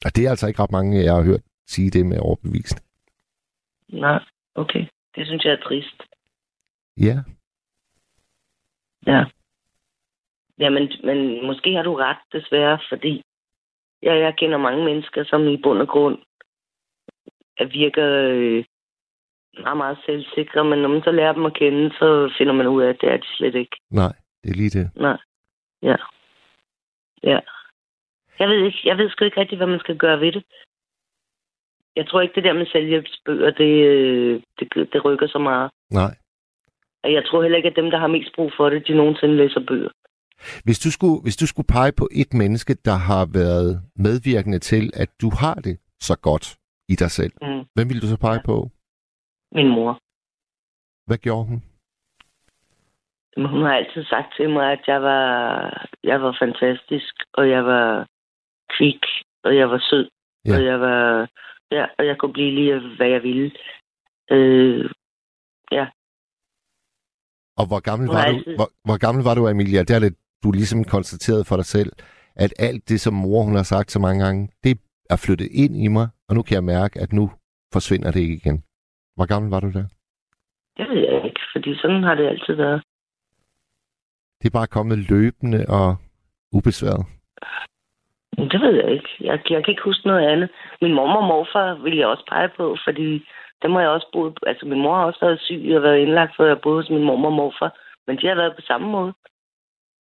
Og 0.06 0.16
det 0.16 0.26
er 0.26 0.30
altså 0.30 0.48
ikke 0.48 0.64
ret 0.64 0.72
mange, 0.72 1.04
jeg 1.04 1.14
har 1.16 1.24
hørt 1.24 1.42
sige 1.68 1.90
det 1.90 2.06
med 2.06 2.20
overbevisning. 2.20 2.86
Nej, 3.90 4.20
okay. 4.56 4.86
Det 5.16 5.28
synes 5.28 5.44
jeg 5.44 5.54
er 5.54 5.64
trist. 5.68 6.04
Ja, 6.98 7.24
Ja. 9.08 9.26
Jamen, 10.60 10.92
men 11.04 11.46
måske 11.46 11.74
har 11.76 11.84
du 11.84 11.96
ret, 11.96 12.18
desværre, 12.32 12.80
fordi 12.90 13.24
ja, 14.04 14.14
jeg 14.14 14.34
kender 14.38 14.58
mange 14.58 14.86
mennesker, 14.86 15.24
som 15.24 15.48
i 15.48 15.58
bund 15.64 15.80
og 15.82 15.88
grund 15.88 16.18
er 17.58 17.66
virker 17.66 18.08
øh, 18.08 18.66
meget, 19.62 19.78
meget 19.78 19.98
selvsikre, 20.06 20.64
men 20.66 20.80
når 20.80 20.90
man 20.90 21.04
så 21.04 21.12
lærer 21.12 21.34
dem 21.34 21.46
at 21.46 21.54
kende, 21.54 21.90
så 22.00 22.34
finder 22.38 22.54
man 22.54 22.68
ud 22.68 22.82
af, 22.82 22.90
at 22.90 22.98
det 23.02 23.10
er 23.12 23.18
de 23.18 23.28
slet 23.38 23.56
ikke. 23.56 23.78
nej, 23.92 24.14
det 24.44 24.50
er 24.50 24.56
lige 24.56 24.70
det. 24.70 24.92
Nej. 24.96 25.18
Ja. 25.82 25.96
Ja. 27.24 27.40
Jeg 28.40 28.50
ved 28.50 28.66
ikke, 28.66 28.80
jeg 28.86 28.98
ved 28.98 29.10
sgu 29.10 29.26
ikke 29.26 29.40
rigtig, 29.40 29.58
hvad 29.58 29.68
man 29.68 29.80
skal 29.80 29.98
gøre 29.98 30.20
ved 30.20 30.32
det. 30.32 30.44
Jeg 31.96 32.08
tror 32.08 32.22
ikke, 32.22 32.36
det 32.36 32.44
der 32.44 32.54
med 32.54 32.66
selvhjælpsbøger, 32.66 33.52
det, 33.52 34.44
det, 34.60 34.94
det 34.94 35.06
rykker 35.06 35.28
så 35.28 35.38
meget. 35.40 35.72
Nej. 35.92 36.16
Og 37.04 37.14
jeg 37.14 37.24
tror 37.26 37.42
heller 37.42 37.58
ikke, 37.58 37.70
at 37.70 37.76
dem, 37.76 37.92
der 37.92 37.98
har 38.00 38.08
mest 38.08 38.36
brug 38.36 38.52
for 38.58 38.70
det, 38.70 38.88
de 38.88 38.94
nogensinde 38.98 39.36
læser 39.36 39.62
bøger. 39.68 39.90
Hvis 40.64 40.80
du, 40.80 40.92
skulle, 40.92 41.22
hvis 41.24 41.38
du 41.38 41.48
skulle 41.48 41.68
pege 41.68 41.92
på 41.92 42.10
et 42.12 42.34
menneske, 42.34 42.74
der 42.86 42.96
har 43.10 43.26
været 43.34 43.82
medvirkende 43.96 44.60
til, 44.60 44.92
at 44.94 45.10
du 45.22 45.30
har 45.40 45.54
det 45.56 45.78
så 46.02 46.16
godt 46.22 46.56
i 46.90 46.96
dig 46.96 47.12
selv, 47.12 47.34
Mm. 47.42 47.64
hvem 47.76 47.90
ville 47.90 48.02
du 48.02 48.08
så 48.08 48.18
pege 48.18 48.34
Ja. 48.34 48.42
på? 48.46 48.70
Min 49.56 49.68
mor. 49.70 49.92
Hvad 51.08 51.18
gjorde 51.18 51.46
hun? 51.50 51.60
Hun 53.52 53.62
har 53.66 53.74
altid 53.76 54.04
sagt 54.04 54.36
til 54.38 54.50
mig, 54.50 54.72
at 54.72 54.84
jeg 54.88 55.02
var, 55.02 55.28
jeg 56.04 56.22
var 56.22 56.38
fantastisk, 56.42 57.14
og 57.34 57.50
jeg 57.50 57.66
var 57.66 58.08
kvik, 58.78 59.04
og 59.44 59.56
jeg 59.56 59.70
var 59.70 59.80
sød, 59.90 60.10
Ja. 60.46 60.56
og 60.58 60.66
jeg 60.66 60.80
var, 60.80 61.30
ja, 61.72 61.86
og 61.98 62.06
jeg 62.06 62.16
kunne 62.20 62.34
blive 62.34 62.52
lige, 62.56 62.96
hvad 62.98 63.08
jeg 63.08 63.24
ville. 63.24 63.52
Øh, 64.32 64.90
ja. 65.72 65.86
Og 67.60 67.66
hvor 67.68 67.80
gammel, 67.90 68.08
Hun 68.08 68.16
var 68.16 68.22
har 68.22 68.32
du, 68.32 68.38
altid- 68.38 68.56
hvor, 68.56 68.70
hvor 68.88 68.98
gammel 69.06 69.24
var 69.24 69.36
du, 69.36 69.48
Emilia? 69.48 69.84
Der 69.84 69.96
er 69.96 70.00
det, 70.00 70.16
du 70.44 70.52
ligesom 70.52 70.84
konstateret 70.84 71.48
for 71.48 71.56
dig 71.56 71.66
selv, 71.66 71.92
at 72.36 72.54
alt 72.60 72.90
det, 72.90 73.02
som 73.02 73.14
mor 73.14 73.44
hun 73.44 73.56
har 73.56 73.64
sagt 73.64 73.92
så 73.92 74.00
mange 74.00 74.24
gange, 74.26 74.50
det 74.64 74.80
er 75.10 75.16
flyttet 75.26 75.48
ind 75.52 75.76
i 75.78 75.88
mig, 75.88 76.08
og 76.30 76.36
nu 76.36 76.42
kan 76.42 76.56
jeg 76.56 76.64
mærke, 76.64 77.00
at 77.00 77.14
nu 77.14 77.32
forsvinder 77.74 78.12
det 78.12 78.20
ikke 78.20 78.36
igen. 78.36 78.64
Hvor 79.16 79.26
gammel 79.26 79.52
var 79.52 79.60
du 79.60 79.72
der? 79.72 79.86
Det 80.78 80.90
ved 80.90 81.00
jeg 81.10 81.26
ikke, 81.26 81.42
fordi 81.52 81.76
sådan 81.76 82.04
har 82.04 82.16
det 82.16 82.28
altid 82.28 82.54
været. 82.54 82.84
Det 84.40 84.46
er 84.48 84.60
bare 84.60 84.68
kommet 84.68 85.10
løbende 85.10 85.66
og 85.70 85.96
ubesværet. 86.52 87.06
Det 88.52 88.62
ved 88.62 88.74
jeg 88.82 88.92
ikke. 88.92 89.10
Jeg, 89.20 89.40
jeg 89.50 89.64
kan 89.64 89.72
ikke 89.72 89.90
huske 89.90 90.08
noget 90.08 90.28
andet. 90.28 90.50
Min 90.82 90.94
mor 90.94 91.16
og 91.16 91.28
morfar 91.28 91.74
vil 91.84 91.98
jeg 91.98 92.08
også 92.08 92.26
pege 92.30 92.50
på, 92.58 92.78
fordi 92.86 93.26
dem 93.62 93.72
har 93.72 93.82
jeg 93.82 93.90
også 93.90 94.10
boet 94.14 94.40
Altså, 94.48 94.66
min 94.66 94.82
mor 94.82 94.96
har 94.96 95.06
også 95.06 95.20
været 95.22 95.40
syg 95.42 95.72
og 95.76 95.84
været 95.84 96.00
indlagt, 96.00 96.36
før 96.38 96.48
jeg 96.48 96.62
boede 96.62 96.82
hos 96.82 96.90
min 96.90 97.04
mor 97.04 97.26
og 97.26 97.34
morfar. 97.34 97.78
Men 98.08 98.18
de 98.18 98.28
har 98.28 98.36
været 98.36 98.56
på 98.56 98.62
samme 98.62 98.88
måde. 98.88 99.14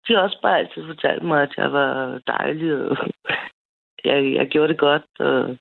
De 0.09 0.14
har 0.14 0.21
også 0.21 0.38
bare 0.42 0.59
altid 0.59 0.87
fortalt 0.87 1.23
mig, 1.23 1.42
at 1.42 1.55
jeg 1.57 1.73
var 1.73 2.21
dejlig, 2.27 2.75
og 2.75 2.97
jeg, 4.09 4.35
jeg 4.35 4.47
gjorde 4.49 4.68
det 4.68 4.79
godt, 4.79 5.07
og 5.18 5.57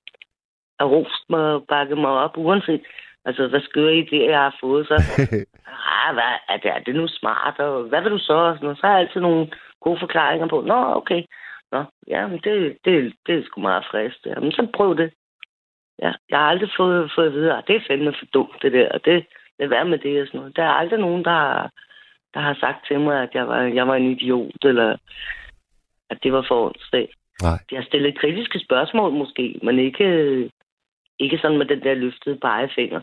har 0.80 0.86
rost 0.86 1.24
mig 1.30 1.40
og 1.54 1.66
bakket 1.66 1.98
mig 1.98 2.10
op, 2.10 2.36
uanset 2.36 2.82
altså, 3.24 3.46
hvad 3.46 3.60
skøre 3.60 3.98
idéer 4.02 4.30
jeg 4.30 4.38
har 4.38 4.56
fået. 4.60 4.86
Så 4.86 4.94
ah, 5.92 6.14
hvad, 6.14 6.32
er, 6.48 6.56
det, 6.62 6.70
er 6.70 6.78
det 6.78 6.94
nu 6.94 7.08
smart, 7.08 7.58
og 7.58 7.82
hvad 7.82 8.02
vil 8.02 8.12
du 8.12 8.18
så? 8.18 8.32
Og 8.32 8.54
sådan 8.54 8.64
noget. 8.64 8.78
Så 8.78 8.86
har 8.86 8.92
jeg 8.92 9.00
altid 9.00 9.20
nogle 9.20 9.50
gode 9.80 10.00
forklaringer 10.00 10.48
på, 10.48 10.60
nå, 10.60 10.94
okay, 11.00 11.22
nå, 11.72 11.84
ja, 12.08 12.26
men 12.26 12.40
det, 12.44 12.76
det, 12.84 13.14
det 13.26 13.34
er 13.34 13.42
sgu 13.44 13.60
meget 13.60 13.84
frisk. 13.90 14.26
Ja, 14.26 14.40
men 14.40 14.52
så 14.52 14.66
prøv 14.74 14.96
det. 14.96 15.10
Ja, 16.02 16.12
jeg 16.30 16.38
har 16.38 16.46
aldrig 16.46 16.70
fået, 16.76 17.12
fået 17.14 17.26
at 17.26 17.32
vide, 17.32 17.56
at 17.56 17.64
det 17.66 17.76
er 17.76 17.86
fandme 17.88 18.14
for 18.18 18.26
dumt, 18.34 18.62
det 18.62 18.72
der, 18.72 18.88
og 18.88 19.04
det, 19.04 19.26
det 19.58 19.70
være 19.70 19.84
med 19.84 19.98
det 19.98 20.20
og 20.22 20.26
sådan 20.26 20.40
noget. 20.40 20.56
Der 20.56 20.62
er 20.62 20.78
aldrig 20.80 21.00
nogen, 21.00 21.24
der 21.24 21.30
har, 21.30 21.70
der 22.34 22.40
har 22.40 22.56
sagt 22.60 22.86
til 22.86 23.00
mig, 23.00 23.22
at 23.22 23.30
jeg 23.34 23.48
var, 23.48 23.62
jeg 23.62 23.88
var 23.88 23.94
en 23.94 24.10
idiot, 24.10 24.64
eller 24.64 24.96
at 26.10 26.18
det 26.22 26.32
var 26.32 26.44
for 26.48 26.66
åndssvagt. 26.66 27.12
Nej. 27.42 27.58
De 27.70 27.74
har 27.76 27.82
stillet 27.82 28.18
kritiske 28.18 28.58
spørgsmål 28.58 29.12
måske, 29.12 29.60
men 29.62 29.78
ikke, 29.78 30.04
ikke 31.18 31.38
sådan 31.38 31.58
med 31.58 31.66
den 31.66 31.80
der 31.80 31.94
løftede 31.94 32.38
pegefinger. 32.38 33.00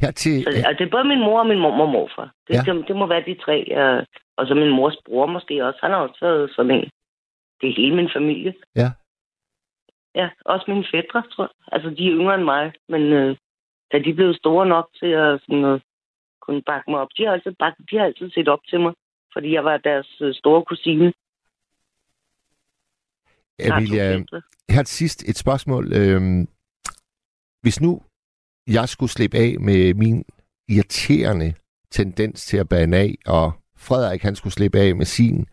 Her 0.00 0.10
til, 0.10 0.42
Så, 0.42 0.50
og 0.68 0.78
det 0.78 0.86
er 0.86 0.90
både 0.90 1.04
min 1.04 1.20
mor 1.20 1.38
og 1.40 1.46
min 1.46 1.58
mor 1.58 1.80
og 1.80 1.88
morfar. 1.88 2.32
Det, 2.48 2.54
Ja. 2.54 2.62
ja. 2.66 2.72
det, 2.72 2.88
det 2.88 2.96
må 2.96 3.06
være 3.06 3.24
de 3.26 3.34
tre. 3.34 3.76
Og, 3.82 4.06
og 4.36 4.46
så 4.46 4.54
min 4.54 4.70
mors 4.70 4.96
bror 5.06 5.26
måske 5.26 5.64
også. 5.66 5.78
Han 5.82 5.90
har 5.90 5.98
også 5.98 6.18
været 6.20 6.50
sådan 6.56 6.70
en. 6.70 6.90
Det 7.60 7.68
er 7.68 7.74
hele 7.76 7.96
min 7.96 8.10
familie. 8.16 8.54
Ja. 8.76 8.90
Ja, 10.14 10.28
også 10.44 10.64
mine 10.68 10.84
fædre, 10.92 11.22
tror 11.32 11.44
jeg. 11.44 11.50
Altså, 11.72 11.90
de 11.90 12.06
er 12.06 12.12
yngre 12.12 12.34
end 12.34 12.44
mig, 12.44 12.72
men 12.88 13.02
øh, 13.02 13.36
da 13.92 13.98
de 13.98 14.14
blev 14.14 14.34
store 14.34 14.66
nok 14.66 14.90
til 15.00 15.06
at 15.06 15.40
sådan, 15.40 15.64
øh, 15.64 15.80
kunne 16.40 16.62
bakke 16.62 16.90
mig 16.90 17.00
op, 17.00 17.08
de 17.18 17.24
har, 17.24 17.32
altid 17.32 17.52
bak, 17.58 17.74
de 17.90 17.96
har 17.98 18.04
altid 18.04 18.30
set 18.30 18.48
op 18.48 18.60
til 18.68 18.80
mig, 18.80 18.92
fordi 19.32 19.52
jeg 19.52 19.64
var 19.64 19.76
deres 19.76 20.20
øh, 20.20 20.34
store 20.34 20.64
kusine. 20.64 21.12
Emilia, 23.58 24.24
her 24.70 24.82
til 24.82 24.96
sidst 24.96 25.28
et 25.28 25.36
spørgsmål. 25.36 25.92
Øhm, 25.92 26.48
hvis 27.62 27.80
nu 27.80 28.02
jeg 28.66 28.88
skulle 28.88 29.10
slippe 29.10 29.36
af 29.36 29.60
med 29.60 29.94
min 29.94 30.24
irriterende 30.68 31.54
tendens 31.90 32.46
til 32.46 32.56
at 32.56 32.68
bane 32.68 32.96
af, 32.96 33.14
og 33.26 33.52
Frederik 33.76 34.22
han 34.22 34.36
skulle 34.36 34.52
slippe 34.52 34.78
af 34.78 34.96
med 34.96 35.04
sin 35.04 35.46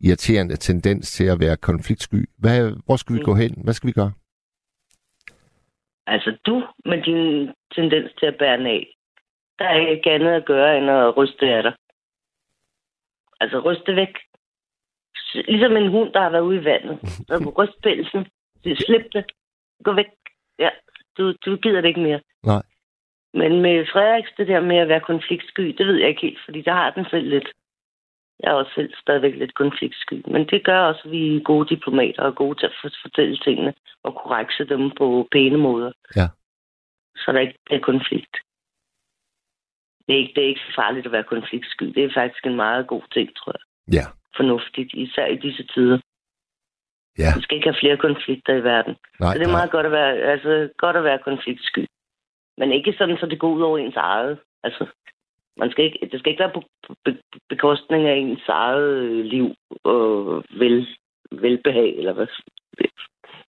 irriterende 0.00 0.56
tendens 0.56 1.12
til 1.12 1.24
at 1.24 1.40
være 1.40 1.56
konfliktsky, 1.56 2.28
hvad, 2.38 2.72
hvor 2.84 2.96
skal 2.96 3.14
vi 3.14 3.20
Mm. 3.20 3.24
gå 3.24 3.34
hen? 3.34 3.52
Hvad 3.64 3.74
skal 3.74 3.86
vi 3.88 3.92
gøre? 3.92 4.12
Altså, 6.06 6.36
du 6.46 6.54
med 6.84 7.02
din 7.02 7.50
tendens 7.74 8.10
til 8.18 8.26
at 8.26 8.36
bære 8.38 8.68
af, 8.68 8.86
der 9.58 9.64
er 9.64 9.86
ikke 9.90 10.10
andet 10.10 10.30
at 10.30 10.44
gøre, 10.46 10.78
end 10.78 10.90
at 10.90 11.16
ryste 11.16 11.46
af 11.46 11.62
dig. 11.62 11.74
Altså, 13.40 13.58
ryste 13.58 13.96
væk. 13.96 14.14
Ligesom 15.34 15.76
en 15.76 15.90
hund, 15.90 16.12
der 16.12 16.20
har 16.20 16.30
været 16.30 16.42
ude 16.42 16.60
i 16.60 16.64
vandet. 16.64 16.98
Så 17.28 17.34
ryst 17.58 17.82
pelsen. 17.82 18.26
Slip 18.76 19.12
det. 19.12 19.24
Gå 19.84 19.92
væk. 19.92 20.06
Ja, 20.58 20.70
du, 21.18 21.32
du 21.44 21.56
gider 21.56 21.80
det 21.80 21.88
ikke 21.88 22.00
mere. 22.00 22.20
Nej. 22.42 22.62
Men 23.34 23.62
med 23.62 23.86
Frederiks, 23.92 24.30
det 24.36 24.48
der 24.48 24.60
med 24.60 24.76
at 24.76 24.88
være 24.88 25.00
konfliktsky, 25.00 25.62
det 25.78 25.86
ved 25.86 25.96
jeg 25.96 26.08
ikke 26.08 26.20
helt, 26.20 26.38
fordi 26.44 26.62
der 26.62 26.72
har 26.72 26.90
den 26.90 27.04
selv 27.10 27.28
lidt. 27.28 27.48
Jeg 28.40 28.50
er 28.50 28.54
også 28.54 28.72
selv 28.74 28.92
stadigvæk 29.00 29.34
lidt 29.34 29.54
konfliktsky. 29.54 30.14
Men 30.26 30.46
det 30.46 30.64
gør 30.64 30.80
også, 30.80 31.00
at 31.04 31.10
vi 31.10 31.36
er 31.36 31.40
gode 31.40 31.68
diplomater 31.74 32.22
og 32.22 32.34
gode 32.34 32.58
til 32.58 32.66
at 32.66 32.72
for- 32.82 32.98
fortælle 33.02 33.36
tingene 33.36 33.74
og 34.02 34.14
korrekse 34.14 34.64
dem 34.64 34.90
på 34.90 35.28
pæne 35.32 35.58
måder. 35.58 35.92
Ja. 36.16 36.26
Så 37.16 37.32
der 37.32 37.40
ikke 37.40 37.58
bliver 37.66 37.80
konflikt. 37.80 38.36
Det 40.06 40.14
er, 40.14 40.18
ikke, 40.18 40.32
det 40.36 40.44
er 40.44 40.48
ikke 40.48 40.60
farligt 40.76 41.06
at 41.06 41.12
være 41.12 41.24
konfliktsky. 41.24 41.84
Det 41.84 42.04
er 42.04 42.10
faktisk 42.14 42.46
en 42.46 42.56
meget 42.56 42.86
god 42.86 43.02
ting, 43.12 43.36
tror 43.36 43.52
jeg. 43.52 43.94
Ja. 43.98 44.06
Fornuftigt, 44.36 44.90
især 44.94 45.26
i 45.26 45.36
disse 45.36 45.64
tider. 45.74 45.98
Ja. 47.18 47.30
Vi 47.36 47.42
skal 47.42 47.56
ikke 47.56 47.68
have 47.70 47.80
flere 47.82 47.96
konflikter 47.96 48.52
i 48.54 48.64
verden. 48.64 48.94
Nej, 49.20 49.32
Så 49.32 49.38
det 49.38 49.44
er 49.46 49.52
nej. 49.52 49.58
meget 49.58 49.70
godt 49.70 49.86
at 49.86 49.92
være, 49.92 50.12
altså, 50.34 50.68
godt 50.78 50.96
at 50.96 51.04
være 51.04 51.18
konfliktsky. 51.18 51.86
Men 52.58 52.72
ikke 52.72 52.94
sådan, 52.98 53.16
så 53.20 53.26
det 53.26 53.38
går 53.40 53.50
ud 53.56 53.62
over 53.62 53.78
ens 53.78 53.96
eget. 53.96 54.38
Altså, 54.64 54.86
man 55.56 55.70
skal 55.70 55.84
ikke, 55.84 55.98
det 56.12 56.20
skal 56.20 56.30
ikke 56.30 56.40
være 56.44 56.54
på 56.54 56.62
be, 57.04 57.18
bekostning 57.48 58.06
af 58.08 58.16
ens 58.16 58.48
eget 58.48 58.88
øh, 58.94 59.24
liv 59.24 59.54
og 59.84 60.44
vel, 60.50 60.86
velbehag, 61.32 61.98
eller 61.98 62.12
hvad. 62.12 62.26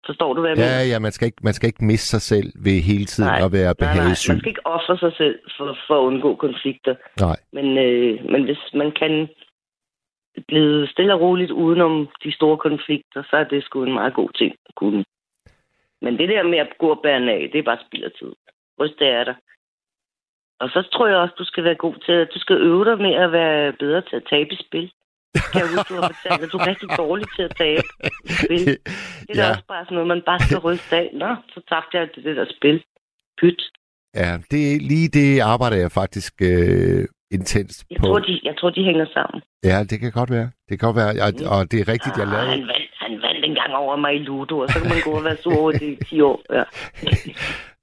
Forstår 0.06 0.34
du, 0.34 0.42
hvad 0.42 0.50
jeg 0.50 0.58
mener? 0.58 0.80
Ja, 0.80 0.88
ja, 0.94 1.00
man 1.00 1.12
skal, 1.12 1.26
ikke, 1.26 1.42
man 1.44 1.54
skal 1.54 1.68
ikke 1.68 1.86
miste 1.86 2.08
sig 2.08 2.22
selv 2.22 2.48
ved 2.66 2.82
hele 2.92 3.06
tiden 3.06 3.30
Nej, 3.30 3.46
at 3.46 3.52
være 3.52 3.74
Nej, 3.74 3.74
nej, 3.80 3.94
behagesyg. 3.96 4.32
man 4.32 4.40
skal 4.40 4.50
ikke 4.50 4.66
ofre 4.66 4.98
sig 4.98 5.14
selv 5.18 5.40
for, 5.58 5.78
for 5.88 5.96
at 6.00 6.06
undgå 6.10 6.36
konflikter. 6.36 6.96
Nej. 7.20 7.38
Men, 7.54 7.78
øh, 7.78 8.14
men 8.32 8.44
hvis 8.44 8.62
man 8.74 8.92
kan 9.02 9.14
blive 10.48 10.88
stille 10.88 11.14
og 11.14 11.22
roligt 11.22 11.52
udenom 11.52 12.08
de 12.24 12.32
store 12.32 12.58
konflikter, 12.58 13.24
så 13.30 13.36
er 13.38 13.44
det 13.44 13.64
sgu 13.64 13.84
en 13.84 13.94
meget 13.94 14.14
god 14.14 14.30
ting 14.30 14.56
at 14.70 14.76
kunne. 14.76 15.04
Men 16.02 16.18
det 16.18 16.30
der 16.30 16.44
med 16.44 16.58
at 16.58 16.74
gå 16.80 16.88
og 16.90 17.00
bære 17.04 17.32
af, 17.32 17.50
det 17.52 17.60
er 17.60 17.64
bare 17.64 17.86
spild 17.86 18.04
af 18.04 18.12
tid. 18.20 18.34
Ryst 18.80 19.00
det 19.00 19.08
er 19.08 19.24
der. 19.24 19.36
Og 20.60 20.70
så 20.70 20.90
tror 20.94 21.08
jeg 21.08 21.18
også, 21.18 21.36
du 21.38 21.46
skal 21.46 21.64
være 21.64 21.76
god 21.76 21.96
til, 22.06 22.12
at 22.12 22.30
du 22.34 22.40
skal 22.40 22.58
øve 22.58 22.86
dig 22.86 22.98
med 22.98 23.14
at 23.14 23.32
være 23.32 23.74
bedre 23.74 24.02
til 24.02 24.16
at 24.16 24.28
tabe 24.30 24.54
i 24.54 24.64
spil. 24.68 24.92
Kan 25.52 25.62
jeg 25.62 25.70
huske, 25.74 25.90
du 25.94 26.00
har 26.02 26.12
fortalt, 26.14 26.44
at 26.44 26.52
du 26.52 26.58
er 26.58 26.68
rigtig 26.72 26.90
dårlig 26.98 27.28
til 27.36 27.44
at 27.50 27.56
tabe 27.64 27.84
i 28.30 28.32
spil. 28.44 28.66
Det 29.28 29.36
er 29.40 29.46
ja, 29.46 29.50
også 29.50 29.66
bare 29.68 29.86
sådan 29.86 29.96
noget, 29.96 30.08
man 30.08 30.22
bare 30.30 30.40
skal 30.40 30.58
ryste 30.58 30.96
af. 30.96 31.10
Nå, 31.14 31.36
så 31.54 31.60
tabte 31.70 31.98
jeg 31.98 32.10
det, 32.16 32.24
det 32.24 32.36
der 32.36 32.46
spil. 32.58 32.84
Pyt. 33.42 33.62
ja, 34.16 34.32
det 34.52 34.62
er 34.72 34.80
lige 34.92 35.10
det 35.20 35.40
arbejder 35.40 35.78
jeg 35.78 35.92
faktisk 35.92 36.34
øh, 36.42 37.06
intenst 37.40 37.78
Jeg 37.92 37.98
på. 38.00 38.06
tror, 38.08 38.20
de, 38.20 38.40
jeg 38.44 38.56
tror, 38.60 38.70
de 38.70 38.84
hænger 38.90 39.06
sammen. 39.14 39.40
Ja, 39.70 39.78
det 39.90 39.98
kan 40.00 40.12
godt 40.20 40.32
være. 40.38 40.48
Det 40.70 40.74
kan 40.80 40.86
godt 40.88 40.96
være, 41.02 41.12
og, 41.26 41.32
og 41.58 41.62
det 41.72 41.78
er 41.84 41.88
rigtigt, 41.94 42.16
jeg 42.22 42.28
Ah, 42.28 42.34
lavede... 42.34 42.50
han, 42.56 42.62
vandt, 42.72 42.90
han 43.06 43.14
vandt 43.26 43.42
en 43.50 43.56
gang 43.62 43.72
over 43.84 43.96
mig 43.96 44.12
i 44.16 44.20
Ludo, 44.28 44.56
og 44.64 44.70
så 44.70 44.80
kan 44.82 44.90
man 44.94 45.02
gå 45.08 45.12
og 45.20 45.24
være 45.24 45.38
sur 45.44 45.58
over 45.62 45.72
det 45.72 45.88
i 45.96 45.96
10 46.10 46.22
år. 46.22 46.38
Ja. 46.58 46.64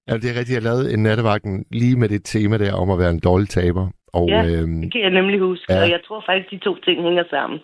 Ja, 0.08 0.14
det 0.22 0.28
er 0.30 0.38
rigtigt, 0.38 0.58
jeg 0.58 0.62
lavede 0.62 0.92
en 0.94 1.02
nattevagten 1.02 1.64
lige 1.70 1.96
med 1.98 2.08
det 2.08 2.24
tema 2.24 2.58
der 2.58 2.72
om 2.82 2.90
at 2.90 2.98
være 2.98 3.10
en 3.10 3.20
dårlig 3.20 3.48
taber. 3.48 3.86
Og 4.12 4.28
Ja. 4.28 4.40
øhm, 4.46 4.80
Det 4.82 4.92
kan 4.92 5.00
jeg 5.00 5.10
nemlig 5.10 5.38
huske, 5.40 5.72
Ja. 5.72 5.82
og 5.82 5.90
jeg 5.90 6.00
tror 6.06 6.22
faktisk, 6.28 6.50
de 6.50 6.58
to 6.58 6.74
ting 6.86 7.02
hænger 7.02 7.24
sammen. 7.30 7.58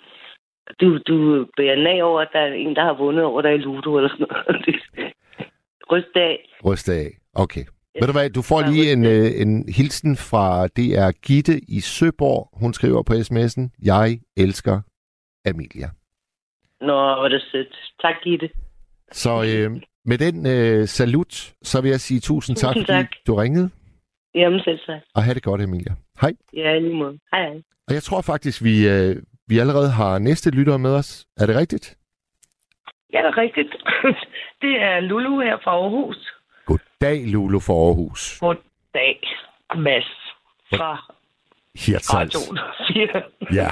Du, 0.80 0.98
du 1.08 1.46
bærer 1.56 1.82
nag 1.88 2.02
over, 2.02 2.20
at 2.20 2.28
der 2.32 2.38
er 2.40 2.52
en, 2.52 2.76
der 2.76 2.84
har 2.84 2.94
vundet 3.02 3.24
over 3.24 3.42
dig 3.42 3.54
i 3.54 3.58
Ludo, 3.58 3.96
eller 3.96 4.08
sådan 4.10 4.26
noget. 4.28 4.66
Ryst 5.92 6.16
af. 6.16 6.34
ryste 6.66 6.92
af. 6.92 7.08
Okay. 7.34 7.64
Ja. 7.96 8.00
Ved 8.00 8.06
du 8.06 8.12
hvad, 8.18 8.30
du 8.30 8.42
får 8.42 8.60
lige 8.72 8.92
en, 8.92 9.04
øh, 9.04 9.40
en 9.42 9.68
hilsen 9.68 10.16
fra 10.16 10.66
DR 10.66 11.10
Gitte 11.26 11.60
i 11.68 11.80
Søborg. 11.80 12.48
Hun 12.62 12.72
skriver 12.72 13.02
på 13.02 13.12
sms'en, 13.12 13.64
jeg 13.84 14.18
elsker 14.36 14.80
Amelia. 15.48 15.88
Nå, 16.80 16.92
hvor 17.16 17.24
er 17.24 17.28
det 17.28 17.42
sødt. 17.52 17.76
Tak, 18.02 18.14
Gitte. 18.24 18.50
Så 19.12 19.30
øh, 19.30 19.70
med 20.04 20.18
den 20.18 20.46
øh, 20.46 20.86
salut, 20.86 21.54
så 21.62 21.80
vil 21.82 21.90
jeg 21.90 22.00
sige 22.00 22.20
tusind, 22.20 22.56
Tusind 22.56 22.68
tak, 22.68 22.74
fordi 22.74 22.86
tak. 22.86 23.06
du 23.26 23.34
ringede. 23.34 23.70
Jamen 24.34 24.60
selv 24.60 24.78
tak. 24.86 25.00
Og 25.14 25.22
have 25.22 25.34
det 25.34 25.42
godt, 25.42 25.60
Emilia. 25.62 25.94
Hej. 26.20 26.32
Ja, 26.52 26.78
lige 26.78 26.94
måde. 26.94 27.18
Hej, 27.32 27.42
hej. 27.42 27.62
Og 27.88 27.94
jeg 27.94 28.02
tror 28.02 28.20
faktisk, 28.20 28.64
vi, 28.64 28.88
øh, 28.88 29.16
vi 29.48 29.58
allerede 29.58 29.90
har 29.90 30.18
næste 30.18 30.50
lytter 30.50 30.76
med 30.76 30.94
os. 30.94 31.26
Er 31.40 31.46
det 31.46 31.56
rigtigt? 31.56 31.96
Ja, 33.12 33.18
det 33.18 33.26
er 33.26 33.36
rigtigt. 33.36 33.72
Det 34.62 34.82
er 34.82 35.00
Lulu 35.00 35.40
her 35.40 35.56
fra 35.64 35.70
Aarhus. 35.70 36.35
Goddag, 36.66 37.18
Lulu 37.32 37.60
for 37.66 37.76
Aarhus. 37.86 38.38
Goddag, 38.40 39.20
Mads 39.76 40.10
fra 40.74 40.90
Hirtshals. 41.82 42.34
Radio 42.36 42.40
4. 42.94 43.22
Ja. 43.58 43.68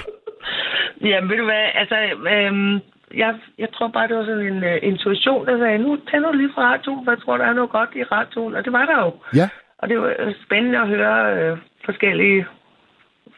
Jamen, 1.09 1.31
ved 1.31 1.37
du 1.37 1.45
hvad, 1.45 1.67
altså, 1.75 1.97
øhm, 2.35 2.75
jeg, 3.15 3.35
jeg 3.59 3.69
tror 3.75 3.89
bare, 3.89 4.09
det 4.09 4.17
var 4.17 4.25
sådan 4.25 4.47
en 4.47 4.65
uh, 4.65 4.77
intuition, 4.83 5.47
der 5.47 5.59
sagde, 5.59 5.79
nu 5.79 5.97
tænder 6.11 6.33
du 6.33 6.39
lige 6.39 6.55
fra 6.55 6.63
radioen, 6.73 7.05
for 7.05 7.13
jeg 7.13 7.21
tror, 7.23 7.37
der 7.37 7.45
er 7.45 7.53
noget 7.53 7.71
godt 7.71 7.91
i 7.95 8.03
radioen. 8.03 8.55
Og 8.55 8.65
det 8.65 8.73
var 8.73 8.85
der 8.87 8.99
jo. 9.05 9.13
Ja. 9.41 9.49
Og 9.79 9.89
det 9.89 10.01
var 10.01 10.15
øh, 10.19 10.35
spændende 10.45 10.79
at 10.79 10.89
høre 10.89 11.35
øh, 11.39 11.59
forskellige 11.85 12.47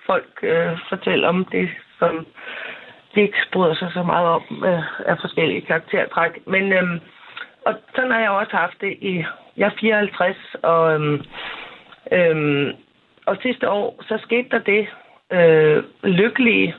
folk 0.07 0.33
øh, 0.43 0.79
fortælle 0.89 1.29
om 1.29 1.45
det, 1.45 1.69
som 1.99 2.27
de 3.15 3.21
ikke 3.21 3.39
bryder 3.53 3.75
sig 3.75 3.91
så 3.93 4.03
meget 4.03 4.29
om 4.29 4.65
øh, 4.65 4.83
af 5.11 5.17
forskellige 5.21 5.61
karaktertræk. 5.61 6.47
Men 6.47 6.73
øhm, 6.73 7.01
og 7.67 7.75
sådan 7.95 8.11
har 8.11 8.21
jeg 8.21 8.31
også 8.31 8.57
haft 8.57 8.81
det 8.81 8.97
i... 9.01 9.25
Jeg 9.57 9.67
er 9.67 9.79
54, 9.81 10.37
og, 10.63 10.95
øhm, 10.95 11.23
øhm, 12.13 12.73
og 13.27 13.37
sidste 13.43 13.71
år, 13.71 14.05
så 14.09 14.19
skete 14.23 14.49
der 14.51 14.59
det 14.59 14.87
øh, 15.33 15.85
lykkelige 16.03 16.75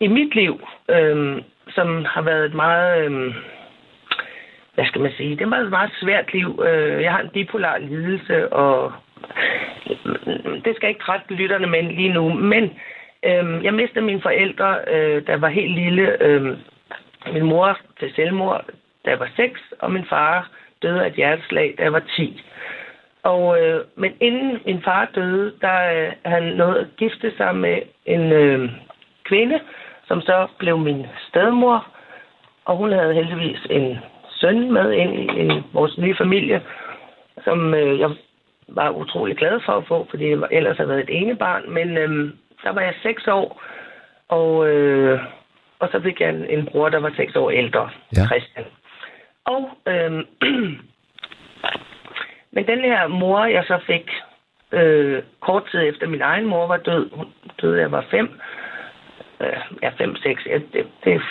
i 0.00 0.06
mit 0.06 0.34
liv, 0.34 0.60
øh, 0.90 1.42
som 1.68 2.04
har 2.04 2.22
været 2.22 2.44
et 2.44 2.54
meget... 2.54 3.04
Øh, 3.04 3.34
hvad 4.74 4.86
skal 4.86 5.00
man 5.00 5.12
sige? 5.16 5.36
Det 5.36 5.50
var 5.50 5.56
et 5.56 5.70
meget 5.70 5.90
svært 6.00 6.32
liv. 6.32 6.62
Øh, 6.66 7.02
jeg 7.02 7.12
har 7.12 7.20
en 7.20 7.28
bipolar 7.28 7.78
lidelse, 7.78 8.52
og 8.52 8.92
mm, 9.86 10.62
det 10.62 10.76
skal 10.76 10.88
ikke 10.88 11.04
trætte 11.04 11.34
lytterne 11.34 11.66
med 11.66 11.82
lige 11.82 12.12
nu. 12.12 12.32
Men 12.32 12.64
øh, 13.24 13.64
jeg 13.64 13.74
mistede 13.74 14.04
mine 14.04 14.22
forældre, 14.22 14.78
øh, 14.86 15.26
der 15.26 15.36
var 15.36 15.48
helt 15.48 15.74
lille. 15.74 16.22
Øh, 16.22 16.56
min 17.32 17.42
mor 17.42 17.78
til 18.00 18.12
selvmord, 18.14 18.64
da 19.04 19.10
jeg 19.10 19.20
var 19.20 19.30
6, 19.36 19.60
og 19.78 19.92
min 19.92 20.04
far 20.04 20.50
døde 20.82 21.04
af 21.04 21.06
et 21.08 21.14
hjerteslag, 21.14 21.74
da 21.78 21.82
jeg 21.82 21.92
var 21.92 22.02
10. 22.16 22.42
Og, 23.22 23.60
øh, 23.60 23.84
men 23.96 24.12
inden 24.20 24.60
min 24.66 24.82
far 24.82 25.10
døde, 25.14 25.52
der 25.60 26.06
øh, 26.06 26.12
han 26.24 26.42
nåede 26.42 26.80
at 26.80 26.86
gifte 26.96 27.36
sig 27.36 27.56
med 27.56 27.78
en 28.06 28.32
øh, 28.32 28.70
kvinde, 29.24 29.60
som 30.08 30.20
så 30.20 30.46
blev 30.58 30.78
min 30.78 31.06
stedmor. 31.28 31.86
Og 32.64 32.76
hun 32.76 32.92
havde 32.92 33.14
heldigvis 33.14 33.66
en 33.70 33.98
søn 34.30 34.72
med 34.72 34.92
ind 34.92 35.14
i, 35.14 35.24
i 35.44 35.62
vores 35.72 35.98
nye 35.98 36.16
familie, 36.16 36.62
som 37.44 37.74
øh, 37.74 38.00
jeg 38.00 38.10
var 38.68 38.90
utrolig 38.90 39.36
glad 39.36 39.60
for 39.66 39.72
at 39.72 39.86
få, 39.88 40.06
fordi 40.10 40.30
jeg 40.30 40.38
ellers 40.50 40.76
havde 40.76 40.88
været 40.88 41.02
et 41.10 41.22
ene 41.22 41.36
barn. 41.36 41.70
Men 41.70 41.96
øh, 41.98 42.30
der 42.64 42.72
var 42.72 42.80
jeg 42.80 42.94
seks 43.02 43.28
år, 43.28 43.62
og, 44.28 44.68
øh, 44.68 45.20
og 45.78 45.88
så 45.92 46.00
fik 46.00 46.20
jeg 46.20 46.28
en, 46.28 46.46
en 46.46 46.66
bror, 46.66 46.88
der 46.88 46.98
var 46.98 47.12
seks 47.16 47.36
år 47.36 47.50
ældre, 47.50 47.90
ja. 48.16 48.26
Christian. 48.26 48.64
Og 49.44 49.70
øh, 49.86 50.12
men 52.54 52.66
den 52.66 52.80
her 52.80 53.06
mor, 53.06 53.44
jeg 53.44 53.64
så 53.66 53.78
fik 53.86 54.10
øh, 54.72 55.22
kort 55.40 55.68
tid 55.70 55.80
efter 55.80 56.06
min 56.06 56.22
egen 56.22 56.46
mor 56.46 56.66
var 56.66 56.76
død, 56.76 57.10
hun 57.12 57.26
døde, 57.62 57.80
jeg 57.80 57.92
var 57.92 58.04
fem, 58.10 58.40
øh, 59.40 59.60
ja, 59.82 59.88
fem, 59.88 60.16
seks, 60.16 60.46
ja, 60.46 60.58
det, 60.72 60.86
det, 61.04 61.22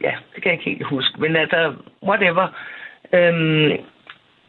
ja, 0.00 0.16
det 0.34 0.42
kan 0.42 0.52
jeg 0.52 0.52
ikke 0.52 0.70
helt 0.70 0.86
huske, 0.86 1.20
men 1.20 1.36
altså, 1.36 1.74
whatever. 2.02 2.48
Øhm, 3.12 3.70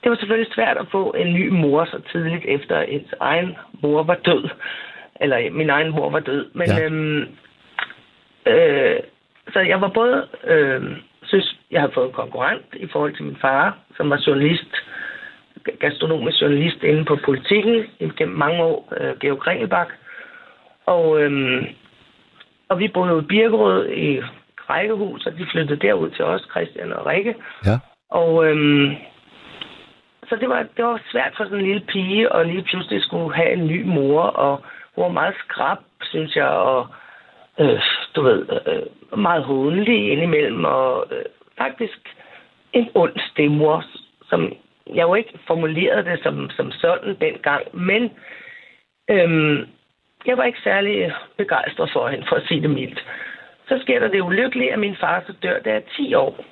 det 0.04 0.10
var 0.10 0.16
selvfølgelig 0.16 0.54
svært 0.54 0.78
at 0.78 0.88
få 0.92 1.12
en 1.12 1.34
ny 1.34 1.50
mor 1.50 1.86
så 1.86 2.02
tidligt 2.12 2.46
efter 2.46 2.82
ens 2.82 3.14
egen 3.20 3.58
mor 3.82 4.04
var 4.04 4.16
død. 4.16 4.50
Eller 5.22 5.52
min 5.52 5.70
egen 5.70 5.92
mor 5.92 6.10
var 6.10 6.20
død. 6.20 6.52
Men 6.54 6.68
ja. 6.68 6.86
øhm, 6.86 7.22
øh, 8.46 9.00
så 9.54 9.60
jeg 9.60 9.82
var 9.82 9.88
både, 9.88 10.28
øh, 10.44 10.98
synes, 11.24 11.59
jeg 11.72 11.82
havde 11.82 11.94
fået 11.94 12.08
en 12.08 12.14
konkurrent 12.14 12.66
i 12.74 12.88
forhold 12.88 13.16
til 13.16 13.26
min 13.26 13.38
far, 13.42 13.78
som 13.98 14.10
var 14.10 14.24
journalist, 14.28 14.76
gastronomisk 15.80 16.42
journalist 16.42 16.84
inde 16.84 17.06
på 17.06 17.18
politikken 17.26 17.86
gennem 18.18 18.38
mange 18.38 18.64
år, 18.64 18.94
øh, 18.98 19.20
Georg 19.20 19.40
Kringelbak. 19.40 19.88
Og, 20.86 21.22
øh, 21.22 21.66
og 22.70 22.80
vi 22.80 22.88
boede 22.88 23.12
jo 23.12 23.22
i 23.22 23.26
Birkerød 23.26 23.90
i 23.90 24.22
rækkehus, 24.70 25.26
og 25.26 25.38
de 25.38 25.48
flyttede 25.52 25.88
derud 25.88 26.10
til 26.10 26.26
os, 26.26 26.48
Christian 26.52 26.94
og 26.94 27.06
Rikke. 27.06 27.36
Ja. 27.66 27.80
Og 28.10 28.46
øhm, 28.46 28.96
så 30.30 30.36
det 30.36 30.50
var, 30.50 30.66
det 30.78 30.86
var 30.86 31.02
svært 31.12 31.34
for 31.38 31.44
sådan 31.44 31.60
en 31.60 31.66
lille 31.66 31.86
pige, 31.88 32.32
og 32.32 32.46
lige 32.46 32.64
pludselig 32.64 33.04
skulle 33.04 33.36
have 33.36 33.54
en 33.54 33.68
ny 33.68 33.84
mor, 33.86 34.22
og 34.22 34.62
hun 34.96 35.04
var 35.04 35.12
meget 35.12 35.36
skrab, 35.46 35.78
synes 36.02 36.36
jeg, 36.36 36.48
og 36.48 36.88
øh, 37.60 37.82
du 38.16 38.22
ved, 38.22 38.46
øh, 38.68 39.20
meget 39.20 39.44
håndelig 39.44 40.12
indimellem, 40.12 40.66
og 40.66 41.06
øh, 41.12 41.26
faktisk 41.62 42.00
en 42.74 42.90
ond 42.94 43.18
stemmor, 43.32 43.84
som 44.30 44.54
jeg 44.88 45.04
jo 45.04 45.14
ikke 45.14 45.40
formulerede 45.48 46.10
det 46.10 46.20
som, 46.24 46.50
som 46.50 46.72
sådan 46.72 47.16
dengang, 47.22 47.64
men 47.74 48.12
øhm, 49.10 49.68
jeg 50.26 50.38
var 50.38 50.44
ikke 50.44 50.60
særlig 50.64 51.14
begejstret 51.38 51.90
for 51.94 52.08
hende, 52.08 52.26
for 52.30 52.36
at 52.36 52.48
sige 52.48 52.62
det 52.62 52.70
mildt. 52.70 53.06
Så 53.68 53.80
sker 53.82 54.00
der 54.00 54.08
det 54.08 54.22
ulykkelige, 54.22 54.74
at 54.74 54.80
min 54.80 54.96
far 55.00 55.24
så 55.28 55.34
dør, 55.44 55.60
da 55.60 55.70
jeg 55.70 55.78
er 55.78 55.96
10 55.98 56.14
år. 56.14 56.46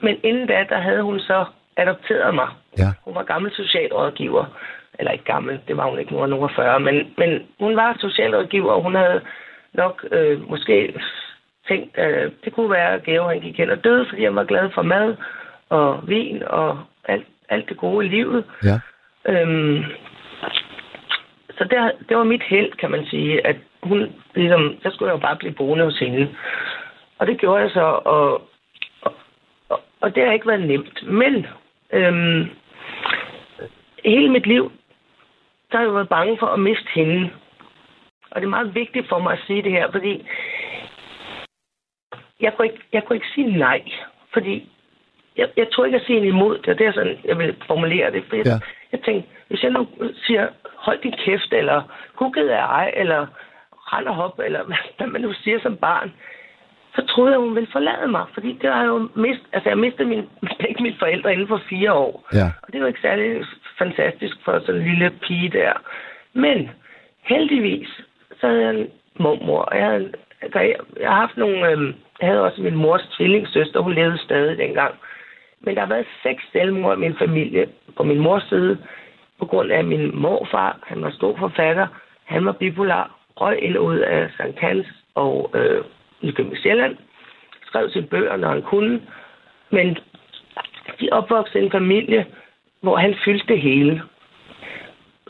Men 0.00 0.20
inden 0.22 0.46
da, 0.46 0.66
der 0.68 0.78
havde 0.78 1.02
hun 1.02 1.20
så 1.20 1.44
adopteret 1.76 2.34
mig. 2.34 2.48
Ja. 2.78 2.92
Hun 3.04 3.14
var 3.14 3.22
gammel 3.22 3.52
socialrådgiver. 3.54 4.44
Eller 4.98 5.12
ikke 5.12 5.24
gammel, 5.24 5.60
det 5.68 5.76
var 5.76 5.90
hun 5.90 5.98
ikke, 5.98 6.12
nu 6.12 6.40
var 6.40 6.52
40. 6.56 6.80
Men, 6.80 7.14
men 7.18 7.42
hun 7.60 7.76
var 7.76 7.96
socialrådgiver, 8.00 8.72
og 8.72 8.82
hun 8.82 8.94
havde 8.94 9.20
nok 9.72 10.04
øh, 10.12 10.50
måske 10.50 10.94
tænkt, 11.68 11.98
at 11.98 12.32
det 12.44 12.52
kunne 12.52 12.70
være, 12.70 12.94
at 12.94 13.02
Geo 13.02 13.28
han 13.28 13.40
gik 13.40 13.56
hen 13.56 13.70
og 13.70 13.84
døde, 13.84 14.06
fordi 14.08 14.24
han 14.24 14.36
var 14.36 14.44
glad 14.44 14.70
for 14.74 14.82
mad 14.82 15.16
og 15.68 16.08
vin 16.08 16.42
og 16.42 16.78
alt, 17.04 17.26
alt 17.48 17.68
det 17.68 17.76
gode 17.76 18.06
i 18.06 18.08
livet. 18.08 18.44
Ja. 18.64 18.80
Øhm, 19.28 19.84
så 21.58 21.64
det, 21.64 22.08
det 22.08 22.16
var 22.16 22.24
mit 22.24 22.42
held, 22.42 22.72
kan 22.72 22.90
man 22.90 23.06
sige, 23.06 23.46
at 23.46 23.56
hun 23.82 24.12
ligesom, 24.34 24.76
så 24.82 24.90
skulle 24.90 25.08
jeg 25.12 25.16
jo 25.16 25.26
bare 25.26 25.36
blive 25.36 25.54
boende 25.54 25.84
hos 25.84 25.98
hende. 25.98 26.34
Og 27.18 27.26
det 27.26 27.40
gjorde 27.40 27.62
jeg 27.62 27.70
så, 27.70 28.00
og, 28.04 28.42
og, 29.02 29.14
og, 29.68 29.80
og 30.00 30.14
det 30.14 30.24
har 30.24 30.32
ikke 30.32 30.48
været 30.48 30.66
nemt. 30.66 31.06
Men 31.06 31.46
øhm, 31.92 32.50
hele 34.04 34.30
mit 34.30 34.46
liv, 34.46 34.72
der 35.72 35.78
har 35.78 35.84
jeg 35.84 35.94
været 35.94 36.08
bange 36.08 36.36
for 36.38 36.46
at 36.46 36.60
miste 36.60 36.88
hende. 36.94 37.30
Og 38.30 38.40
det 38.40 38.46
er 38.46 38.50
meget 38.50 38.74
vigtigt 38.74 39.08
for 39.08 39.18
mig 39.18 39.32
at 39.32 39.44
sige 39.46 39.62
det 39.62 39.72
her, 39.72 39.90
fordi 39.90 40.26
jeg 42.42 42.52
kunne 42.54 42.66
ikke, 42.66 42.82
jeg 42.92 43.04
kunne 43.04 43.16
ikke 43.16 43.34
sige 43.34 43.58
nej, 43.58 43.82
fordi 44.32 44.68
jeg, 45.36 45.48
jeg 45.56 45.66
tror 45.72 45.84
ikke 45.84 46.00
at 46.00 46.06
sige 46.06 46.26
imod 46.26 46.58
det, 46.58 46.68
og 46.68 46.78
det 46.78 46.86
er 46.86 46.92
sådan, 46.92 47.18
jeg 47.24 47.38
vil 47.38 47.56
formulere 47.66 48.12
det. 48.12 48.24
For 48.28 48.36
jeg, 48.36 48.46
ja. 48.46 48.58
jeg 48.92 49.00
tænkte, 49.00 49.28
hvis 49.48 49.62
jeg 49.62 49.70
nu 49.70 49.86
siger, 50.26 50.48
hold 50.76 50.98
din 51.02 51.14
kæft, 51.24 51.52
eller 51.52 51.82
hugget 52.14 52.48
af 52.48 52.64
ej, 52.64 52.92
eller 52.96 53.26
rend 53.92 54.06
og 54.06 54.14
hop, 54.14 54.38
eller 54.38 54.62
hvad 54.96 55.06
man 55.06 55.20
nu 55.20 55.32
siger 55.32 55.60
som 55.60 55.76
barn, 55.76 56.12
så 56.94 57.06
troede 57.06 57.32
jeg, 57.32 57.40
hun 57.40 57.54
ville 57.54 57.72
forlade 57.72 58.08
mig. 58.08 58.24
Fordi 58.34 58.58
det 58.62 58.72
har 58.72 58.84
jo 58.84 59.08
mist, 59.16 59.42
altså 59.52 59.68
jeg 59.68 59.78
mistede 59.78 60.08
min, 60.08 60.28
begge 60.60 60.82
mine 60.82 60.96
forældre 60.98 61.32
inden 61.32 61.48
for 61.48 61.60
fire 61.68 61.92
år. 61.92 62.28
Ja. 62.32 62.46
Og 62.62 62.72
det 62.72 62.80
var 62.80 62.86
ikke 62.86 63.00
særlig 63.00 63.44
fantastisk 63.78 64.36
for 64.44 64.60
sådan 64.60 64.80
en 64.80 64.88
lille 64.88 65.10
pige 65.10 65.48
der. 65.48 65.72
Men 66.32 66.70
heldigvis, 67.22 67.88
så 68.40 68.46
havde 68.46 68.60
jeg 68.60 68.74
en 68.74 68.86
mormor, 69.18 69.62
og 69.62 69.78
jeg, 69.78 69.86
havde, 69.86 70.12
jeg, 71.00 71.10
har 71.10 71.20
haft 71.20 71.36
nogle, 71.36 71.70
øhm, 71.70 71.94
havde 72.26 72.42
også 72.42 72.62
min 72.62 72.76
mors 72.76 73.08
tvillingssøster, 73.16 73.80
hun 73.80 73.94
levede 73.94 74.18
stadig 74.18 74.58
dengang. 74.58 74.94
Men 75.60 75.74
der 75.74 75.80
har 75.80 75.88
været 75.88 76.06
seks 76.22 76.42
selvmord 76.52 76.96
i 76.96 77.00
min 77.00 77.16
familie 77.18 77.68
på 77.96 78.02
min 78.02 78.18
mors 78.18 78.42
side, 78.48 78.78
på 79.38 79.46
grund 79.46 79.72
af 79.72 79.84
min 79.84 80.20
morfar. 80.20 80.78
Han 80.82 81.02
var 81.02 81.10
stor 81.10 81.36
forfatter. 81.36 81.86
Han 82.24 82.44
var 82.46 82.52
bipolar. 82.52 83.18
Røg 83.36 83.62
ind 83.62 83.78
ud 83.78 83.98
af 83.98 84.30
St. 84.30 84.58
Hans 84.58 84.86
og 85.14 85.50
øh, 85.54 85.84
Nykøbing 86.22 86.58
Sjælland. 86.58 86.96
Skrev 87.66 87.90
sine 87.90 88.06
bøger, 88.06 88.36
når 88.36 88.48
han 88.48 88.62
kunne. 88.62 89.02
Men 89.70 89.98
de 91.00 91.08
opvoksede 91.12 91.62
i 91.62 91.66
en 91.66 91.72
familie, 91.72 92.26
hvor 92.80 92.96
han 92.96 93.14
fyldte 93.24 93.46
det 93.46 93.60
hele. 93.60 94.02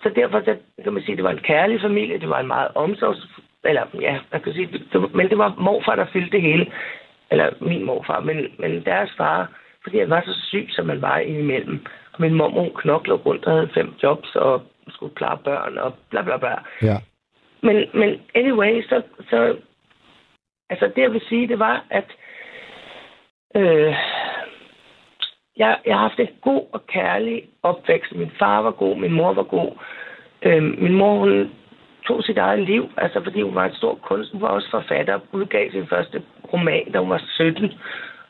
Så 0.03 0.09
derfor 0.17 0.41
så 0.41 0.57
kan 0.85 0.93
man 0.93 1.03
sige, 1.03 1.13
at 1.13 1.17
det 1.17 1.25
var 1.25 1.31
en 1.31 1.49
kærlig 1.53 1.81
familie. 1.81 2.19
Det 2.19 2.29
var 2.29 2.41
en 2.41 2.47
meget 2.47 2.69
omsorgs... 2.75 3.27
Eller 3.65 3.83
ja, 4.01 4.19
man 4.33 4.41
kan 4.41 4.53
sige, 4.53 4.67
det, 4.67 5.15
men 5.15 5.29
det 5.29 5.39
var 5.39 5.55
morfar, 5.59 5.97
der 5.97 6.07
fyldte 6.13 6.31
det 6.31 6.43
hele. 6.43 6.73
Eller 7.31 7.51
min 7.61 7.85
morfar. 7.85 8.21
Men, 8.21 8.47
men 8.59 8.85
deres 8.85 9.11
far 9.17 9.49
fordi 9.83 9.99
jeg 9.99 10.11
var 10.11 10.23
så 10.27 10.41
syg, 10.49 10.67
som 10.71 10.87
man 10.87 11.03
var 11.03 11.19
indimellem. 11.19 11.87
Og 12.13 12.21
min 12.21 12.35
mor, 12.35 12.49
hun 12.49 12.71
knoklede 12.75 13.19
rundt 13.19 13.45
og 13.45 13.53
havde 13.53 13.71
fem 13.75 13.95
jobs 14.03 14.37
og 14.37 14.63
skulle 14.89 15.15
klare 15.15 15.39
børn 15.45 15.79
og 15.79 15.95
bla 16.11 16.23
bla 16.23 16.37
bla. 16.37 16.55
Ja. 16.83 16.97
Men, 17.63 17.77
men 17.95 18.21
anyway, 18.35 18.83
så, 18.83 19.03
så... 19.31 19.57
Altså 20.71 20.87
det, 20.97 21.03
jeg 21.03 21.13
vil 21.13 21.23
sige, 21.29 21.49
det 21.49 21.59
var, 21.59 21.85
at... 21.91 22.05
Øh, 23.57 23.95
jeg, 25.57 25.79
jeg 25.87 25.95
har 25.95 26.09
haft 26.09 26.21
en 26.21 26.29
god 26.41 26.67
og 26.73 26.87
kærlig 26.87 27.45
opvækst. 27.63 28.15
Min 28.15 28.31
far 28.39 28.63
var 28.63 28.71
god, 28.71 28.97
min 28.97 29.13
mor 29.13 29.33
var 29.33 29.43
god. 29.43 29.73
Øh, 30.43 30.63
min 30.63 30.95
mor, 30.95 31.19
hun 31.19 31.51
tog 32.07 32.25
sit 32.25 32.39
eget 32.39 32.61
liv, 32.61 32.91
altså 32.97 33.21
fordi 33.25 33.43
hun 33.43 33.55
var 33.55 33.65
en 33.65 33.75
stor 33.75 33.95
kunst. 33.95 34.33
Hun 34.33 34.43
var 34.43 34.49
også 34.49 34.71
forfatter, 34.71 35.21
udgav 35.33 35.71
sin 35.71 35.87
første 35.87 36.23
roman, 36.53 36.93
da 36.93 36.99
hun 36.99 37.11
var 37.11 37.23
17 37.29 37.73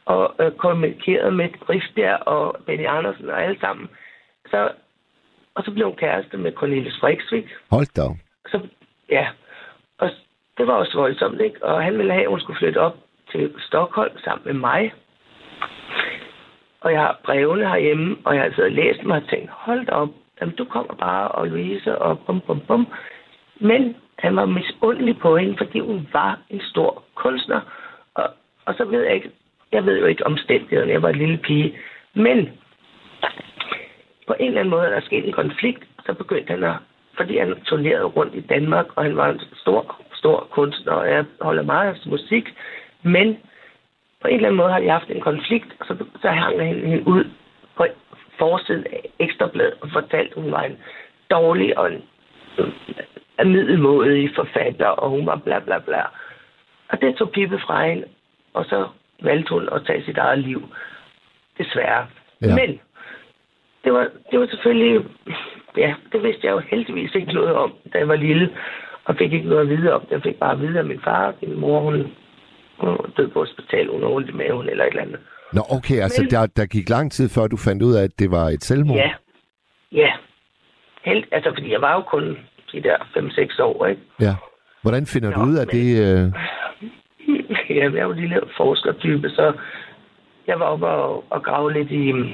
og 0.04 0.34
øh, 0.40 0.52
kommunikerede 0.52 1.30
med 1.30 1.48
Rifbjerg 1.70 2.26
og 2.26 2.56
Benny 2.66 2.86
Andersen 2.86 3.30
og 3.30 3.42
alle 3.42 3.60
sammen. 3.60 3.88
Så, 4.50 4.70
og 5.54 5.64
så 5.64 5.70
blev 5.70 5.86
hun 5.86 5.96
kæreste 5.96 6.36
med 6.36 6.52
Cornelis 6.52 6.98
Friksvik. 7.00 7.48
Hold 7.70 7.86
da. 7.96 8.02
Så, 8.50 8.60
ja, 9.08 9.28
og 9.98 10.10
det 10.58 10.66
var 10.66 10.72
også 10.72 10.98
voldsomt, 10.98 11.40
ikke? 11.40 11.64
Og 11.64 11.82
han 11.82 11.98
ville 11.98 12.12
have, 12.12 12.24
at 12.24 12.30
hun 12.30 12.40
skulle 12.40 12.58
flytte 12.58 12.78
op 12.78 12.96
til 13.32 13.54
Stockholm 13.58 14.18
sammen 14.24 14.44
med 14.44 14.54
mig. 14.54 14.92
Og 16.80 16.92
jeg 16.92 17.00
har 17.00 17.20
brevene 17.24 17.68
herhjemme, 17.68 18.16
og 18.24 18.34
jeg 18.34 18.42
har 18.42 18.50
siddet 18.50 18.64
og 18.64 18.84
læst 18.84 19.00
dem 19.00 19.10
og 19.10 19.28
tænkt, 19.28 19.50
hold 19.50 19.86
da 19.86 19.92
op, 19.92 20.08
jamen 20.40 20.54
du 20.54 20.64
kommer 20.64 20.94
bare, 20.94 21.28
og 21.28 21.46
Louise, 21.46 21.98
og 21.98 22.18
bum, 22.26 22.40
bum, 22.40 22.60
bum. 22.60 22.86
Men 23.62 23.96
han 24.18 24.36
var 24.36 24.46
misundelig 24.46 25.18
på 25.18 25.36
hende, 25.36 25.56
fordi 25.56 25.80
hun 25.80 26.08
var 26.12 26.38
en 26.50 26.60
stor 26.60 27.02
kunstner. 27.14 27.60
Og, 28.14 28.30
og 28.64 28.74
så 28.74 28.84
ved 28.84 29.02
jeg 29.02 29.14
ikke, 29.14 29.30
jeg 29.72 29.86
ved 29.86 29.98
jo 29.98 30.06
ikke 30.06 30.26
omstændighederne, 30.26 30.92
jeg 30.92 31.02
var 31.02 31.08
en 31.08 31.18
lille 31.18 31.38
pige. 31.38 31.78
Men 32.14 32.50
på 34.26 34.34
en 34.40 34.46
eller 34.46 34.60
anden 34.60 34.70
måde 34.70 34.86
er 34.86 34.90
der 34.90 35.00
sket 35.00 35.26
en 35.26 35.32
konflikt, 35.32 35.84
så 36.06 36.14
begyndte 36.14 36.50
han 36.50 36.64
at 36.64 36.76
fordi 37.16 37.38
han 37.38 37.60
turnerede 37.64 38.04
rundt 38.04 38.34
i 38.34 38.40
Danmark, 38.40 38.86
og 38.96 39.02
han 39.02 39.16
var 39.16 39.28
en 39.30 39.40
stor, 39.54 40.02
stor 40.14 40.48
kunstner, 40.50 40.92
og 40.92 41.08
jeg 41.08 41.24
holder 41.40 41.62
meget 41.62 41.88
af 41.88 41.94
hans 41.94 42.06
musik. 42.06 42.54
Men 43.02 43.38
på 44.20 44.28
en 44.28 44.34
eller 44.34 44.48
anden 44.48 44.56
måde 44.56 44.72
har 44.72 44.80
de 44.80 44.88
haft 44.88 45.10
en 45.10 45.20
konflikt, 45.20 45.76
og 45.80 45.86
så, 45.86 45.96
så 46.22 46.28
hang 46.28 46.60
han 46.60 46.76
hende 46.76 47.06
ud 47.06 47.24
på 47.76 47.86
forsiden 48.38 48.84
af 48.92 49.10
Ekstrabladet 49.18 49.74
og 49.80 49.88
fortalte, 49.92 50.36
at 50.36 50.42
hun 50.42 50.52
var 50.52 50.62
en 50.62 50.78
dårlig 51.30 51.78
og 51.78 51.92
en, 51.92 52.02
en 53.42 53.52
middelmådig 53.52 54.30
forfatter, 54.34 54.86
og 54.86 55.10
hun 55.10 55.26
var 55.26 55.36
bla 55.36 55.58
bla 55.58 55.78
bla. 55.78 56.02
Og 56.88 57.00
det 57.00 57.16
tog 57.16 57.30
Pippi 57.30 57.56
fra 57.66 57.86
hende, 57.88 58.04
og 58.54 58.64
så 58.64 58.88
valgte 59.22 59.54
hun 59.54 59.68
at 59.72 59.82
tage 59.86 60.04
sit 60.04 60.18
eget 60.18 60.38
liv. 60.38 60.62
Desværre. 61.58 62.06
Ja. 62.42 62.54
Men 62.54 62.80
det 63.84 63.92
var, 63.92 64.08
det 64.30 64.40
var 64.40 64.46
selvfølgelig... 64.46 65.04
Ja, 65.76 65.94
det 66.12 66.22
vidste 66.22 66.46
jeg 66.46 66.52
jo 66.52 66.58
heldigvis 66.58 67.14
ikke 67.14 67.32
noget 67.32 67.54
om, 67.54 67.72
da 67.92 67.98
jeg 67.98 68.08
var 68.08 68.16
lille. 68.16 68.50
Og 69.04 69.16
fik 69.16 69.32
ikke 69.32 69.48
noget 69.48 69.60
at 69.62 69.68
vide 69.68 69.92
om. 69.92 70.02
Jeg 70.10 70.22
fik 70.22 70.36
bare 70.36 70.52
at 70.52 70.60
vide 70.60 70.78
af 70.78 70.84
min 70.84 71.00
far. 71.04 71.28
at 71.28 71.34
Min 71.42 71.60
mor, 71.60 71.80
hun, 71.80 71.94
hun 72.78 72.88
var 72.90 73.10
død 73.16 73.28
på 73.28 73.38
hospital. 73.38 73.88
Hun 73.90 74.00
har 74.02 74.08
ondt 74.08 74.28
i 74.28 74.32
maven 74.32 74.68
eller 74.68 74.84
et 74.84 74.88
eller 74.90 75.02
andet. 75.02 75.20
Nå, 75.52 75.62
okay, 75.70 76.00
altså 76.02 76.22
Men- 76.22 76.30
der, 76.30 76.46
der 76.46 76.66
gik 76.66 76.88
lang 76.88 77.12
tid 77.12 77.28
før 77.28 77.46
du 77.46 77.56
fandt 77.56 77.82
ud 77.82 77.94
af, 77.94 78.02
at 78.04 78.18
det 78.18 78.30
var 78.30 78.44
et 78.48 78.64
selvmord? 78.64 78.96
Ja. 78.98 79.10
Ja. 79.92 80.12
Held, 81.04 81.24
altså, 81.32 81.50
fordi 81.56 81.72
jeg 81.72 81.80
var 81.80 81.94
jo 81.94 82.02
kun 82.02 82.38
de 82.72 82.82
der 82.82 82.96
5-6 82.96 83.62
år, 83.62 83.86
ikke? 83.86 84.02
ja. 84.20 84.34
Hvordan 84.82 85.06
finder 85.06 85.30
Nå, 85.30 85.36
du 85.36 85.48
ud 85.50 85.56
af 85.56 85.66
men- 85.66 85.76
det? 85.76 85.88
Øh... 86.06 86.32
Ja, 87.70 87.74
jeg 87.90 87.94
er 87.98 88.02
jo 88.02 88.10
en 88.12 88.18
lille 88.20 88.40
forskertype, 88.56 89.30
så 89.30 89.52
jeg 90.46 90.60
var 90.60 90.66
oppe 90.66 90.86
og, 90.86 91.24
og 91.30 91.42
grave 91.42 91.72
lidt 91.72 91.90
i 91.90 92.12
mm, 92.12 92.28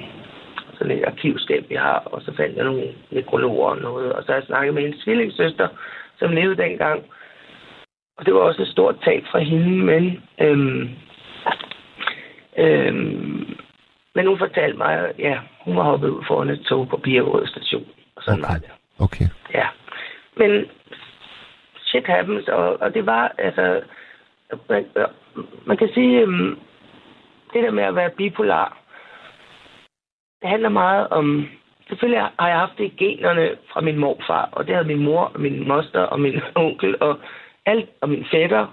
sådan 0.79 0.99
et 0.99 1.05
arkivskab, 1.05 1.65
vi 1.69 1.75
har, 1.75 1.99
og 1.99 2.23
så 2.23 2.33
fandt 2.37 2.57
jeg 2.57 2.65
nogle 2.65 2.83
nekrologer 3.11 3.69
og 3.71 3.77
noget, 3.79 4.13
og 4.13 4.23
så 4.23 4.27
har 4.33 4.35
jeg 4.39 4.47
snakket 4.47 4.75
med 4.75 4.85
en 4.85 4.95
tvillingssøster, 5.05 5.69
som 6.19 6.33
levede 6.33 6.63
dengang. 6.63 7.03
Og 8.19 8.27
det 8.27 8.35
var 8.35 8.41
også 8.41 8.63
et 8.63 8.69
stort 8.69 8.97
tab 9.05 9.23
fra 9.31 9.39
hende, 9.39 9.69
men, 9.85 10.23
øhm, 10.41 10.89
øhm, 12.59 13.57
men 14.15 14.27
hun 14.27 14.39
fortalte 14.39 14.79
mig, 14.79 14.93
at 14.99 15.13
ja, 15.19 15.39
hun 15.65 15.77
var 15.77 15.83
hoppet 15.83 16.09
ud 16.09 16.25
foran 16.29 16.51
et 16.51 16.61
tog 16.69 16.89
på 16.89 16.97
Birkerød 16.97 17.47
station, 17.47 17.87
og 18.17 18.23
sådan 18.23 18.45
Okay. 18.45 18.53
var 18.53 18.59
det. 18.59 18.71
Okay. 18.99 19.25
Ja. 19.55 19.67
Men 20.39 20.67
shit 21.89 22.07
happens, 22.07 22.49
og, 22.49 22.81
og 22.81 22.95
det 22.95 23.07
var, 23.07 23.35
altså, 23.39 23.81
man, 24.69 24.87
man 25.67 25.77
kan 25.77 25.89
sige, 25.95 26.27
um, 26.27 26.59
det 27.53 27.63
der 27.63 27.71
med 27.71 27.85
at 27.85 27.95
være 27.95 28.11
bipolar, 28.11 28.79
det 30.43 30.51
handler 30.51 30.69
meget 30.69 31.09
om, 31.09 31.49
selvfølgelig 31.89 32.29
har 32.39 32.49
jeg 32.49 32.59
haft 32.59 32.79
det 32.79 32.85
i 32.85 32.95
generne 33.05 33.51
fra 33.73 33.81
min 33.81 33.99
morfar, 33.99 34.49
og 34.53 34.67
det 34.67 34.75
havde 34.75 34.89
min 34.89 35.05
mor, 35.05 35.25
og 35.35 35.41
min 35.41 35.69
moster, 35.69 36.01
og 36.01 36.21
min 36.21 36.41
onkel, 36.65 37.03
og 37.03 37.19
alt, 37.67 37.91
og 38.01 38.09
min 38.09 38.27
fætter, 38.33 38.67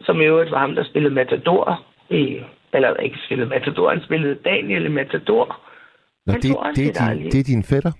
som 0.00 0.20
i 0.20 0.24
øvrigt 0.24 0.50
var 0.50 0.58
ham, 0.58 0.74
der 0.74 0.84
spillede 0.84 1.14
Matador, 1.14 1.84
i, 2.10 2.40
eller 2.72 2.94
ikke 2.94 3.18
spillede 3.26 3.48
Matador, 3.48 3.90
han 3.90 4.02
spillede 4.04 4.34
Daniel 4.34 4.84
i 4.84 4.88
Matador. 4.88 5.60
Nå, 6.26 6.32
det, 6.32 6.42
det, 6.42 6.50
er 6.50 7.14
din, 7.14 7.24
det 7.24 7.40
er 7.40 7.44
din 7.44 7.64
fætter? 7.64 7.92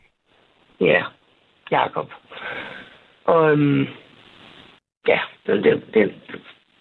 Ja, 0.80 1.04
Jakob. 1.70 2.12
Og 3.24 3.52
øhm, 3.52 3.86
ja, 5.08 5.18
det, 5.46 5.64
det, 5.64 5.82
det, 5.94 6.14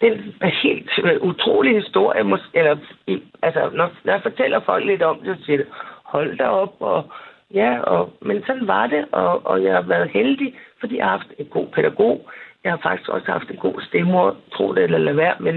det 0.00 0.08
er 0.40 0.46
en 0.46 0.52
helt 0.62 0.90
øh, 1.04 1.20
utrolig 1.20 1.74
historie. 1.82 2.22
Mås- 2.22 2.50
eller, 2.54 2.76
i- 3.06 3.22
altså, 3.42 3.70
når, 3.74 3.90
når 4.04 4.12
jeg 4.12 4.22
fortæller 4.22 4.60
folk 4.60 4.84
lidt 4.84 5.02
om 5.02 5.18
det, 5.24 5.38
så 5.38 5.44
siger 5.44 5.56
det, 5.56 5.66
hold 6.04 6.36
da 6.38 6.44
op. 6.44 6.74
Og, 6.80 7.10
ja, 7.54 7.80
og, 7.80 8.12
men 8.22 8.44
sådan 8.46 8.66
var 8.66 8.86
det, 8.86 9.04
og, 9.12 9.46
og 9.46 9.64
jeg 9.64 9.74
har 9.74 9.82
været 9.82 10.10
heldig, 10.10 10.54
fordi 10.80 10.96
jeg 10.96 11.04
har 11.04 11.10
haft 11.18 11.32
en 11.38 11.46
god 11.46 11.66
pædagog. 11.66 12.28
Jeg 12.64 12.72
har 12.72 12.78
faktisk 12.82 13.08
også 13.08 13.30
haft 13.32 13.50
en 13.50 13.56
god 13.56 13.80
stemmor, 13.80 14.36
tro 14.52 14.74
det 14.74 14.82
eller 14.84 14.98
lade 14.98 15.16
være, 15.16 15.34
men 15.40 15.54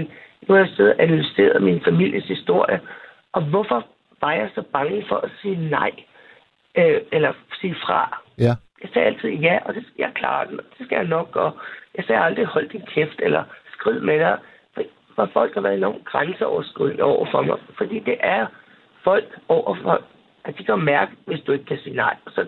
nu 0.48 0.54
har 0.54 0.60
jeg 0.60 0.68
siddet 0.68 0.94
og 0.94 1.02
analyseret 1.02 1.62
min 1.62 1.80
families 1.84 2.24
historie. 2.28 2.80
Og 3.32 3.42
hvorfor 3.42 3.86
var 4.20 4.32
jeg 4.32 4.50
så 4.54 4.62
bange 4.72 5.04
for 5.08 5.16
at 5.16 5.30
sige 5.42 5.68
nej? 5.70 5.90
øh, 6.78 7.00
eller 7.12 7.32
sige 7.60 7.74
fra. 7.86 8.22
Ja. 8.38 8.54
Jeg 8.82 8.90
sagde 8.92 9.06
altid 9.06 9.28
ja, 9.30 9.58
og 9.66 9.74
det, 9.74 9.84
jeg 9.98 10.10
klarer 10.14 10.44
den, 10.48 10.58
og 10.60 10.64
det 10.78 10.86
skal 10.86 10.96
jeg 10.96 11.06
nok, 11.06 11.36
og 11.36 11.56
jeg 11.96 12.04
sagde 12.04 12.22
aldrig, 12.22 12.46
hold 12.46 12.68
din 12.68 12.82
kæft, 12.94 13.18
eller 13.22 13.44
skrid 13.72 14.00
med 14.00 14.18
dig, 14.18 14.38
for, 14.74 14.82
for 15.14 15.30
folk 15.32 15.54
har 15.54 15.60
været 15.60 15.76
enormt 15.76 16.04
grænseoverskridende 16.04 17.02
over 17.02 17.26
for 17.30 17.42
mig, 17.42 17.56
fordi 17.78 17.98
det 17.98 18.16
er 18.20 18.46
folk 19.04 19.38
over 19.48 19.76
for, 19.82 20.02
at 20.44 20.58
de 20.58 20.64
kan 20.64 20.78
mærke, 20.84 21.12
hvis 21.26 21.40
du 21.40 21.52
ikke 21.52 21.64
kan 21.64 21.78
sige 21.84 21.96
nej, 21.96 22.16
så, 22.28 22.46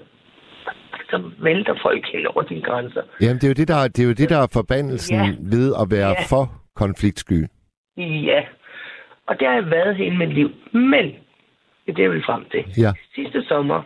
så 1.10 1.30
vælter 1.42 1.74
folk 1.82 2.04
hen 2.12 2.26
over 2.26 2.42
dine 2.42 2.62
grænser. 2.62 3.02
Jamen, 3.20 3.36
det 3.36 3.44
er 3.44 3.48
jo 3.48 3.54
det, 3.54 3.68
der, 3.68 3.88
det 3.88 4.02
er, 4.02 4.06
jo 4.06 4.12
det, 4.12 4.28
der 4.30 4.38
er 4.38 4.46
forbandelsen 4.52 5.16
Ja. 5.16 5.30
ved 5.56 5.74
at 5.82 5.86
være 5.90 6.08
Ja. 6.18 6.22
for 6.30 6.44
konfliktsky. 6.76 7.46
Ja, 7.96 8.42
og 9.26 9.38
det 9.40 9.46
har 9.48 9.54
jeg 9.54 9.70
været 9.70 9.96
hele 9.96 10.16
mit 10.16 10.32
liv, 10.34 10.50
men 10.72 11.04
det 11.86 11.88
er 11.88 11.92
det, 11.92 12.02
jeg 12.02 12.10
vil 12.10 12.24
frem 12.24 12.44
til. 12.50 12.64
Ja. 12.78 12.92
Sidste 13.14 13.44
sommer, 13.44 13.82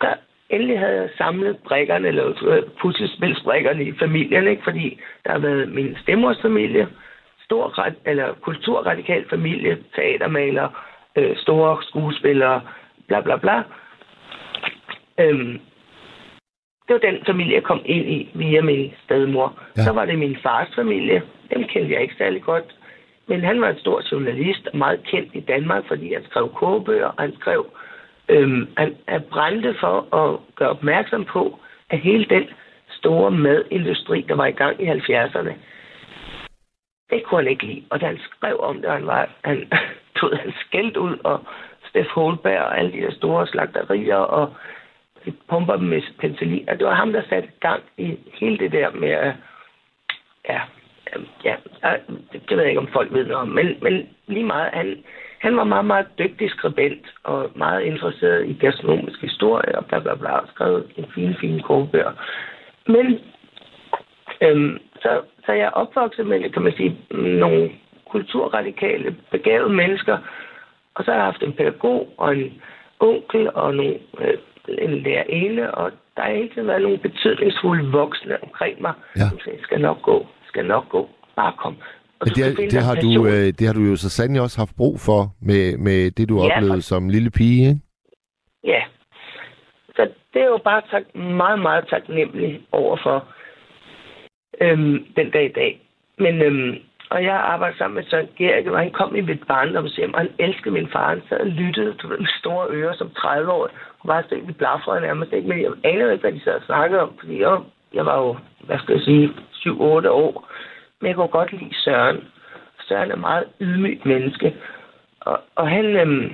der 0.00 0.14
endelig 0.52 0.78
havde 0.78 1.00
jeg 1.00 1.10
samlet 1.18 1.56
brikkerne, 1.68 2.08
eller 2.08 2.26
øh, 2.46 2.62
puslespilsbrikkerne 2.80 3.84
i 3.84 3.92
familien, 3.98 4.46
ikke? 4.46 4.62
fordi 4.64 5.00
der 5.24 5.32
har 5.32 5.38
været 5.38 5.68
min 5.68 5.96
stemmors 6.02 6.42
familie, 6.42 6.88
stor 7.44 7.88
eller 8.06 8.34
kulturradikal 8.40 9.28
familie, 9.30 9.78
teatermaler, 9.94 10.68
øh, 11.16 11.36
store 11.36 11.82
skuespillere, 11.82 12.60
bla 13.08 13.20
bla 13.20 13.36
bla. 13.36 13.62
Øhm, 15.20 15.60
det 16.86 16.92
var 16.94 17.10
den 17.10 17.18
familie, 17.26 17.54
jeg 17.54 17.62
kom 17.62 17.82
ind 17.84 18.06
i 18.10 18.30
via 18.34 18.62
min 18.62 18.92
stedmor. 19.04 19.58
Ja. 19.76 19.82
Så 19.82 19.92
var 19.92 20.04
det 20.04 20.18
min 20.18 20.36
fars 20.42 20.68
familie. 20.74 21.22
Dem 21.54 21.64
kendte 21.64 21.94
jeg 21.94 22.02
ikke 22.02 22.14
særlig 22.18 22.42
godt. 22.42 22.64
Men 23.26 23.44
han 23.44 23.60
var 23.60 23.68
en 23.68 23.78
stor 23.78 24.02
journalist 24.12 24.68
meget 24.74 25.00
kendt 25.04 25.30
i 25.34 25.40
Danmark, 25.40 25.84
fordi 25.88 26.12
han 26.12 26.24
skrev 26.24 26.52
kogebøger, 26.54 27.06
og 27.06 27.22
han 27.22 27.34
skrev, 27.40 27.66
øh, 28.32 28.66
han, 28.76 28.96
er 29.06 29.18
brændte 29.18 29.74
for 29.80 30.14
at 30.14 30.40
gøre 30.56 30.68
opmærksom 30.68 31.24
på, 31.24 31.58
at 31.90 31.98
hele 31.98 32.24
den 32.24 32.44
store 32.90 33.30
madindustri, 33.30 34.20
der 34.28 34.34
var 34.34 34.46
i 34.46 34.52
gang 34.52 34.82
i 34.82 34.86
70'erne, 34.88 35.52
det 37.10 37.24
kunne 37.24 37.42
han 37.42 37.50
ikke 37.50 37.66
lide. 37.66 37.84
Og 37.90 38.00
da 38.00 38.06
han 38.06 38.18
skrev 38.18 38.60
om 38.60 38.82
det, 38.82 38.90
han 38.90 39.06
var, 39.06 39.28
han, 39.44 39.68
tog 40.16 40.38
han 40.38 40.52
skældt 40.66 40.96
ud, 40.96 41.18
og 41.24 41.40
Steff 41.88 42.08
Holberg 42.08 42.60
og 42.60 42.78
alle 42.78 42.92
de 42.92 43.00
der 43.00 43.10
store 43.10 43.46
slagterier, 43.46 44.16
og 44.16 44.54
de 45.24 45.32
pumper 45.48 45.76
dem 45.76 45.88
med 45.88 46.02
penicillin. 46.18 46.68
Og 46.68 46.78
det 46.78 46.86
var 46.86 46.94
ham, 46.94 47.12
der 47.12 47.22
satte 47.28 47.48
gang 47.60 47.82
i 47.98 48.18
hele 48.40 48.58
det 48.58 48.72
der 48.72 48.90
med, 48.90 49.32
ja, 50.48 50.60
øhm, 51.14 51.26
ja, 51.44 51.56
ja, 51.84 51.92
det, 52.32 52.42
det 52.48 52.56
ved 52.56 52.60
jeg 52.60 52.68
ikke, 52.68 52.80
om 52.80 52.92
folk 52.92 53.12
ved 53.12 53.24
noget 53.24 53.42
om, 53.42 53.48
men, 53.48 53.76
men 53.82 54.08
lige 54.26 54.46
meget, 54.46 54.70
han, 54.72 55.04
han 55.42 55.56
var 55.56 55.64
meget, 55.64 55.84
meget 55.84 56.06
dygtig 56.18 56.50
skribent, 56.50 57.06
og 57.24 57.50
meget 57.54 57.82
interesseret 57.82 58.48
i 58.48 58.52
gastronomisk 58.52 59.20
historie, 59.20 59.78
og 59.78 59.86
bla 59.86 59.98
bla 59.98 60.14
bla, 60.14 60.30
og 60.30 60.48
skrev 60.54 60.84
en 60.96 61.06
fin, 61.14 61.34
fin 61.40 61.60
kogebøger. 61.62 62.12
Men 62.86 63.06
Øhm, 64.42 64.78
så, 65.02 65.20
så 65.46 65.52
jeg 65.52 65.70
opvokset 65.72 66.26
med, 66.26 66.50
kan 66.50 66.62
man 66.62 66.72
sige, 66.76 66.96
nogle 67.10 67.70
kulturradikale, 68.10 69.16
begavede 69.30 69.72
mennesker. 69.74 70.18
Og 70.94 71.04
så 71.04 71.10
har 71.10 71.18
jeg 71.18 71.24
haft 71.24 71.42
en 71.42 71.52
pædagog 71.52 72.14
og 72.16 72.36
en 72.36 72.62
onkel 73.00 73.50
og 73.54 73.74
nogle, 73.74 73.98
øh, 74.20 74.38
en 74.78 75.02
lærerinde, 75.02 75.74
og 75.74 75.92
der 76.16 76.22
har 76.22 76.34
hele 76.34 76.48
tiden 76.48 76.68
været 76.68 76.82
nogle 76.82 76.98
betydningsfulde 76.98 77.90
voksne 77.92 78.42
omkring 78.42 78.82
mig, 78.82 78.92
Ja. 79.16 79.28
som 79.28 79.38
sagde, 79.44 79.62
skal 79.62 79.80
nok 79.80 80.02
gå, 80.02 80.26
skal 80.46 80.64
nok 80.64 80.88
gå, 80.88 81.08
bare 81.36 81.52
kom. 81.56 81.76
Og 82.22 82.26
Men 82.26 82.34
det, 82.36 82.70
det, 82.72 82.82
har 82.88 82.94
du, 83.04 83.10
øh, 83.26 83.46
det 83.58 83.64
har 83.66 83.74
du 83.74 83.80
jo 83.90 83.96
så 83.96 84.08
sandelig 84.10 84.42
også 84.42 84.58
haft 84.58 84.76
brug 84.76 85.00
for 85.00 85.20
med, 85.48 85.76
med 85.86 86.10
det, 86.10 86.28
du 86.28 86.36
Ja, 86.36 86.44
oplevede 86.56 86.76
for- 86.82 86.90
som 86.92 87.08
lille 87.08 87.30
pige, 87.30 87.68
ikke? 87.68 87.80
Ja. 88.64 88.82
Så 89.96 90.02
det 90.34 90.42
er 90.42 90.46
jo 90.46 90.60
bare 90.64 90.82
tak, 90.90 91.04
meget, 91.14 91.58
meget 91.58 91.84
taknemmelig 91.90 92.60
overfor 92.72 93.24
øhm, 94.60 95.04
den 95.16 95.30
dag 95.30 95.44
i 95.44 95.52
dag. 95.52 95.80
Men, 96.18 96.42
øhm, 96.42 96.74
og 97.10 97.24
jeg 97.24 97.34
arbejder 97.34 97.76
sammen 97.76 97.94
med 97.94 98.04
Søren 98.10 98.28
Gerik, 98.38 98.66
og 98.66 98.78
han 98.78 98.90
kom 98.90 99.16
i 99.16 99.20
mit 99.20 99.42
barndomshjem, 99.48 100.14
og 100.14 100.20
han 100.20 100.28
elskede 100.38 100.74
min 100.74 100.88
far. 100.92 101.08
Han 101.08 101.22
sad 101.28 101.40
og 101.40 101.46
lyttede 101.46 101.94
ved, 102.04 102.18
med 102.18 102.26
store 102.40 102.66
ører 102.70 102.94
som 102.96 103.10
30 103.10 103.52
år. 103.52 103.68
Og 104.00 104.06
bare 104.06 104.22
stod 104.26 104.38
i 104.38 104.52
blafrede 104.52 105.00
nærmest 105.00 105.32
ikke, 105.32 105.48
men 105.48 105.62
jeg 105.62 105.70
anede 105.84 106.12
ikke, 106.12 106.22
hvad 106.22 106.32
de 106.32 106.44
sad 106.44 106.52
og 106.54 106.62
snakkede 106.66 107.00
om, 107.00 107.12
fordi 107.20 107.40
jeg, 107.40 107.58
jeg 107.94 108.06
var 108.06 108.18
jo, 108.18 108.36
hvad 108.60 108.78
skal 108.78 108.92
jeg 108.94 109.02
sige, 109.04 109.28
7-8 109.52 110.08
år. 110.08 110.48
Men 111.02 111.08
jeg 111.08 111.16
kunne 111.16 111.28
godt 111.28 111.52
lide 111.52 111.74
Søren. 111.74 112.28
Søren 112.80 113.10
er 113.10 113.16
meget 113.16 113.44
ydmygt 113.60 114.06
menneske. 114.06 114.56
Og, 115.20 115.40
og 115.54 115.68
han, 115.68 115.84
øhm, 115.84 116.32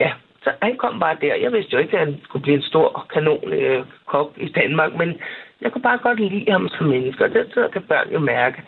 ja, 0.00 0.12
så 0.42 0.50
han 0.62 0.76
kom 0.76 1.00
bare 1.00 1.16
der. 1.20 1.34
Jeg 1.34 1.52
vidste 1.52 1.72
jo 1.72 1.78
ikke, 1.78 1.98
at 1.98 2.06
han 2.06 2.20
skulle 2.24 2.42
blive 2.42 2.56
en 2.56 2.62
stor 2.62 3.06
kanon 3.12 3.52
øh, 3.52 3.84
kok 4.06 4.32
i 4.36 4.48
Danmark, 4.48 4.94
men 4.94 5.20
jeg 5.60 5.72
kunne 5.72 5.82
bare 5.82 5.98
godt 5.98 6.20
lide 6.20 6.50
ham 6.50 6.68
som 6.68 6.86
menneske, 6.86 7.24
og 7.24 7.30
det 7.30 7.50
så 7.54 7.68
kan 7.72 7.82
børn 7.82 8.12
jo 8.12 8.18
mærke. 8.18 8.62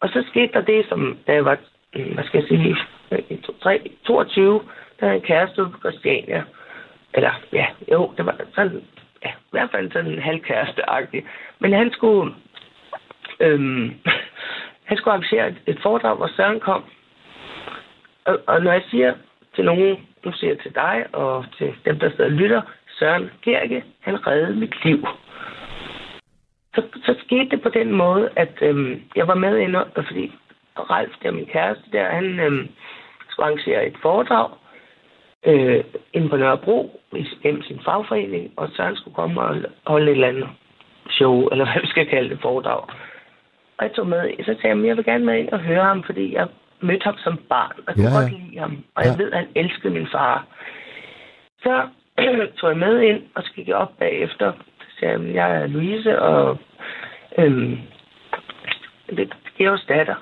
Og 0.00 0.08
så 0.08 0.24
skete 0.30 0.52
der 0.52 0.60
det, 0.60 0.86
som 0.88 1.18
da 1.26 1.32
jeg 1.32 1.44
var, 1.44 1.58
hmm, 1.94 2.14
hvad 2.14 2.24
skal 2.24 2.40
jeg 2.40 2.48
sige, 2.48 2.76
22, 4.06 4.62
der 5.00 5.06
havde 5.06 5.16
en 5.16 5.26
kæreste 5.26 5.62
ude 5.62 5.70
på 5.70 5.78
Christiania. 5.78 6.44
Eller, 7.14 7.32
ja, 7.52 7.66
jo, 7.92 8.12
det 8.16 8.26
var 8.26 8.36
sådan, 8.54 8.82
ja, 9.24 9.30
i 9.30 9.50
hvert 9.50 9.70
fald 9.70 9.92
sådan 9.92 10.18
halvkæresteagtig. 10.18 11.24
Men 11.58 11.72
han 11.72 11.90
skulle, 11.92 12.34
øhm, 13.40 13.94
han 14.88 14.96
skulle 14.96 15.12
arrangere 15.14 15.48
et, 15.48 15.56
et 15.66 15.78
foredrag, 15.82 16.16
hvor 16.16 16.30
Søren 16.36 16.60
kom. 16.60 16.84
Og, 18.24 18.38
og 18.46 18.62
når 18.62 18.72
jeg 18.72 18.82
siger 18.90 19.14
til 19.54 19.64
nogen, 19.64 20.06
nu 20.24 20.32
siger 20.32 20.50
jeg 20.50 20.58
til 20.62 20.74
dig 20.74 21.06
og 21.12 21.44
til 21.58 21.74
dem, 21.84 21.98
der 21.98 22.10
sidder 22.10 22.24
og 22.24 22.30
lytter, 22.30 22.62
Søren 22.98 23.30
Gerke, 23.42 23.84
han 24.00 24.26
reddede 24.26 24.56
mit 24.56 24.84
liv. 24.84 25.06
Så, 26.74 26.82
så 27.04 27.14
skete 27.24 27.50
det 27.50 27.62
på 27.62 27.68
den 27.68 27.92
måde, 27.92 28.30
at 28.36 28.54
øhm, 28.60 29.02
jeg 29.16 29.28
var 29.28 29.34
med 29.34 29.58
ind, 29.58 29.76
fordi 29.94 30.32
Ralf, 30.90 31.12
der 31.22 31.30
min 31.30 31.46
kæreste 31.46 31.84
der, 31.92 32.08
han 32.08 32.40
øhm, 32.40 32.68
skulle 33.28 33.46
arrangere 33.46 33.86
et 33.86 33.96
foredrag 34.02 34.50
øh, 35.46 35.84
inde 36.12 36.28
på 36.28 36.36
Nørrebro 36.36 37.00
gennem 37.42 37.62
sin 37.62 37.80
fagforening, 37.84 38.52
og 38.56 38.68
Søren 38.76 38.96
skulle 38.96 39.14
komme 39.14 39.40
og 39.40 39.56
holde 39.86 40.10
et 40.10 40.14
eller 40.14 40.28
andet 40.28 40.48
show, 41.10 41.48
eller 41.48 41.64
hvad 41.64 41.82
vi 41.82 41.86
skal 41.86 42.06
kalde 42.06 42.30
det, 42.30 42.38
foredrag. 42.42 42.82
Og 43.78 43.84
jeg 43.84 43.92
tog 43.92 44.06
med, 44.06 44.30
så 44.44 44.54
sagde 44.60 44.76
jeg, 44.76 44.86
jeg 44.86 44.96
vil 44.96 45.04
gerne 45.04 45.24
med 45.24 45.38
ind 45.38 45.48
og 45.48 45.58
høre 45.60 45.84
ham, 45.84 46.02
fordi 46.02 46.34
jeg 46.34 46.46
mødte 46.80 47.04
ham 47.04 47.16
som 47.18 47.36
barn, 47.48 47.72
og 47.76 47.84
jeg 47.86 47.94
kunne 47.96 48.04
Ja, 48.08 48.14
ja. 48.14 48.20
godt 48.20 48.32
lide 48.32 48.58
ham, 48.58 48.84
og 48.94 49.02
Ja. 49.04 49.08
jeg 49.10 49.18
ved, 49.18 49.32
at 49.32 49.38
han 49.38 49.48
elskede 49.54 49.92
min 49.94 50.08
far. 50.12 50.46
Så 51.62 51.88
tog 52.58 52.70
jeg 52.70 52.78
med 52.78 53.00
ind, 53.00 53.22
og 53.34 53.42
så 53.42 53.50
gik 53.54 53.68
jeg 53.68 53.76
op 53.76 53.98
bagefter. 53.98 54.52
Så 54.80 54.86
sagde 55.00 55.12
jeg, 55.26 55.34
jeg 55.34 55.56
er 55.62 55.66
Louise, 55.66 56.20
og 56.20 56.58
øhm, 57.38 57.76
det 59.10 59.20
er 59.30 59.34
Georgs 59.58 59.84
datter. 59.88 60.14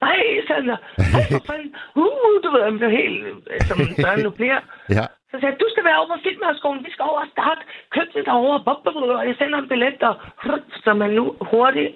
Nej, 0.00 0.22
Sander, 0.48 0.76
ej, 1.16 1.22
for 1.32 1.42
fanden, 1.52 1.74
uh, 1.96 2.34
du 2.44 2.48
ved, 2.54 2.62
han 2.64 2.78
blev 2.78 2.90
helt, 2.90 3.26
øh, 3.26 3.60
som 3.68 3.78
børn 4.04 4.20
nu 4.22 4.30
bliver. 4.30 4.60
Ja. 4.96 5.04
Så 5.30 5.34
sagde 5.40 5.52
jeg, 5.52 5.60
du 5.60 5.68
skal 5.72 5.84
være 5.84 5.98
over 5.98 6.08
på 6.16 6.22
Filmhøjskolen, 6.26 6.84
vi 6.84 6.90
skal 6.90 7.02
over 7.10 7.20
og 7.20 7.30
starte 7.36 7.60
køkkenet 7.94 8.26
derovre, 8.26 9.16
og 9.20 9.26
jeg 9.28 9.34
sender 9.38 9.58
en 9.58 9.68
billet, 9.68 10.02
og 10.02 10.14
så 10.84 10.94
man 10.94 11.10
nu 11.10 11.24
hurtigt 11.40 11.92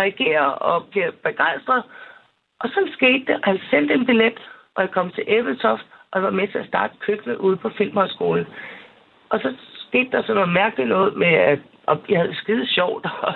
reagerer 0.00 0.48
og 0.70 0.84
bliver 0.90 1.10
begejstret. 1.22 1.82
Og 2.60 2.68
så 2.68 2.80
skete 2.96 3.24
det, 3.26 3.40
han 3.44 3.58
sendte 3.70 3.94
en 3.94 4.06
billet, 4.06 4.38
og 4.74 4.82
jeg 4.82 4.90
kom 4.90 5.10
til 5.10 5.24
Æbeltoft, 5.26 5.86
og 6.12 6.22
var 6.22 6.30
med 6.30 6.48
til 6.48 6.58
at 6.58 6.66
starte 6.66 6.94
køkkenet 7.06 7.36
ude 7.36 7.56
på 7.56 7.70
Filmhøjskolen. 7.78 8.46
Og 9.30 9.40
så 9.40 9.54
skete 9.88 10.10
der 10.10 10.22
sådan 10.22 10.34
noget 10.34 10.52
mærkeligt 10.52 10.88
noget 10.88 11.16
med, 11.16 11.34
at 11.52 11.58
og 11.86 11.98
jeg 12.08 12.18
havde 12.18 12.28
det 12.28 12.36
skide 12.36 12.66
sjovt, 12.74 13.06
og, 13.26 13.34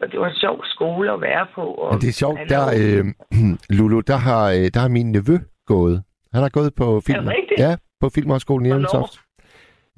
og, 0.00 0.12
det 0.12 0.20
var 0.20 0.28
en 0.28 0.34
sjov 0.34 0.64
skole 0.64 1.12
at 1.12 1.20
være 1.20 1.46
på. 1.54 1.62
Og 1.62 1.94
Men 1.94 2.00
det 2.00 2.08
er 2.08 2.12
sjovt, 2.12 2.38
der, 2.48 2.64
øh, 2.80 3.04
Lulu, 3.78 4.00
der 4.00 4.16
har, 4.16 4.50
øh, 4.50 4.66
der 4.74 4.80
har 4.80 4.88
min 4.88 5.12
nevø 5.12 5.36
gået. 5.66 6.02
Han 6.32 6.42
har 6.42 6.48
gået 6.48 6.74
på 6.74 7.00
film. 7.06 7.26
rigtigt? 7.26 7.60
Ja, 7.60 7.76
på 8.00 8.08
Filmhøjskolen 8.14 8.66
i? 8.66 8.70
Ebeltoft. 8.70 9.20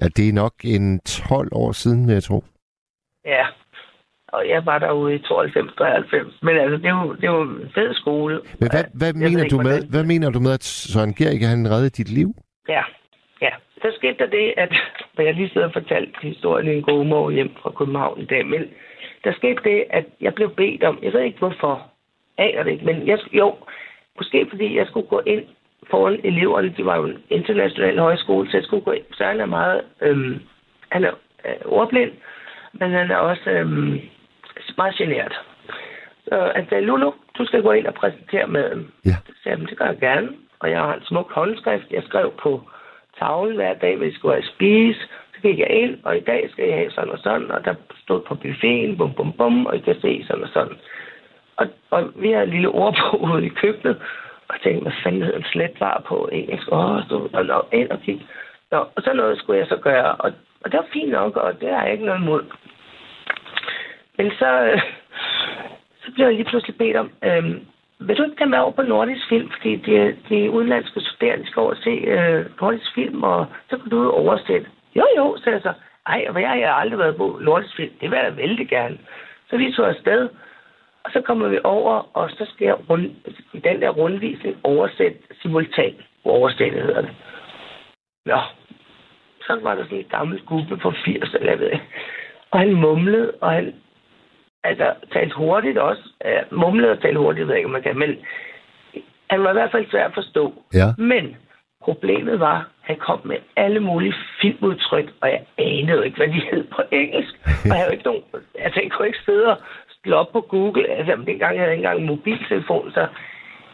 Ja, 0.00 0.06
det 0.16 0.28
er 0.28 0.32
nok 0.32 0.54
en 0.64 1.00
12 1.00 1.48
år 1.52 1.72
siden, 1.72 2.06
vil 2.06 2.12
jeg 2.12 2.22
tro. 2.22 2.44
Ja, 3.24 3.46
og 4.32 4.48
jeg 4.48 4.66
var 4.66 4.78
derude 4.78 5.14
i 5.14 5.18
92-93. 5.18 6.38
Men 6.42 6.56
altså, 6.56 6.76
det 6.82 6.90
jo, 6.90 7.12
det 7.20 7.26
jo 7.26 7.42
en 7.42 7.70
fed 7.74 7.94
skole. 7.94 8.40
Men 8.60 8.68
hvad, 8.74 8.84
hvad, 8.94 9.08
Jeg 9.22 9.30
mener, 9.30 9.48
du 9.48 9.56
med, 9.56 9.64
hvordan- 9.64 9.88
hvad 9.90 10.04
mener 10.04 10.30
du 10.30 10.40
med, 10.40 10.52
at 10.52 10.64
Søren 10.64 11.14
Gericke, 11.14 11.46
han 11.46 11.70
reddede 11.70 11.90
dit 11.90 12.10
liv? 12.10 12.28
Ja, 12.68 12.82
ja. 13.40 13.50
Så 13.82 13.88
skete 13.98 14.18
der 14.18 14.26
det, 14.26 14.54
at 14.56 14.72
jeg 15.26 15.34
lige 15.34 15.48
sidder 15.52 15.66
og 15.66 15.72
fortalte 15.72 16.12
historien 16.22 16.66
i 16.72 16.76
en 16.76 16.82
god 16.82 17.04
morgen 17.04 17.34
hjem 17.34 17.50
fra 17.62 17.70
København 17.78 18.20
i 18.20 18.24
dag, 18.24 18.46
men 18.46 18.62
der 19.24 19.32
skete 19.32 19.60
det, 19.64 19.84
at 19.90 20.04
jeg 20.20 20.34
blev 20.34 20.50
bedt 20.50 20.82
om, 20.84 20.98
jeg 21.02 21.12
ved 21.12 21.20
ikke 21.20 21.38
hvorfor, 21.38 21.86
aner 22.38 22.62
det 22.62 22.70
ikke, 22.70 22.84
men 22.84 23.06
jeg, 23.06 23.18
jo, 23.32 23.54
måske 24.18 24.46
fordi 24.50 24.76
jeg 24.76 24.86
skulle 24.86 25.06
gå 25.08 25.20
ind 25.26 25.44
foran 25.90 26.20
eleverne, 26.24 26.74
de 26.76 26.84
var 26.84 26.96
jo 26.96 27.04
en 27.04 27.18
international 27.30 27.98
højskole, 27.98 28.50
så 28.50 28.56
jeg 28.56 28.64
skulle 28.64 28.84
gå 28.84 28.90
ind, 28.92 29.04
så 29.12 29.24
han 29.24 29.40
er 29.40 29.46
meget, 29.46 29.80
øhm, 30.02 30.40
han 30.88 31.04
er 31.04 31.10
øh, 31.46 31.54
ordblind, 31.64 32.10
men 32.72 32.90
han 32.90 33.10
er 33.10 33.16
også 33.16 33.50
øhm, 33.50 34.00
meget 34.76 34.94
genert. 34.94 35.40
Så 36.24 36.52
han 36.56 36.66
sagde, 36.68 36.84
Lulu, 36.84 37.12
du 37.38 37.44
skal 37.44 37.62
gå 37.62 37.72
ind 37.72 37.86
og 37.86 37.94
præsentere 37.94 38.46
maden. 38.46 38.90
Ja. 39.04 39.16
Så 39.26 39.32
sagde 39.42 39.58
jeg, 39.58 39.68
det 39.68 39.78
gør 39.78 39.86
jeg 39.86 39.98
gerne. 39.98 40.28
Og 40.60 40.70
jeg 40.70 40.78
har 40.80 40.94
en 40.94 41.04
smuk 41.04 41.32
håndskrift. 41.32 41.90
Jeg 41.90 42.02
skrev 42.02 42.32
på 42.42 42.60
tavlen 43.18 43.56
hver 43.56 43.74
dag, 43.74 43.96
hvad 43.96 44.06
vi 44.06 44.14
skulle 44.14 44.34
have 44.34 44.42
at 44.42 44.52
spise. 44.54 45.00
Så 45.34 45.38
gik 45.42 45.58
jeg 45.58 45.70
ind, 45.70 45.98
og 46.04 46.16
i 46.16 46.20
dag 46.20 46.48
skal 46.50 46.68
jeg 46.68 46.78
have 46.78 46.90
sådan 46.90 47.10
og 47.10 47.18
sådan. 47.18 47.50
Og 47.50 47.64
der 47.64 47.74
stod 48.04 48.20
på 48.20 48.34
buffeten, 48.34 48.96
bum, 48.96 49.14
bum, 49.14 49.32
bum, 49.32 49.66
og 49.66 49.76
I 49.76 49.80
kan 49.80 50.00
se 50.00 50.24
sådan 50.26 50.42
og 50.42 50.48
sådan. 50.52 50.76
Og, 51.56 51.66
og 51.90 52.12
vi 52.16 52.30
har 52.30 52.42
en 52.42 52.50
lille 52.50 52.68
ordbog 52.68 53.22
ude 53.30 53.46
i 53.46 53.48
køkkenet. 53.48 53.96
Og 54.48 54.54
tænkte, 54.62 54.82
hvad 54.82 54.92
fanden 55.04 55.22
hedder 55.22 55.38
en 55.38 55.52
sletvar 55.52 56.02
på 56.08 56.28
engelsk? 56.32 56.72
Åh, 56.72 56.98
så 57.08 57.28
og, 57.32 57.44
og 57.50 57.68
ind 57.72 57.90
og 57.90 58.00
kigge. 58.00 58.26
Nå, 58.70 58.78
og 58.96 59.02
så 59.02 59.12
noget 59.12 59.38
skulle 59.38 59.58
jeg 59.58 59.66
så 59.66 59.76
gøre. 59.76 60.14
Og, 60.14 60.32
og 60.64 60.72
det 60.72 60.78
var 60.78 60.86
fint 60.92 61.10
nok, 61.10 61.36
og 61.36 61.60
det 61.60 61.68
har 61.68 61.82
jeg 61.82 61.92
ikke 61.92 62.04
noget 62.04 62.20
imod. 62.20 62.42
Men 64.22 64.32
så, 64.38 64.50
øh, 64.62 64.80
så 66.02 66.12
blev 66.14 66.26
jeg 66.26 66.34
lige 66.34 66.50
pludselig 66.50 66.76
bedt 66.78 66.96
om, 66.96 67.10
øh, 67.24 67.44
vil 67.98 68.16
du 68.16 68.22
ikke 68.24 68.36
tage 68.36 68.50
med 68.50 68.58
over 68.58 68.72
på 68.72 68.82
Nordisk 68.82 69.28
Film, 69.28 69.50
fordi 69.50 69.76
de, 69.76 70.16
de 70.28 70.50
udenlandske 70.50 71.00
studerende 71.00 71.46
skal 71.46 71.60
over 71.60 71.70
og 71.70 71.76
se 71.76 71.90
øh, 71.90 72.46
Nordisk 72.60 72.94
Film, 72.94 73.22
og 73.22 73.46
så 73.70 73.78
kan 73.78 73.90
du 73.90 74.10
oversætte. 74.10 74.66
Jo, 74.96 75.06
jo, 75.16 75.36
sagde 75.36 75.56
jeg 75.56 75.62
så. 75.62 75.72
Ej, 76.06 76.26
og 76.28 76.40
jeg 76.42 76.50
har 76.50 76.80
aldrig 76.82 76.98
været 76.98 77.16
på 77.16 77.38
Nordisk 77.40 77.76
Film. 77.76 77.92
Det 78.00 78.10
vil 78.10 78.16
jeg 78.16 78.36
vældig 78.36 78.68
gerne. 78.68 78.98
Så 79.50 79.56
vi 79.56 79.72
tog 79.72 79.88
afsted, 79.88 80.28
og 81.04 81.10
så 81.12 81.20
kommer 81.20 81.48
vi 81.48 81.58
over, 81.64 82.16
og 82.16 82.30
så 82.30 82.44
skal 82.54 82.64
jeg 82.64 82.90
rund, 82.90 83.10
i 83.52 83.58
den 83.58 83.82
der 83.82 83.90
rundvisning 83.90 84.56
oversætte 84.62 85.18
simultan. 85.40 85.94
Oversætte 86.24 86.80
hedder 86.80 87.00
det. 87.00 87.10
Nå, 88.26 88.38
så 89.46 89.58
var 89.62 89.74
der 89.74 89.84
sådan 89.84 89.98
en 89.98 90.04
gammel 90.04 90.42
gruppe 90.46 90.76
på 90.76 90.92
80, 91.04 91.34
eller 91.34 91.50
jeg 91.50 91.58
ved 91.58 91.70
ikke. 91.70 91.86
Og 92.50 92.58
han 92.58 92.72
mumlede, 92.72 93.32
og 93.40 93.50
han 93.50 93.74
altså, 94.64 94.94
talte 95.12 95.36
hurtigt 95.36 95.78
også. 95.78 96.02
Uh, 96.24 96.58
mumlede 96.58 96.92
og 96.92 97.00
talte 97.00 97.18
hurtigt, 97.18 97.40
jeg 97.40 97.48
ved 97.48 97.56
ikke, 97.56 97.66
om 97.66 97.72
man 97.72 97.82
kan, 97.82 97.98
men 97.98 98.16
han 99.30 99.42
var 99.42 99.50
i 99.50 99.58
hvert 99.58 99.70
fald 99.70 99.90
svær 99.90 100.04
at 100.04 100.14
forstå. 100.14 100.44
Ja. 100.74 100.88
Men 100.98 101.36
problemet 101.82 102.40
var, 102.40 102.58
at 102.58 102.66
han 102.80 102.96
kom 102.96 103.20
med 103.24 103.36
alle 103.56 103.80
mulige 103.80 104.14
filmudtryk, 104.40 105.08
og 105.20 105.28
jeg 105.28 105.42
anede 105.58 106.04
ikke, 106.06 106.16
hvad 106.16 106.28
de 106.28 106.42
hed 106.50 106.64
på 106.64 106.82
engelsk. 106.90 107.34
Og 107.64 107.68
jeg 107.68 107.76
havde 107.76 107.92
ikke 107.92 108.04
nogen, 108.04 108.22
altså 108.58 108.80
jeg 108.82 108.90
kunne 108.90 109.06
ikke 109.06 109.26
sidde 109.26 109.46
og 109.46 109.58
slå 110.04 110.16
op 110.16 110.32
på 110.32 110.40
Google. 110.40 110.88
Altså, 110.90 111.12
dengang 111.26 111.52
havde 111.58 111.70
jeg 111.70 111.72
ikke 111.72 111.84
engang 111.84 112.00
en 112.00 112.06
mobiltelefon, 112.06 112.92
så 112.92 113.00
jeg 113.00 113.08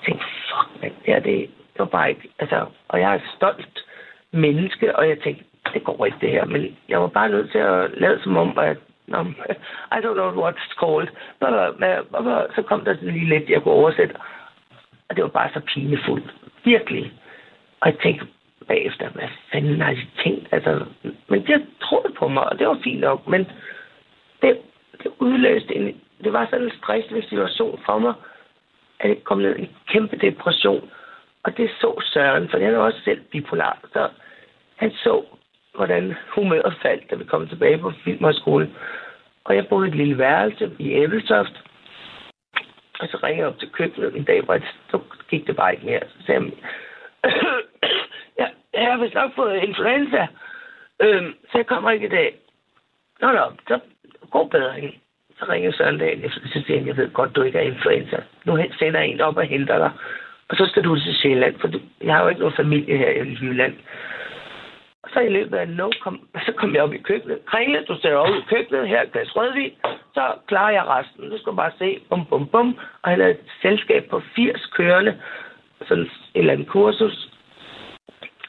tænkte, 0.07 0.25
fuck, 0.49 0.83
man, 0.83 0.91
det, 0.91 1.15
her, 1.15 1.21
det, 1.21 1.39
det 1.73 1.79
var 1.79 1.93
bare 1.99 2.09
ikke, 2.09 2.29
altså, 2.39 2.67
og 2.89 3.01
jeg 3.01 3.11
er 3.11 3.15
et 3.15 3.31
stolt 3.37 3.79
menneske, 4.33 4.97
og 4.97 5.09
jeg 5.09 5.19
tænkte, 5.25 5.45
det 5.75 5.85
går 5.85 6.07
ikke 6.07 6.19
det 6.21 6.31
her, 6.31 6.45
men 6.45 6.77
jeg 6.89 7.01
var 7.01 7.07
bare 7.07 7.29
nødt 7.29 7.51
til 7.51 7.59
at 7.59 7.91
lade 7.95 8.23
som 8.23 8.37
om, 8.37 8.59
at 8.59 8.77
no, 9.09 9.21
I 9.97 10.01
don't 10.01 10.15
know 10.15 10.31
what 10.43 10.55
it's 10.55 10.75
called. 10.81 11.09
Men, 11.41 11.53
men, 11.81 12.25
men, 12.25 12.47
så 12.55 12.63
kom 12.63 12.85
der 12.85 12.95
sådan 12.95 13.13
lige 13.13 13.29
lidt, 13.29 13.51
jeg 13.51 13.63
kunne 13.63 13.75
oversætte, 13.75 14.15
og 15.09 15.17
det 15.17 15.23
var 15.25 15.31
bare 15.31 15.51
så 15.55 15.61
pinefuldt. 15.61 16.35
Virkelig. 16.65 17.13
Og 17.81 17.87
jeg 17.89 17.99
tænkte 18.03 18.27
bagefter, 18.69 19.11
hvad 19.11 19.29
fanden 19.53 19.81
har 19.81 19.93
de 19.93 20.07
tænkt? 20.25 20.49
Altså, 20.53 20.85
men 21.29 21.47
de 21.47 21.53
har 21.53 21.63
troet 21.83 22.15
på 22.19 22.29
mig, 22.29 22.45
og 22.45 22.59
det 22.59 22.67
var 22.69 22.79
fint 22.85 23.01
nok, 23.01 23.29
men 23.29 23.51
det, 24.43 24.59
det 25.03 25.13
udløste 25.19 25.77
en, 25.77 26.01
det 26.25 26.33
var 26.33 26.47
sådan 26.47 26.65
en 26.65 26.79
stressende 26.83 27.23
situation 27.23 27.81
for 27.87 27.99
mig, 27.99 28.15
at 29.01 29.09
jeg 29.09 29.25
kom 29.25 29.39
ned 29.39 29.57
i 29.57 29.61
en 29.61 29.77
kæmpe 29.87 30.17
depression. 30.17 30.91
Og 31.43 31.57
det 31.57 31.71
så 31.81 32.03
Søren, 32.05 32.49
for 32.49 32.59
han 32.59 32.75
er 32.75 32.79
også 32.79 33.01
selv 33.05 33.21
bipolar. 33.21 33.79
Så 33.93 34.09
han 34.77 34.91
så, 34.91 35.25
hvordan 35.79 36.15
humøret 36.35 36.75
faldt, 36.83 37.11
da 37.11 37.15
vi 37.17 37.25
kom 37.25 37.49
tilbage 37.49 37.79
på 37.79 37.93
Filmhøjskole. 38.05 38.71
Og 39.45 39.57
jeg 39.57 39.69
boede 39.69 39.87
i 39.87 39.91
et 39.91 39.97
lille 39.97 40.19
værelse 40.19 40.71
i 40.79 40.93
Æbeltoft. 40.93 41.57
Og 43.01 43.09
så 43.09 43.17
ringede 43.23 43.41
jeg 43.41 43.49
op 43.49 43.59
til 43.59 43.71
køkkenet 43.73 44.17
en 44.17 44.25
dag, 44.25 44.43
hvor 44.43 44.55
jeg, 44.55 44.63
så 44.91 45.01
gik 45.31 45.47
det 45.47 45.57
bare 45.57 45.73
ikke 45.73 45.87
mere. 45.87 46.01
Så 46.09 46.27
sagde 46.27 46.41
jeg, 46.41 46.53
jeg 48.75 48.93
har 48.93 48.99
vist 49.03 49.15
nok 49.15 49.35
fået 49.35 49.63
influenza, 49.63 50.27
øhm, 51.01 51.35
så 51.51 51.59
jeg 51.59 51.67
kommer 51.67 51.91
ikke 51.91 52.07
i 52.07 52.17
dag. 52.19 52.35
Nå, 53.21 53.33
nå, 53.33 53.53
så 53.69 53.79
god 54.31 54.49
bedring. 54.51 54.95
Så 55.39 55.45
ringer 55.49 55.73
Søren 55.73 55.99
dagen 55.99 56.25
efter, 56.25 56.41
så 56.53 56.63
siger 56.67 56.79
han, 56.79 56.87
jeg 56.87 56.97
ved 56.97 57.13
godt, 57.13 57.37
du 57.37 57.43
ikke 57.43 57.59
er 57.59 57.63
influenza. 57.63 58.23
Nu 58.45 58.59
sender 58.79 59.01
jeg 59.01 59.09
en 59.09 59.21
op 59.21 59.37
og 59.37 59.45
henter 59.45 59.79
dig. 59.79 59.91
Og 60.49 60.57
så 60.57 60.67
skal 60.67 60.85
du 60.85 60.97
til 60.97 61.15
Sjælland, 61.15 61.59
for 61.61 61.69
du, 61.69 61.81
jeg 62.03 62.15
har 62.15 62.23
jo 62.23 62.29
ikke 62.29 62.41
nogen 62.41 62.57
familie 62.57 62.97
her 62.97 63.11
i 63.11 63.39
Jylland. 63.41 63.75
Så 65.13 65.21
i 65.21 65.29
løbet 65.29 65.57
af 65.57 65.69
no, 65.69 65.91
kom, 66.01 66.29
så 66.47 66.53
kom 66.53 66.75
jeg 66.75 66.83
op 66.83 66.93
i 66.93 66.99
køkkenet. 66.99 67.45
Kringle, 67.45 67.85
du 67.89 67.95
sætter 67.95 68.19
op 68.19 68.35
i 68.35 68.55
køkkenet, 68.55 68.89
her 68.89 69.01
er 69.01 69.05
glas 69.05 69.37
rødvin. 69.37 69.73
Så 70.15 70.33
klarer 70.47 70.73
jeg 70.73 70.87
resten. 70.87 71.31
Du 71.31 71.39
skal 71.39 71.53
bare 71.53 71.73
se, 71.79 72.01
bum, 72.09 72.27
bum, 72.27 72.49
bum. 72.49 72.79
Og 73.03 73.11
han 73.11 73.21
havde 73.21 73.33
et 73.33 73.45
selskab 73.63 74.09
på 74.11 74.23
80 74.37 74.67
kørende. 74.67 75.21
Sådan 75.87 76.05
et 76.05 76.11
eller 76.35 76.53
andet 76.53 76.69
kursus. 76.69 77.29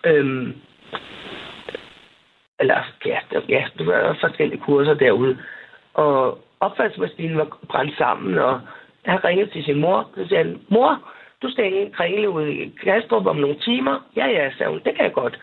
Øhm, 0.05 0.53
eller, 2.59 2.77
ja, 3.05 3.19
der, 3.31 3.41
ja, 3.49 3.65
der 3.77 3.85
var 3.85 4.17
forskellige 4.19 4.61
kurser 4.61 4.93
derude. 4.93 5.37
Og 5.93 6.39
opvaskemaskinen 6.59 7.37
var 7.37 7.57
brændt 7.69 7.97
sammen, 7.97 8.37
og 8.37 8.61
han 9.05 9.25
ringede 9.25 9.49
til 9.51 9.63
sin 9.63 9.79
mor. 9.79 10.09
Så 10.15 10.27
sagde 10.27 10.43
han, 10.43 10.61
mor, 10.69 11.11
du 11.41 11.51
skal 11.51 11.63
hænge 11.63 11.81
en 11.81 11.91
kringle 11.91 12.29
ud 12.29 12.47
i 12.47 12.75
Kastrup 12.83 13.25
om 13.25 13.35
nogle 13.35 13.59
timer. 13.59 13.99
Ja, 14.15 14.27
ja, 14.27 14.51
sagde 14.57 14.69
hun, 14.69 14.81
det 14.85 14.95
kan 14.95 15.05
jeg 15.05 15.13
godt. 15.13 15.39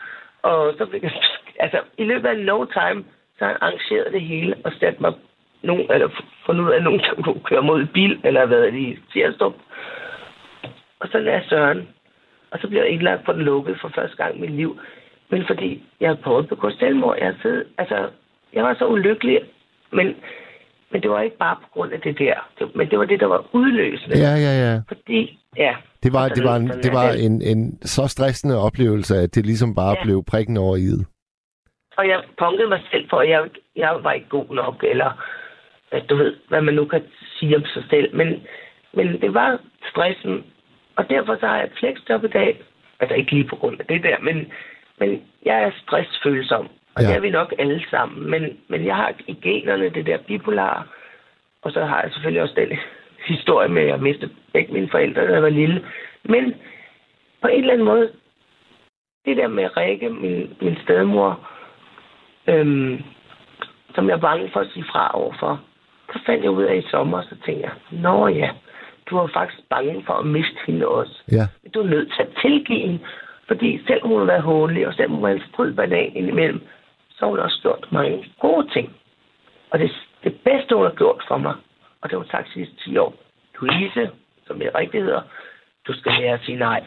Og 0.47 0.73
så 0.77 0.87
fik 0.91 1.03
jeg, 1.03 1.11
altså, 1.65 1.79
i 1.97 2.03
løbet 2.03 2.29
af 2.29 2.37
no 2.37 2.65
time, 2.65 3.03
Så 3.37 3.45
han 3.45 3.57
arrangeret 3.61 4.13
det 4.13 4.21
hele 4.21 4.55
og 4.65 4.71
satte 4.79 5.01
mig 5.01 5.13
nogen, 5.61 5.91
eller 5.91 6.09
fundet 6.45 6.63
ud 6.63 6.71
af, 6.71 6.83
nogen 6.83 6.99
der 6.99 7.23
kunne 7.23 7.43
køre 7.43 7.61
mod 7.61 7.85
bil, 7.85 8.21
eller 8.23 8.45
hvad 8.45 8.63
er 8.63 8.71
det 8.71 8.79
i 8.79 8.99
Tierstrup. 9.13 9.53
Og 10.99 11.07
så 11.11 11.17
lagde 11.19 11.49
Søren. 11.49 11.87
Og 12.51 12.59
så 12.59 12.67
blev 12.67 12.81
jeg 12.81 12.89
indlagt 12.89 13.25
på 13.25 13.33
den 13.33 13.41
lukket 13.41 13.79
for 13.81 13.91
første 13.95 14.17
gang 14.17 14.37
i 14.37 14.41
mit 14.41 14.51
liv. 14.51 14.79
Men 15.29 15.45
fordi 15.47 15.83
jeg 15.99 16.09
havde 16.09 16.21
prøvet 16.23 16.43
at 16.43 16.49
begå 16.49 16.69
selvmord. 16.69 17.17
Jeg 17.17 17.25
havde 17.25 17.41
siddet, 17.41 17.67
altså, 17.77 18.09
jeg 18.53 18.63
var 18.63 18.73
så 18.73 18.87
ulykkelig, 18.87 19.41
men, 19.91 20.15
men 20.91 21.01
det 21.01 21.09
var 21.09 21.21
ikke 21.21 21.37
bare 21.37 21.55
på 21.55 21.67
grund 21.73 21.93
af 21.93 22.01
det 22.01 22.19
der. 22.19 22.49
Det, 22.59 22.75
men 22.75 22.89
det 22.89 22.99
var 22.99 23.05
det, 23.05 23.19
der 23.19 23.25
var 23.25 23.45
udløsende. 23.51 24.17
Ja, 24.17 24.33
ja, 24.35 24.53
ja. 24.65 24.81
Fordi, 24.87 25.39
ja. 25.57 25.75
Det 26.03 26.13
var, 26.13 26.29
det 26.29 26.43
var, 26.43 26.55
en, 26.55 26.67
det 26.67 26.91
var 26.93 27.09
en, 27.25 27.41
en 27.41 27.77
så 27.81 28.07
stressende 28.07 28.57
oplevelse, 28.57 29.15
at 29.15 29.35
det 29.35 29.45
ligesom 29.45 29.75
bare 29.75 29.95
Ja. 29.97 30.03
blev 30.03 30.23
prikken 30.23 30.57
over 30.57 30.75
i 30.77 30.87
Og 31.97 32.07
jeg 32.07 32.23
punkede 32.39 32.69
mig 32.69 32.81
selv 32.91 33.09
for, 33.09 33.17
at 33.17 33.29
jeg, 33.29 33.49
jeg 33.75 33.99
var 34.03 34.11
ikke 34.11 34.29
god 34.29 34.55
nok, 34.55 34.83
eller 34.83 35.25
at 35.91 36.03
du 36.09 36.15
ved, 36.15 36.35
hvad 36.47 36.61
man 36.61 36.73
nu 36.73 36.85
kan 36.85 37.03
sige 37.39 37.55
om 37.55 37.65
sig 37.65 37.83
selv. 37.89 38.15
Men, 38.15 38.27
men 38.93 39.21
det 39.21 39.33
var 39.33 39.59
stressen, 39.89 40.43
og 40.95 41.09
derfor 41.09 41.37
så 41.39 41.47
har 41.47 41.55
jeg 41.57 41.65
et 41.65 41.77
flexjob 41.79 42.23
i 42.23 42.27
dag. 42.27 42.61
Altså 42.99 43.15
ikke 43.15 43.31
lige 43.31 43.49
på 43.49 43.55
grund 43.55 43.79
af 43.79 43.85
det 43.85 44.03
der, 44.03 44.19
men, 44.19 44.37
men 44.99 45.21
jeg 45.45 45.63
er 45.63 45.71
stressfølsom. 45.83 46.67
Og 46.97 47.03
Ja. 47.03 47.07
det 47.07 47.15
er 47.15 47.19
vi 47.19 47.29
nok 47.29 47.53
alle 47.59 47.81
sammen. 47.89 48.29
Men, 48.29 48.57
men 48.67 48.85
jeg 48.85 48.95
har 48.95 49.13
i 49.27 49.33
generne 49.41 49.89
det 49.89 50.05
der 50.05 50.17
bipolar. 50.17 50.87
Og 51.61 51.71
så 51.71 51.85
har 51.85 52.01
jeg 52.01 52.11
selvfølgelig 52.13 52.41
også 52.41 52.53
den 52.57 52.77
historie 53.33 53.69
med, 53.69 53.81
at 53.81 53.87
jeg 53.87 53.99
mistede 53.99 54.31
begge 54.53 54.73
mine 54.73 54.89
forældre, 54.89 55.27
da 55.27 55.33
jeg 55.33 55.43
var 55.43 55.49
lille. 55.49 55.85
Men 56.23 56.53
på 57.41 57.47
en 57.47 57.59
eller 57.59 57.73
anden 57.73 57.85
måde, 57.85 58.11
det 59.25 59.37
der 59.37 59.47
med 59.47 59.77
Rikke, 59.77 60.09
min, 60.09 60.57
min 60.61 60.77
stedmor, 60.83 61.39
øhm, 62.47 63.03
som 63.95 64.07
jeg 64.09 64.15
er 64.15 64.19
bange 64.29 64.49
for 64.53 64.59
at 64.59 64.67
sige 64.73 64.85
fra 64.91 65.11
overfor, 65.13 65.61
så 66.13 66.19
fandt 66.25 66.43
jeg 66.43 66.51
ud 66.51 66.63
af 66.63 66.75
i 66.75 66.89
sommer, 66.89 67.21
så 67.21 67.35
tænkte 67.45 67.63
jeg, 67.63 67.71
nå 67.91 68.27
ja, 68.27 68.49
du 69.09 69.17
var 69.17 69.29
faktisk 69.33 69.69
bange 69.69 70.03
for 70.05 70.13
at 70.13 70.25
miste 70.25 70.57
hende 70.67 70.87
også. 70.87 71.23
Ja. 71.31 71.47
Du 71.73 71.79
er 71.79 71.87
nødt 71.87 72.13
til 72.15 72.21
at 72.21 72.29
tilgive 72.41 72.79
hende, 72.79 72.99
fordi 73.47 73.79
selv 73.87 74.07
hun 74.07 74.19
har 74.19 74.25
været 74.25 74.41
håndelig, 74.41 74.87
og 74.87 74.93
selv 74.93 75.09
hun 75.09 75.23
har 75.23 75.31
en 75.31 75.41
strid 75.53 75.73
banan 75.73 76.15
indimellem, 76.15 76.61
så 77.17 77.25
har 77.25 77.27
hun 77.27 77.39
også 77.39 77.59
gjort 77.61 77.87
mange 77.91 78.33
gode 78.39 78.69
ting. 78.73 78.95
Og 79.71 79.79
det, 79.79 79.91
det 80.23 80.39
bedste, 80.41 80.75
hun 80.75 80.83
har 80.85 80.91
gjort 80.93 81.23
for 81.27 81.37
mig, 81.37 81.55
og 82.01 82.09
det 82.09 82.11
har 82.11 82.17
hun 82.17 82.27
sagt 82.31 82.47
de 82.47 82.53
sidste 82.53 82.75
10 82.83 82.97
år, 82.97 83.13
Louise, 83.61 84.09
som 84.47 84.61
jeg 84.61 84.75
rigtig 84.75 85.01
hedder, 85.03 85.21
du 85.87 85.93
skal 85.93 86.11
lære 86.19 86.33
at 86.33 86.39
sige 86.45 86.57
nej. 86.57 86.83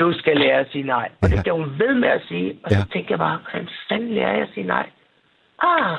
Du 0.00 0.12
skal 0.12 0.36
lære 0.36 0.60
at 0.60 0.70
sige 0.72 0.84
nej. 0.84 1.08
Og 1.22 1.28
det 1.30 1.38
bliver 1.42 1.54
hun 1.56 1.78
ved 1.78 1.94
med 1.94 2.08
at 2.08 2.22
sige. 2.28 2.58
Og 2.64 2.70
så 2.70 2.76
Ja. 2.78 2.84
tænker 2.92 3.10
jeg 3.10 3.18
bare, 3.18 3.38
hvordan 3.50 3.68
fanden 3.88 4.14
lærer 4.14 4.32
jeg 4.32 4.42
at 4.42 4.48
sige 4.54 4.66
nej? 4.66 4.90
Ah, 5.62 5.96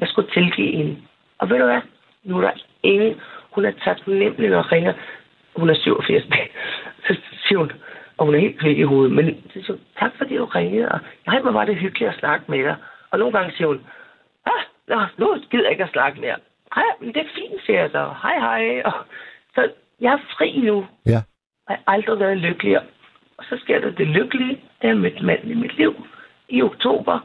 jeg 0.00 0.08
skulle 0.08 0.30
tilgive 0.30 0.76
hende. 0.76 0.96
Og 1.38 1.50
ved 1.50 1.58
du 1.58 1.64
hvad? 1.64 1.80
Nu 2.24 2.36
er 2.36 2.40
der 2.40 2.50
ingen... 2.82 3.20
Hun 3.50 3.64
er 3.64 3.72
taknemmelig, 3.84 4.50
når 4.50 4.72
ringer. 4.72 4.92
Hun 5.56 5.70
er 5.70 5.74
87. 5.74 6.24
Så 7.06 7.16
siger 7.48 7.58
hun, 7.58 7.72
og 8.18 8.26
hun 8.26 8.34
er 8.34 8.38
helt 8.38 8.58
kvæk 8.58 8.78
i 8.78 8.82
hovedet. 8.82 9.12
Men 9.12 9.26
så 9.46 9.52
siger 9.52 9.72
hun, 9.72 9.80
tak 9.98 10.12
fordi 10.18 10.36
du 10.36 10.44
ringede. 10.44 10.88
Og 10.88 11.00
nej, 11.26 11.40
hvor 11.40 11.50
var 11.50 11.64
det 11.64 11.76
hyggeligt 11.76 12.10
at 12.10 12.18
snakke 12.18 12.44
med 12.48 12.64
dig. 12.64 12.76
Og 13.10 13.18
nogle 13.18 13.38
gange 13.38 13.56
siger 13.56 13.68
hun, 13.68 13.80
ah, 14.46 14.62
nå, 14.88 15.00
nu 15.18 15.36
gider 15.50 15.64
jeg 15.64 15.72
ikke 15.72 15.84
at 15.84 15.92
snakke 15.92 16.20
mere. 16.20 16.36
Hej, 16.74 16.84
men 17.00 17.08
det 17.14 17.16
er 17.16 17.34
fint, 17.34 17.62
siger 17.66 17.80
jeg 17.80 17.90
så. 17.90 18.14
Hej, 18.22 18.38
hej. 18.38 18.82
Og, 18.84 18.92
så 19.54 19.70
jeg 20.00 20.12
er 20.12 20.18
fri 20.38 20.60
nu. 20.64 20.86
Ja. 21.06 21.10
Jeg 21.10 21.22
har 21.68 21.80
aldrig 21.86 22.20
været 22.20 22.38
lykkeligere. 22.38 22.82
Og 23.38 23.44
så 23.44 23.58
sker 23.62 23.80
der 23.80 23.90
det 23.90 24.06
lykkelige, 24.06 24.60
da 24.82 24.86
jeg 24.86 24.96
mødte 24.96 25.24
manden 25.24 25.50
i 25.50 25.54
mit 25.54 25.76
liv 25.76 26.06
i 26.48 26.62
oktober. 26.62 27.20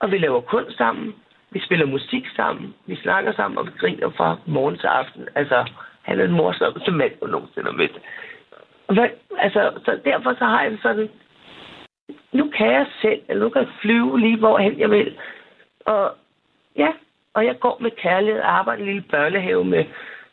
Og 0.00 0.10
vi 0.10 0.18
laver 0.18 0.40
kunst 0.40 0.76
sammen. 0.76 1.14
Vi 1.50 1.60
spiller 1.60 1.86
musik 1.86 2.24
sammen. 2.36 2.74
Vi 2.86 2.96
snakker 2.96 3.32
sammen, 3.32 3.58
og 3.58 3.66
vi 3.66 3.70
griner 3.78 4.10
fra 4.10 4.36
morgen 4.46 4.78
til 4.78 4.86
aften. 4.86 5.28
Altså, 5.34 5.70
han 6.02 6.20
er 6.20 6.26
den 6.26 6.36
morsomste 6.36 6.90
mand, 6.90 7.12
jeg 7.20 7.30
nogensinde 7.30 7.70
har 7.70 7.76
mødt. 7.76 7.98
Hvad, 8.92 9.08
altså, 9.38 9.72
så 9.84 10.00
derfor 10.04 10.34
så 10.38 10.44
har 10.44 10.62
jeg 10.62 10.70
det 10.70 10.82
sådan, 10.82 11.10
nu 12.32 12.50
kan 12.56 12.72
jeg 12.72 12.86
selv, 13.02 13.22
eller 13.28 13.44
nu 13.44 13.50
kan 13.50 13.62
jeg 13.62 13.70
flyve 13.80 14.20
lige 14.20 14.38
hvorhen 14.38 14.78
jeg 14.78 14.90
vil. 14.90 15.18
Og 15.86 16.14
ja, 16.76 16.88
og 17.34 17.46
jeg 17.46 17.58
går 17.60 17.78
med 17.80 17.90
kærlighed 17.90 18.40
og 18.40 18.58
arbejder 18.58 18.82
i 18.82 18.86
en 18.86 18.92
lille 18.92 19.08
børnehave 19.10 19.64
med 19.64 19.84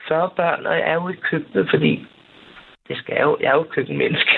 40 0.08 0.30
børn, 0.36 0.66
og 0.66 0.74
jeg 0.74 0.90
er 0.90 0.94
jo 0.94 1.10
i 1.10 1.16
køkkenet, 1.16 1.70
fordi 1.70 2.06
det 2.88 2.98
skal 2.98 3.14
jeg 3.16 3.24
jo. 3.24 3.38
Jeg 3.42 3.50
er 3.52 3.56
jo 3.56 3.64
køkkenmenneske. 3.64 4.32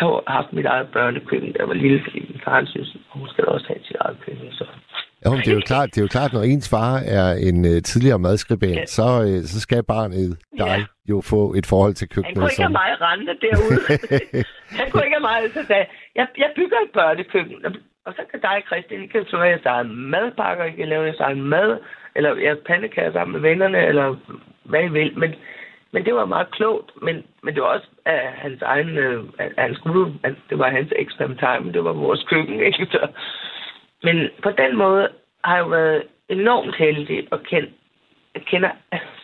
Jeg 0.00 0.08
har 0.08 0.22
haft 0.26 0.52
mit 0.52 0.66
eget 0.66 0.88
børnekøkken, 0.92 1.52
der 1.52 1.66
var 1.66 1.74
lille, 1.74 2.02
fordi 2.04 2.20
min 2.20 2.40
far 2.44 2.64
synes, 2.64 2.94
at 2.94 3.00
hun 3.08 3.28
skal 3.28 3.46
også 3.46 3.66
have 3.66 3.80
sit 3.84 3.96
eget 4.00 4.16
køkken. 4.20 4.52
Så. 4.52 4.66
Jo, 5.26 5.30
det 5.36 5.48
er 5.48 5.54
jo 5.54 5.60
klart, 5.72 5.88
det 5.92 5.98
er 5.98 6.02
jo 6.02 6.12
klart 6.16 6.32
når 6.32 6.42
ens 6.42 6.68
far 6.74 6.92
er 7.18 7.28
en 7.48 7.58
uh, 7.64 7.76
tidligere 7.90 8.18
madskribent, 8.18 8.76
Ja. 8.76 8.86
så, 8.86 9.02
uh, 9.28 9.44
så 9.52 9.60
skal 9.60 9.82
barnet 9.82 10.38
dig 10.58 10.66
Ja. 10.78 10.84
jo 11.10 11.16
få 11.32 11.54
et 11.58 11.66
forhold 11.66 11.94
til 11.94 12.08
Han 12.10 12.14
køkkenet. 12.14 12.36
kunne 12.38 12.50
ikke 12.52 12.62
have 12.62 12.78
mig 12.82 12.90
rende 13.06 13.32
derude. 13.46 13.78
han 14.80 14.86
kunne 14.90 15.04
ikke 15.06 15.16
have 15.18 15.28
mig. 15.30 15.38
Så 15.54 15.60
sagde, 15.66 15.84
jeg, 15.84 15.86
jeg, 16.16 16.26
jeg 16.38 16.50
bygger 16.56 16.76
et 16.86 16.90
børnekøkken, 16.98 17.56
og- 17.66 17.72
og 18.06 18.14
så 18.16 18.22
kan 18.30 18.40
dig, 18.40 18.56
Christian, 18.66 19.02
I 19.04 19.06
kan 19.06 19.24
slå 19.28 19.42
jeres 19.42 19.66
egen 19.66 19.90
madpakker, 20.12 20.64
I 20.64 20.70
kan 20.72 20.88
lave 20.88 21.14
egen 21.20 21.42
mad, 21.42 21.70
eller 22.16 22.30
jeres 22.46 22.58
pandekager 22.66 23.12
sammen 23.12 23.32
med 23.32 23.40
vennerne, 23.50 23.78
eller 23.90 24.16
hvad 24.64 24.82
I 24.84 24.88
vil. 24.98 25.18
Men, 25.18 25.30
men 25.92 26.04
det 26.04 26.14
var 26.14 26.24
meget 26.24 26.50
klogt, 26.50 26.90
men, 27.02 27.16
men 27.42 27.54
det 27.54 27.62
var 27.62 27.68
også 27.68 27.88
af 28.06 28.20
hans 28.44 28.62
egen, 28.62 28.88
øh, 28.88 29.24
han 29.58 29.74
skulle, 29.74 30.12
det 30.50 30.58
var 30.58 30.70
hans 30.70 30.92
eksperimentar, 30.96 31.60
men 31.60 31.74
det 31.74 31.84
var 31.84 31.92
vores 31.92 32.22
køkken, 32.30 32.60
ikke? 32.60 32.86
Så, 32.90 33.08
men 34.02 34.28
på 34.42 34.50
den 34.50 34.76
måde 34.76 35.08
har 35.44 35.56
jeg 35.56 35.62
jo 35.62 35.68
været 35.68 36.02
enormt 36.28 36.76
heldig 36.76 37.28
og 37.30 37.42
kendt, 37.42 37.70
jeg 38.34 38.42
kender 38.42 38.70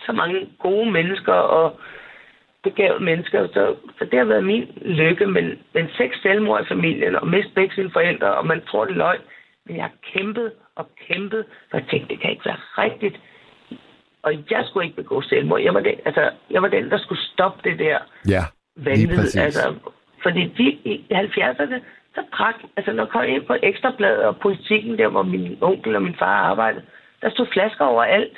så 0.07 0.13
mange 0.13 0.49
gode 0.59 0.91
mennesker 0.91 1.33
og 1.33 1.81
begavede 2.63 3.05
mennesker, 3.05 3.47
så, 3.47 3.75
så 3.99 4.05
det 4.05 4.19
har 4.19 4.25
været 4.25 4.45
min 4.45 4.65
lykke, 4.83 5.27
men, 5.27 5.59
men 5.75 5.89
seks 5.97 6.23
selvmord 6.23 6.63
i 6.63 6.69
familien, 6.69 7.17
og 7.17 7.29
mist 7.29 7.55
begge 7.55 7.75
sine 7.75 7.91
forældre, 7.91 8.35
og 8.35 8.47
man 8.47 8.63
tror, 8.69 8.85
det 8.85 8.97
løgn. 8.97 9.21
Men 9.67 9.77
jeg 9.77 9.85
har 9.85 9.93
kæmpet 10.13 10.53
og 10.75 10.87
kæmpet, 11.09 11.45
og 11.73 11.81
jeg 11.81 11.87
tænkte, 11.91 12.09
det 12.09 12.21
kan 12.21 12.31
ikke 12.31 12.45
være 12.45 12.61
rigtigt. 12.79 13.17
Og 14.23 14.33
jeg 14.51 14.65
skulle 14.67 14.87
ikke 14.87 14.97
begå 14.97 15.23
selvmord. 15.23 15.61
Jeg 15.61 15.75
var 15.75 15.81
den, 15.81 15.95
altså, 16.05 16.31
jeg 16.51 16.63
var 16.63 16.69
den 16.69 16.91
der 16.91 16.99
skulle 16.99 17.21
stoppe 17.33 17.71
det 17.71 17.79
der 17.79 17.99
Ja, 18.29 18.43
vanvid. 18.77 19.37
Altså, 19.37 19.75
fordi 20.23 20.43
de 20.59 20.65
i 20.65 21.05
70'erne, 21.13 21.81
så 22.15 22.23
drak, 22.37 22.55
altså 22.77 22.93
når 22.93 23.03
jeg 23.05 23.11
kom 23.13 23.25
ind 23.25 23.45
på 23.47 23.55
Ekstrabladet 23.63 24.25
og 24.25 24.37
politikken, 24.47 24.99
der 24.99 25.09
hvor 25.09 25.23
min 25.23 25.59
onkel 25.61 25.97
og 25.97 26.03
min 26.03 26.17
far 26.19 26.37
arbejdede, 26.51 26.85
der 27.23 27.31
stod 27.31 27.47
flasker 27.53 27.85
overalt. 27.85 28.37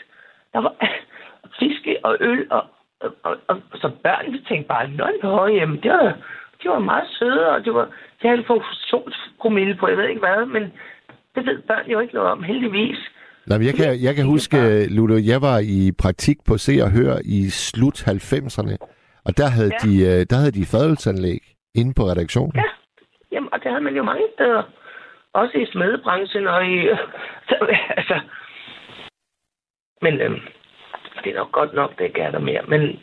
Der 0.53 0.59
var 0.59 0.75
fiske 1.61 1.93
og 2.05 2.17
øl, 2.21 2.47
og, 2.51 2.63
og, 3.01 3.11
og, 3.25 3.37
og 3.49 3.57
så 3.75 3.91
børn, 4.03 4.33
de 4.33 4.39
tænkte 4.49 4.69
bare, 4.69 4.89
nå, 4.91 5.07
nå, 5.23 5.47
jamen, 5.47 5.79
det 5.83 5.91
var, 5.91 6.17
de 6.63 6.69
var 6.69 6.79
meget 6.79 7.09
søde, 7.19 7.49
og 7.55 7.65
det 7.65 7.75
var, 7.75 7.85
de 8.23 8.29
havde 8.29 8.39
en 8.39 8.45
funktionspromille 8.47 9.75
på, 9.75 9.89
jeg 9.89 9.97
ved 9.97 10.09
ikke 10.09 10.21
hvad, 10.27 10.47
men 10.47 10.63
det 11.35 11.47
ved 11.47 11.63
børn 11.69 11.91
jo 11.91 12.01
ikke 12.01 12.15
noget 12.15 12.31
om, 12.31 12.43
heldigvis. 12.43 12.99
Nå, 13.47 13.59
men 13.59 13.67
jeg, 13.67 13.75
kan, 13.75 14.03
jeg 14.03 14.15
kan 14.15 14.25
huske, 14.25 14.87
Ludo, 14.97 15.17
jeg 15.33 15.43
var 15.43 15.59
i 15.59 15.93
praktik 16.03 16.37
på 16.49 16.59
Se 16.59 16.73
og 16.83 16.91
Hør 16.91 17.17
i 17.25 17.49
slut 17.51 18.09
90'erne, 18.09 18.77
og 19.25 19.37
der 19.37 19.49
havde, 19.57 19.71
Ja. 19.85 19.89
de, 19.89 19.93
øh, 20.21 20.27
der 20.31 20.37
havde 20.37 20.51
de 20.61 20.65
fadelsanlæg 20.67 21.41
inde 21.75 21.95
på 21.95 22.03
redaktionen. 22.03 22.53
Ja, 22.57 22.63
jamen, 23.33 23.49
og 23.53 23.63
det 23.63 23.71
havde 23.71 23.85
man 23.85 23.97
jo 23.97 24.03
mange 24.03 24.27
steder. 24.35 24.63
Også 25.33 25.59
i 25.59 25.67
smedebranchen 25.73 26.47
og 26.47 26.67
i... 26.67 26.89
Så, 27.49 27.77
altså, 27.97 28.21
men 30.03 30.21
øhm, 30.21 30.41
det 31.25 31.33
er 31.33 31.37
nok 31.37 31.53
godt 31.53 31.75
nok, 31.75 31.99
det 31.99 32.19
er 32.19 32.31
der 32.31 32.39
mere. 32.39 32.63
Men 32.69 33.01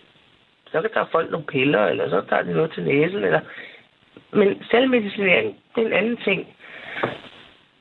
så 0.71 0.81
kan 0.81 0.89
der 0.93 1.05
folk 1.11 1.31
nogle 1.31 1.45
piller, 1.45 1.85
eller 1.85 2.09
så 2.09 2.21
tager 2.29 2.43
de 2.43 2.53
noget 2.53 2.71
til 2.73 2.83
næsen. 2.83 3.23
Eller... 3.23 3.39
Men 4.31 4.63
selvmedicinering, 4.71 5.57
det 5.75 5.81
er 5.83 5.87
en 5.87 5.93
anden 5.93 6.17
ting. 6.17 6.47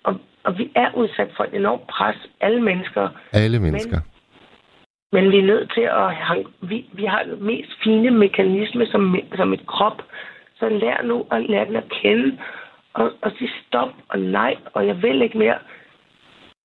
Og, 0.02 0.20
og 0.44 0.58
vi 0.58 0.72
er 0.74 0.94
udsat 0.94 1.30
for 1.36 1.44
et 1.44 1.54
enormt 1.54 1.86
pres, 1.86 2.16
alle 2.40 2.60
mennesker. 2.62 3.08
Alle 3.32 3.58
mennesker. 3.58 3.98
Men 5.12 5.32
vi 5.32 5.38
er 5.38 5.42
nødt 5.42 5.72
til 5.74 5.80
at... 5.80 6.14
hang- 6.14 6.54
Vi, 6.60 6.86
vi 6.92 7.04
har 7.04 7.22
den 7.22 7.44
mest 7.44 7.70
fine 7.84 8.10
mekanisme 8.10 8.86
som, 8.86 9.16
som 9.36 9.52
et 9.52 9.66
krop. 9.66 10.02
Så 10.62 10.68
lær 10.68 11.02
nu 11.02 11.26
at 11.30 11.42
lære 11.50 11.64
den 11.64 11.76
at 11.76 11.88
kende. 11.88 12.38
Og, 12.92 13.12
og 13.22 13.32
sige 13.38 13.50
stop 13.66 13.88
og 14.08 14.18
nej, 14.18 14.56
og 14.74 14.86
jeg 14.86 15.02
vil 15.02 15.22
ikke 15.22 15.38
mere. 15.38 15.58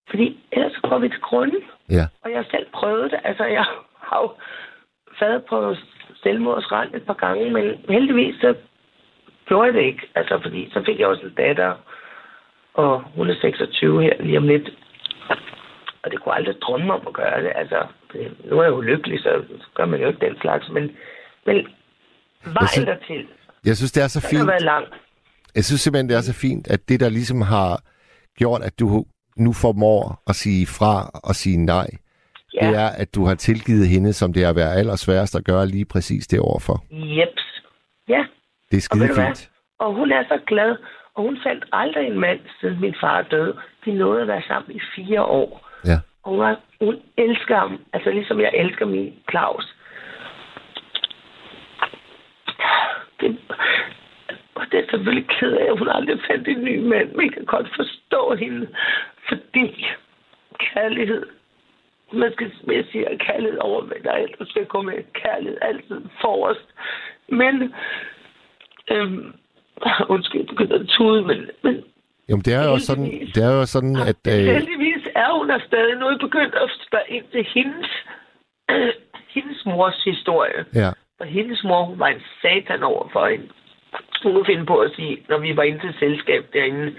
Fordi 0.10 0.40
ellers 0.52 0.72
så 0.72 0.80
går 0.90 0.98
vi 1.00 1.10
til 1.10 1.22
grunden. 1.22 1.62
Ja. 1.90 2.06
Og 2.24 2.30
jeg 2.32 2.38
har 2.38 2.48
selv 2.52 2.68
prøvet 2.74 3.12
det. 3.12 3.20
Altså, 3.24 3.44
jeg 3.46 3.66
har 4.00 4.22
jo 4.22 4.32
været 5.20 5.46
på 5.46 5.76
selvmordsrand 6.24 6.96
et 6.96 7.06
par 7.06 7.14
gange, 7.14 7.50
men 7.50 7.86
heldigvis 7.90 8.36
så 8.42 8.56
gjorde 9.46 9.66
jeg 9.66 9.74
det 9.74 9.82
ikke. 9.82 10.10
Altså, 10.16 10.40
fordi 10.42 10.70
så 10.74 10.84
fik 10.86 11.00
jeg 11.00 11.08
også 11.08 11.24
en 11.26 11.34
datter, 11.38 11.74
og 12.74 13.02
hun 13.16 13.30
er 13.30 13.36
26 13.42 14.02
her 14.04 14.14
lige 14.20 14.38
om 14.38 14.48
lidt. 14.48 14.70
Og 16.04 16.12
det 16.12 16.20
kunne 16.22 16.34
jeg 16.34 16.40
aldrig 16.40 16.62
drømme 16.62 16.94
om 16.94 17.08
at 17.08 17.14
gøre 17.14 17.44
det. 17.44 17.52
Altså, 17.56 17.86
nu 18.46 18.60
er 18.60 18.64
jeg 18.64 18.72
jo 18.72 18.82
lykkelig, 18.82 19.20
så 19.20 19.44
gør 19.74 19.86
man 19.86 20.02
jo 20.02 20.08
ikke 20.08 20.26
den 20.26 20.38
slags. 20.42 20.70
Men, 20.70 20.98
men 21.46 21.68
vejen 22.44 22.68
synes- 22.68 22.86
dertil, 22.86 23.28
Jeg 23.70 23.76
synes, 23.78 23.92
det 23.92 24.04
er 24.04 24.08
så 24.08 24.20
den 24.20 24.26
har 24.26 24.30
fint. 24.34 24.48
været 24.54 24.62
lang. 24.74 24.86
Jeg 25.56 25.64
synes 25.68 25.82
simpelthen, 25.82 26.10
det 26.10 26.18
er 26.18 26.26
så 26.32 26.36
fint, 26.46 26.66
at 26.76 26.82
det, 26.90 27.00
der 27.00 27.10
ligesom 27.10 27.42
har 27.42 27.74
gjort, 28.38 28.62
at 28.70 28.80
du 28.80 28.88
nu 29.46 29.52
formår 29.64 30.02
at 30.30 30.36
sige 30.36 30.66
fra 30.78 30.94
og 31.30 31.34
sige 31.36 31.58
nej, 31.58 31.90
ja. 32.54 32.68
det 32.68 32.76
er, 32.84 32.90
at 33.02 33.16
du 33.16 33.26
har 33.26 33.36
tilgivet 33.36 33.88
hende, 33.88 34.14
som 34.14 34.34
det 34.34 34.44
er 34.44 34.50
at 34.50 34.56
være 34.56 34.76
allersværest 34.76 35.36
at 35.36 35.44
gøre 35.44 35.66
lige 35.68 35.86
præcis 35.86 36.28
det 36.28 36.40
overfor. 36.40 36.78
Jeps. 36.92 37.46
Ja. 38.08 38.22
Det 38.72 38.78
er 38.78 38.82
skide 38.82 39.08
fint. 39.08 39.52
Og 39.80 39.94
hun 39.94 40.12
er 40.12 40.24
så 40.24 40.40
glad, 40.48 40.72
og 41.16 41.24
hun 41.24 41.38
fandt 41.46 41.66
aldrig 41.72 42.08
en 42.08 42.20
mand, 42.20 42.40
siden 42.62 42.82
min 42.82 42.96
far 43.02 43.22
døde. 43.22 43.54
De 43.86 43.92
nåede 43.92 44.22
at 44.22 44.28
være 44.28 44.42
sammen 44.48 44.72
i 44.76 44.82
fire 44.96 45.24
år. 45.24 45.70
Ja. 45.86 45.98
Og 46.24 46.32
hun, 46.32 46.40
var, 46.40 46.60
hun 46.82 46.96
elsker 47.18 47.56
ham, 47.58 47.80
altså 47.94 48.10
ligesom 48.10 48.40
jeg 48.42 48.52
elsker 48.54 48.86
min 48.86 49.14
Claus. 49.32 49.77
Det, 53.20 53.38
og 54.56 54.66
det 54.72 54.80
er 54.80 54.90
selvfølgelig 54.92 55.28
ked 55.40 55.52
af, 55.52 55.66
at 55.72 55.80
hun 55.80 55.90
aldrig 55.90 56.20
fandt 56.28 56.48
en 56.48 56.64
ny 56.64 56.78
mand, 56.80 57.12
men 57.16 57.26
jeg 57.26 57.34
kan 57.34 57.46
godt 57.46 57.70
forstå 57.76 58.36
hende, 58.36 58.68
fordi 59.30 59.86
kærlighed, 60.60 61.26
man 62.14 62.32
skal 62.34 62.52
mere 62.64 62.84
sige, 62.92 63.10
at 63.10 63.20
kærlighed 63.20 63.58
overvinder 63.60 64.12
alt, 64.12 64.36
og 64.40 64.48
skal 64.48 64.66
komme 64.66 64.92
med 64.92 65.04
kærlighed 65.14 65.58
altid 65.62 66.02
forrest. 66.22 66.68
Men, 67.30 67.74
øhm, 68.92 69.34
undskyld, 70.16 70.42
jeg 70.42 70.48
begynder 70.48 70.80
at 70.80 70.88
tude, 70.88 71.22
men, 71.22 71.50
men 71.64 71.84
Jamen, 72.30 72.42
det 72.42 72.54
er 72.54 72.64
jo 72.72 72.78
sådan, 72.80 73.06
det 73.36 73.44
er 73.44 73.54
jo 73.60 73.66
sådan 73.66 73.96
at... 73.96 74.22
Øh... 74.34 74.46
Heldigvis 74.56 75.04
er 75.16 75.38
hun 75.38 75.50
der 75.50 75.60
stadig. 75.68 75.96
Nu 76.00 76.06
er 76.06 76.18
begyndt 76.18 76.56
at 76.56 76.70
spørge 76.88 77.08
ind 77.10 77.26
til 77.32 77.48
hendes, 77.56 77.90
øh, 78.72 78.94
hendes 79.36 79.66
mors 79.66 80.04
historie. 80.04 80.66
Ja. 80.76 80.92
Og 81.20 81.26
hendes 81.26 81.64
mor, 81.64 81.84
hun 81.84 82.00
var 82.00 82.08
en 82.08 82.24
satan 82.42 82.84
over 82.84 83.10
for 83.14 83.28
hende. 83.28 83.50
Hun 84.24 84.34
kunne 84.34 84.46
finde 84.46 84.66
på 84.66 84.78
at 84.78 84.92
sige, 84.96 85.26
når 85.30 85.38
vi 85.38 85.58
var 85.58 85.64
inde 85.64 85.80
til 85.80 85.96
selskab 86.00 86.46
derinde, 86.54 86.96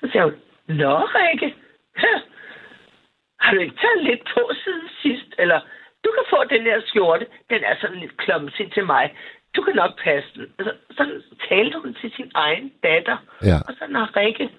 så 0.00 0.08
sagde 0.12 0.24
hun, 0.24 0.34
Nå, 0.66 0.96
Rikke, 1.14 1.54
har 3.40 3.54
du 3.54 3.60
ikke 3.60 3.76
taget 3.76 4.04
lidt 4.04 4.24
på 4.34 4.50
siden 4.64 4.88
sidst? 5.02 5.34
Eller, 5.38 5.60
du 6.04 6.10
kan 6.14 6.24
få 6.30 6.44
den 6.44 6.66
der 6.66 6.80
skjorte, 6.86 7.26
den 7.50 7.64
er 7.64 7.74
sådan 7.80 7.96
lidt 7.96 8.16
klomsig 8.16 8.72
til 8.72 8.84
mig. 8.86 9.14
Du 9.56 9.62
kan 9.62 9.74
nok 9.74 10.02
passe 10.04 10.30
den. 10.34 10.46
Altså, 10.58 10.74
sådan 10.96 11.22
talte 11.48 11.78
hun 11.78 11.94
til 12.00 12.12
sin 12.16 12.30
egen 12.34 12.72
datter. 12.82 13.16
Ja. 13.42 13.56
Og 13.68 13.74
så 13.78 13.84
når 13.88 14.16
Rikke, 14.16 14.50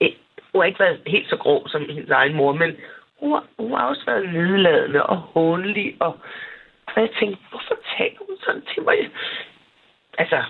eh, 0.00 0.12
hun 0.52 0.60
har 0.60 0.66
ikke 0.66 0.80
været 0.80 1.00
helt 1.06 1.30
så 1.30 1.36
grov 1.36 1.68
som 1.68 1.82
hendes 1.88 2.10
egen 2.10 2.34
mor, 2.34 2.52
men 2.52 2.76
hun 3.20 3.32
har, 3.32 3.44
hun 3.58 3.70
har 3.70 3.86
også 3.88 4.02
været 4.06 4.32
nedladende 4.32 5.02
og 5.02 5.16
håndelig. 5.16 5.96
Og, 6.00 6.18
og 6.94 7.00
jeg 7.02 7.10
tænkte, 7.20 7.42
hvorfor 7.50 7.76
taler 7.98 8.18
hun 8.26 8.36
sådan 8.44 8.62
til 8.74 8.82
mig? 8.82 9.10
Altså, 10.18 10.42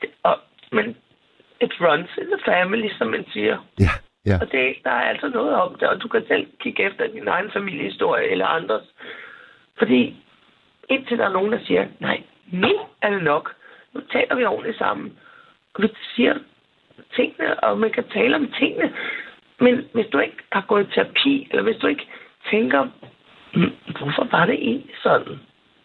det, 0.00 0.10
og, 0.22 0.38
men 0.72 0.96
it 1.60 1.72
runs 1.80 2.10
in 2.18 2.26
the 2.26 2.40
family, 2.44 2.88
som 2.98 3.06
man 3.06 3.24
siger. 3.32 3.56
Ja, 3.80 3.92
ja. 4.26 4.36
Og 4.40 4.52
det, 4.52 4.76
der 4.84 4.90
er 4.90 5.08
altså 5.12 5.28
noget 5.28 5.54
om 5.54 5.74
det, 5.74 5.88
og 5.88 6.02
du 6.02 6.08
kan 6.08 6.24
selv 6.28 6.46
kigge 6.60 6.82
efter 6.82 7.06
din 7.06 7.28
egen 7.28 7.50
familiehistorie 7.50 8.28
eller 8.30 8.46
andres. 8.46 8.84
Fordi 9.78 10.16
indtil 10.88 11.18
der 11.18 11.24
er 11.24 11.32
nogen, 11.32 11.52
der 11.52 11.58
siger, 11.66 11.86
nej, 12.00 12.22
nu 12.52 12.72
er 13.02 13.10
det 13.10 13.22
nok. 13.22 13.54
Nu 13.92 14.00
taler 14.12 14.34
vi 14.34 14.44
ordentligt 14.44 14.78
sammen. 14.78 15.18
Og 15.74 15.82
vi 15.82 15.88
siger 16.14 16.34
tingene, 17.16 17.64
og 17.64 17.78
man 17.78 17.90
kan 17.92 18.04
tale 18.08 18.36
om 18.36 18.52
tingene. 18.58 18.94
Men 19.60 19.88
hvis 19.92 20.06
du 20.12 20.18
ikke 20.18 20.36
har 20.52 20.64
gået 20.68 20.88
i 20.88 20.94
terapi, 20.94 21.48
eller 21.50 21.62
hvis 21.62 21.76
du 21.76 21.86
ikke 21.86 22.08
tænker, 22.50 22.84
"Mm, 23.54 23.72
hvorfor 23.98 24.24
var 24.30 24.46
det 24.46 24.54
egentlig 24.54 24.94
sådan? 25.02 25.40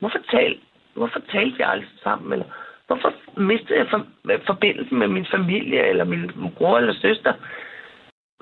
Hvorfor, 0.06 0.20
tal, 0.32 0.58
hvorfor 0.94 1.22
talte 1.32 1.58
vi 1.58 1.64
aldrig 1.66 1.90
sammen? 2.04 2.34
Eller 2.34 2.46
hvorfor 2.88 3.14
mistede 3.38 3.80
jeg 3.80 3.88
for, 3.90 4.06
forbindelsen 4.46 5.00
med 5.00 5.08
min 5.08 5.26
familie, 5.32 5.88
eller 5.88 6.04
min 6.04 6.32
bror 6.58 6.78
eller 6.78 6.94
søster? 6.94 7.34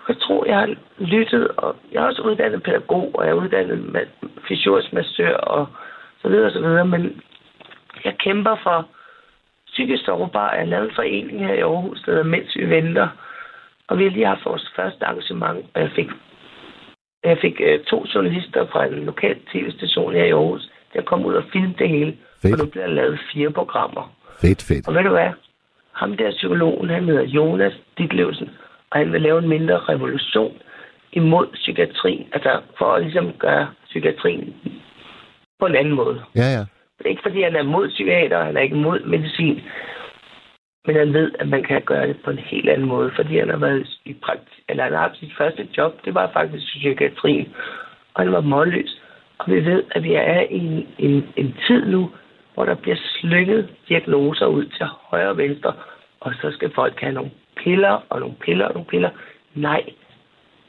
Jeg 0.07 0.17
tror, 0.19 0.45
jeg 0.45 0.59
har 0.59 0.75
lyttet, 0.97 1.47
og 1.47 1.75
jeg 1.91 2.03
er 2.03 2.07
også 2.07 2.21
uddannet 2.21 2.63
pædagog, 2.63 3.11
og 3.15 3.25
jeg 3.25 3.31
er 3.31 3.41
uddannet 3.43 4.09
fysiorisk 4.47 4.93
massør, 4.93 5.35
og 5.37 5.67
så 6.21 6.27
videre, 6.29 6.45
og 6.45 6.51
så 6.51 6.59
videre. 6.59 6.85
Men 6.85 7.21
jeg 8.05 8.17
kæmper 8.17 8.55
for 8.63 8.87
psykisk 9.65 10.05
sårbar. 10.05 10.51
Jeg 10.51 10.59
har 10.59 10.65
lavet 10.65 10.89
en 10.89 10.95
forening 10.95 11.45
her 11.47 11.53
i 11.53 11.59
Aarhus, 11.59 12.01
der 12.05 12.11
hedder 12.11 12.23
Mens 12.23 12.55
vi 12.55 12.69
venter. 12.69 13.07
Og 13.87 13.97
vi 13.97 14.03
har 14.03 14.11
lige 14.11 14.25
haft 14.25 14.45
vores 14.45 14.73
første 14.75 15.05
arrangement, 15.05 15.65
og 15.73 15.81
jeg 15.81 15.91
fik, 15.95 16.09
jeg 17.23 17.37
fik 17.37 17.61
øh, 17.63 17.79
to 17.83 18.05
journalister 18.15 18.67
fra 18.67 18.85
en 18.85 19.05
lokal 19.05 19.39
tv-station 19.51 20.13
her 20.13 20.23
i 20.23 20.31
Aarhus, 20.31 20.69
der 20.93 21.01
kom 21.01 21.25
ud 21.25 21.33
og 21.33 21.43
filmede 21.53 21.75
det 21.77 21.89
hele. 21.89 22.17
Fedt. 22.41 22.53
Og 22.53 22.59
nu 22.59 22.71
bliver 22.71 22.87
der 22.87 22.93
lavet 22.93 23.19
fire 23.33 23.51
programmer. 23.51 24.15
Fedt, 24.41 24.63
fedt. 24.63 24.87
Og 24.87 24.93
ved 24.93 25.03
du 25.03 25.09
hvad? 25.09 25.29
Ham 25.91 26.17
der 26.17 26.31
psykologen, 26.31 26.89
han 26.89 27.03
hedder 27.05 27.23
Jonas 27.23 27.73
Ditlevsen, 27.97 28.49
og 28.91 28.99
han 28.99 29.11
vil 29.11 29.21
lave 29.21 29.39
en 29.39 29.49
mindre 29.49 29.77
revolution 29.77 30.53
imod 31.11 31.47
psykiatrien, 31.53 32.27
altså 32.33 32.61
for 32.77 32.93
at 32.93 33.01
ligesom 33.01 33.33
gøre 33.39 33.67
psykiatrien 33.85 34.55
på 35.59 35.65
en 35.65 35.75
anden 35.75 35.93
måde. 35.93 36.21
Ja, 36.35 36.47
ja. 36.57 36.63
Det 36.97 37.05
er 37.05 37.09
ikke 37.09 37.21
fordi, 37.25 37.41
han 37.41 37.55
er 37.55 37.63
mod 37.63 37.89
psykiater, 37.89 38.43
han 38.43 38.57
er 38.57 38.61
ikke 38.61 38.75
mod 38.75 38.99
medicin, 39.05 39.61
men 40.87 40.95
han 40.95 41.13
ved, 41.13 41.31
at 41.39 41.47
man 41.47 41.63
kan 41.63 41.81
gøre 41.81 42.07
det 42.07 42.17
på 42.25 42.31
en 42.31 42.37
helt 42.37 42.69
anden 42.69 42.87
måde, 42.87 43.11
fordi 43.15 43.37
han 43.39 43.49
har 43.49 43.57
været 43.57 43.87
i 44.05 44.13
praktik, 44.13 44.63
eller 44.69 44.83
han 44.83 44.93
har 44.93 44.99
haft 44.99 45.19
sit 45.19 45.33
første 45.37 45.67
job, 45.77 46.05
det 46.05 46.13
var 46.13 46.29
faktisk 46.33 46.63
psykiatrien, 46.65 47.53
og 48.13 48.23
han 48.23 48.31
var 48.31 48.41
målløs. 48.41 49.01
Og 49.37 49.51
vi 49.51 49.65
ved, 49.65 49.83
at 49.91 50.03
vi 50.03 50.13
er 50.13 50.41
i 50.41 50.57
en, 50.57 50.87
en, 50.97 51.33
en 51.35 51.57
tid 51.67 51.85
nu, 51.85 52.11
hvor 52.53 52.65
der 52.65 52.75
bliver 52.75 52.97
slynget 52.97 53.69
diagnoser 53.89 54.45
ud 54.45 54.65
til 54.65 54.85
højre 54.85 55.29
og 55.29 55.37
venstre, 55.37 55.73
og 56.19 56.33
så 56.41 56.51
skal 56.51 56.71
folk 56.75 56.99
have 56.99 57.13
nogle 57.13 57.31
piller, 57.55 58.05
og 58.09 58.19
nogle 58.19 58.35
piller, 58.35 58.65
og 58.65 58.73
nogle 58.73 58.87
piller. 58.87 59.09
Nej, 59.53 59.83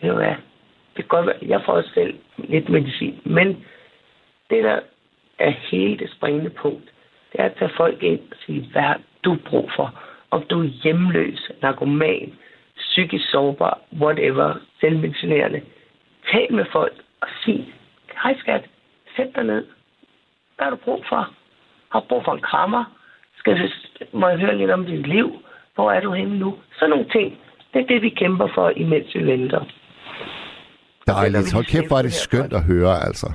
ved 0.00 0.10
du 0.10 0.16
hvad? 0.16 0.34
Det 0.96 1.04
kan 1.04 1.04
godt 1.08 1.26
være, 1.26 1.36
jeg 1.42 1.62
får 1.64 1.72
også 1.72 1.90
selv 1.94 2.14
lidt 2.36 2.68
medicin, 2.68 3.20
men 3.24 3.64
det, 4.50 4.64
der 4.64 4.80
er 5.38 5.50
hele 5.50 5.98
det 5.98 6.10
springende 6.10 6.50
punkt, 6.50 6.84
det 7.32 7.40
er 7.40 7.44
at 7.44 7.56
tage 7.58 7.70
folk 7.76 8.02
ind 8.02 8.20
og 8.30 8.36
sige, 8.46 8.68
hvad 8.72 8.82
har 8.82 9.00
du 9.24 9.36
brug 9.46 9.70
for? 9.76 10.00
Om 10.30 10.42
du 10.42 10.60
er 10.60 10.68
hjemløs, 10.82 11.50
narkoman, 11.62 12.32
psykisk 12.76 13.30
sårbar, 13.30 13.80
whatever, 14.00 14.54
selvmedicinerende. 14.80 15.62
Tal 16.32 16.52
med 16.52 16.64
folk 16.72 16.94
og 17.20 17.28
sig, 17.44 17.74
hej 18.22 18.34
skat, 18.38 18.64
sæt 19.16 19.30
dig 19.34 19.44
ned. 19.44 19.66
Hvad 20.56 20.64
har 20.64 20.70
du 20.70 20.76
brug 20.76 21.04
for? 21.08 21.30
Har 21.92 22.00
du 22.00 22.06
brug 22.08 22.24
for 22.24 22.32
en 22.32 22.40
krammer? 22.40 22.84
Skal 23.38 23.52
jeg, 23.56 23.70
må 24.12 24.28
jeg 24.28 24.38
høre 24.38 24.58
lidt 24.58 24.70
om 24.70 24.86
dit 24.86 25.06
liv? 25.06 25.42
Hvor 25.74 25.92
er 25.92 26.00
du 26.00 26.12
henne 26.12 26.38
nu? 26.38 26.58
Sådan 26.78 26.90
nogle 26.90 27.08
ting. 27.08 27.38
Det 27.74 27.82
er 27.82 27.86
det, 27.86 28.02
vi 28.02 28.08
kæmper 28.08 28.48
for, 28.54 28.70
imens 28.76 29.14
vi 29.14 29.26
venter. 29.26 29.64
Dejligt. 31.06 31.52
Hold 31.54 31.64
kæft, 31.64 31.92
er 31.92 32.02
det 32.02 32.12
skønt 32.12 32.52
at 32.52 32.64
høre, 32.64 32.94
altså. 33.06 33.32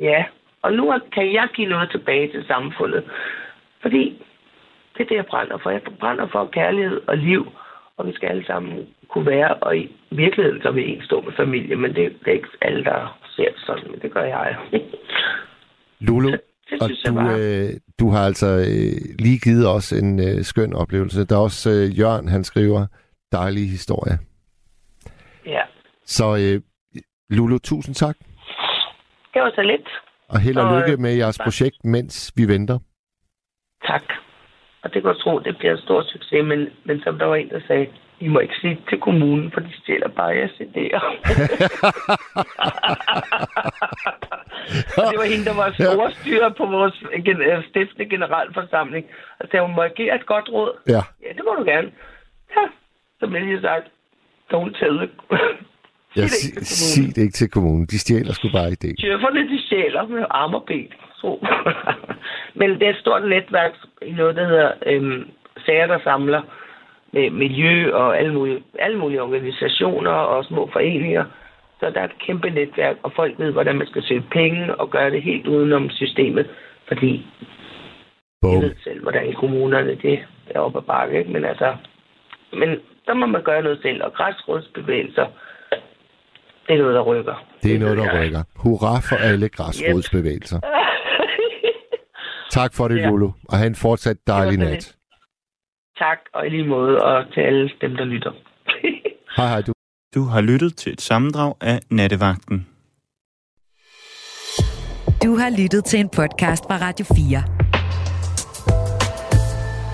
Ja, 0.00 0.24
og 0.62 0.72
nu 0.72 0.94
kan 1.12 1.32
jeg 1.32 1.48
give 1.54 1.68
noget 1.68 1.90
tilbage 1.90 2.32
til 2.32 2.44
samfundet. 2.46 3.04
Fordi 3.82 4.22
det 4.94 5.02
er 5.04 5.08
det, 5.08 5.16
jeg 5.16 5.26
brænder 5.26 5.58
for. 5.62 5.70
Jeg 5.70 5.80
brænder 6.00 6.26
for 6.32 6.48
kærlighed 6.52 7.00
og 7.06 7.16
liv, 7.16 7.52
og 8.00 8.06
vi 8.06 8.12
skal 8.12 8.28
alle 8.28 8.46
sammen 8.46 8.72
kunne 9.08 9.26
være, 9.26 9.54
og 9.54 9.76
i 9.76 9.84
virkeligheden 10.10 10.62
så 10.62 10.70
vil 10.70 10.84
en 10.92 11.02
stå 11.08 11.20
med 11.20 11.32
familie, 11.36 11.76
men 11.76 11.90
det, 11.94 12.04
det 12.24 12.28
er 12.28 12.32
ikke 12.40 12.48
alle, 12.62 12.84
der 12.84 13.18
ser 13.36 13.44
det 13.54 13.62
sådan, 13.66 13.90
men 13.90 14.00
det 14.00 14.12
gør 14.12 14.24
jeg. 14.24 14.56
Lulu, 16.06 16.30
og 16.82 16.88
du, 17.06 17.20
øh, 17.38 17.68
du 18.00 18.10
har 18.10 18.24
altså 18.26 18.46
øh, 18.46 18.94
lige 19.18 19.38
givet 19.38 19.68
os 19.68 19.92
en 19.92 20.20
øh, 20.20 20.42
skøn 20.42 20.72
oplevelse. 20.72 21.24
Der 21.26 21.36
er 21.36 21.40
også 21.40 21.70
øh, 21.70 21.98
Jørgen, 21.98 22.28
han 22.28 22.44
skriver, 22.44 22.86
dejlig 23.32 23.70
historie. 23.70 24.18
Ja, 25.46 25.62
Så 26.06 26.26
øh, 26.36 26.60
Lulu, 27.30 27.58
tusind 27.58 27.94
tak, 27.94 28.16
det 29.34 29.42
var 29.42 29.52
så 29.54 29.62
lidt. 29.62 29.88
og 30.28 30.40
held 30.40 30.56
og 30.56 30.68
Og, 30.68 30.80
lykke 30.80 30.92
øh, 30.92 30.98
med 30.98 31.12
jeres 31.14 31.36
tak. 31.36 31.44
projekt, 31.46 31.84
mens 31.84 32.32
vi 32.36 32.48
venter. 32.48 32.78
Tak. 33.86 34.02
Og 34.82 34.94
det 34.94 35.02
kan 35.02 35.08
jeg 35.10 35.18
tro, 35.20 35.38
det 35.38 35.58
bliver 35.58 35.72
en 35.72 35.78
stor 35.82 36.02
succes, 36.02 36.44
men, 36.44 36.68
men 36.84 37.02
som 37.02 37.18
der 37.18 37.26
var 37.26 37.36
en, 37.36 37.48
der 37.50 37.60
sagde, 37.66 37.86
I 38.20 38.28
må 38.28 38.38
ikke 38.38 38.54
sige 38.60 38.80
til 38.88 39.00
kommunen, 39.00 39.52
for 39.52 39.60
de 39.60 39.72
stjæler 39.82 40.08
bare 40.08 40.28
jeres 40.28 40.50
idéer. 40.60 41.00
det 45.10 45.18
var 45.20 45.28
hende, 45.32 45.44
der 45.44 45.54
var 45.62 45.72
storstyrer 45.72 46.48
på 46.48 46.66
vores 46.66 46.94
gen- 47.26 47.42
øh, 47.42 47.64
stiftende 47.68 48.10
generalforsamling. 48.10 49.06
Og 49.40 49.48
sagde, 49.50 49.66
hun 49.66 49.74
må 49.74 49.84
give 49.96 50.14
et 50.14 50.26
godt 50.26 50.48
råd. 50.48 50.72
Ja, 50.88 51.02
Ja, 51.22 51.28
det 51.36 51.42
må 51.44 51.54
du 51.58 51.64
gerne. 51.64 51.90
Ja, 52.56 52.64
så 53.20 53.26
blev 53.26 53.42
jeg 53.48 53.60
sagt, 53.60 53.86
don't 54.52 54.78
tell 54.78 55.02
it. 55.02 55.10
Jeg 56.16 56.28
Sig 56.28 56.50
det 56.50 56.52
ikke 56.52 56.60
til 56.60 56.76
sig, 56.76 56.90
kommunen. 56.90 57.06
sig 57.06 57.16
det 57.16 57.22
ikke 57.22 57.32
til 57.32 57.50
kommunen. 57.50 57.86
De 57.86 57.98
stjæler 57.98 58.32
sgu 58.32 58.48
bare 58.52 58.68
idé. 58.68 58.94
Tjøfferne, 59.00 59.48
de 59.48 59.66
stjæler 59.66 60.06
med 60.06 60.24
arme 60.30 60.56
og 60.56 60.64
ben. 60.66 60.92
Så. 61.20 61.46
Men 62.58 62.70
det 62.70 62.82
er 62.82 62.90
et 62.90 62.96
stort 62.96 63.28
netværk 63.28 63.72
i 64.02 64.12
noget, 64.12 64.36
der 64.36 64.46
hedder 64.48 64.72
øhm, 64.86 65.28
sager, 65.66 65.86
der 65.86 65.98
samler 66.04 66.42
med 67.12 67.30
miljø 67.30 67.94
og 67.94 68.18
alle 68.18 68.34
mulige, 68.34 68.62
alle 68.78 68.98
mulige 68.98 69.22
organisationer 69.22 70.10
og 70.10 70.44
små 70.44 70.70
foreninger. 70.72 71.24
Så 71.80 71.90
der 71.90 72.00
er 72.00 72.04
et 72.04 72.18
kæmpe 72.26 72.50
netværk, 72.50 72.96
og 73.02 73.12
folk 73.16 73.38
ved, 73.38 73.52
hvordan 73.52 73.76
man 73.78 73.86
skal 73.86 74.02
søge 74.02 74.24
penge 74.32 74.74
og 74.74 74.90
gøre 74.90 75.10
det 75.10 75.22
helt 75.22 75.46
udenom 75.46 75.90
systemet. 75.90 76.46
Fordi 76.88 77.26
jeg 78.42 78.50
Bum. 78.52 78.62
ved 78.62 78.74
selv, 78.84 79.02
hvordan 79.02 79.32
kommunerne 79.32 79.94
det 80.02 80.18
er 80.50 80.60
oppe 80.60 80.78
ad 80.78 80.82
bakke. 80.82 81.18
Ikke? 81.18 81.32
Men 81.32 81.44
altså, 81.44 81.76
men 82.52 82.68
der 83.06 83.14
må 83.14 83.26
man 83.26 83.42
gøre 83.42 83.62
noget 83.62 83.78
selv. 83.82 84.04
Og 84.04 84.12
græsrådsbevægelser, 84.12 85.26
det 86.70 86.78
er 86.78 86.82
noget, 86.82 86.94
der 86.94 87.02
rykker. 87.02 87.34
Det 87.62 87.74
er 87.74 87.78
noget, 87.78 87.96
der 87.98 88.04
jeg. 88.12 88.24
rykker. 88.24 88.42
Hurra 88.56 89.00
for 89.00 89.16
alle 89.16 89.48
græsrodsbevægelser. 89.48 90.60
Tak 92.50 92.74
for 92.74 92.88
det, 92.88 92.96
Ja. 92.96 93.08
Lulu. 93.08 93.30
Og 93.48 93.56
have 93.58 93.66
en 93.66 93.74
fortsat 93.74 94.16
dejlig 94.26 94.58
Det 94.60 94.68
nat. 94.68 94.96
tak, 95.98 96.18
og 96.34 96.46
i 96.46 96.50
lige 96.50 96.66
måde, 96.68 96.98
og 97.02 97.32
til 97.34 97.40
alle 97.40 97.70
dem, 97.80 97.96
der 97.96 98.04
lytter. 98.04 98.32
Hej 99.36 99.46
hej, 99.48 99.60
du. 99.62 99.72
Du 100.14 100.22
har 100.24 100.40
lyttet 100.40 100.76
til 100.76 100.92
et 100.92 101.00
sammendrag 101.00 101.54
af 101.60 101.78
Nattevagten. 101.90 102.66
Du 105.24 105.36
har 105.36 105.62
lyttet 105.62 105.84
til 105.84 106.00
en 106.00 106.08
podcast 106.08 106.64
fra 106.68 106.76
Radio 106.86 107.04
4. 107.04 107.42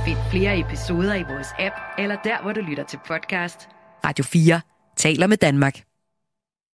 Find 0.07 0.19
flere 0.31 0.59
episoder 0.61 1.15
i 1.15 1.23
vores 1.33 1.49
app, 1.59 1.75
eller 1.99 2.17
der, 2.25 2.43
hvor 2.43 2.53
du 2.53 2.61
lytter 2.61 2.85
til 2.85 2.99
podcast. 3.09 3.69
Radio 4.07 4.25
4 4.25 4.61
taler 4.97 5.27
med 5.27 5.37
Danmark. 5.37 5.75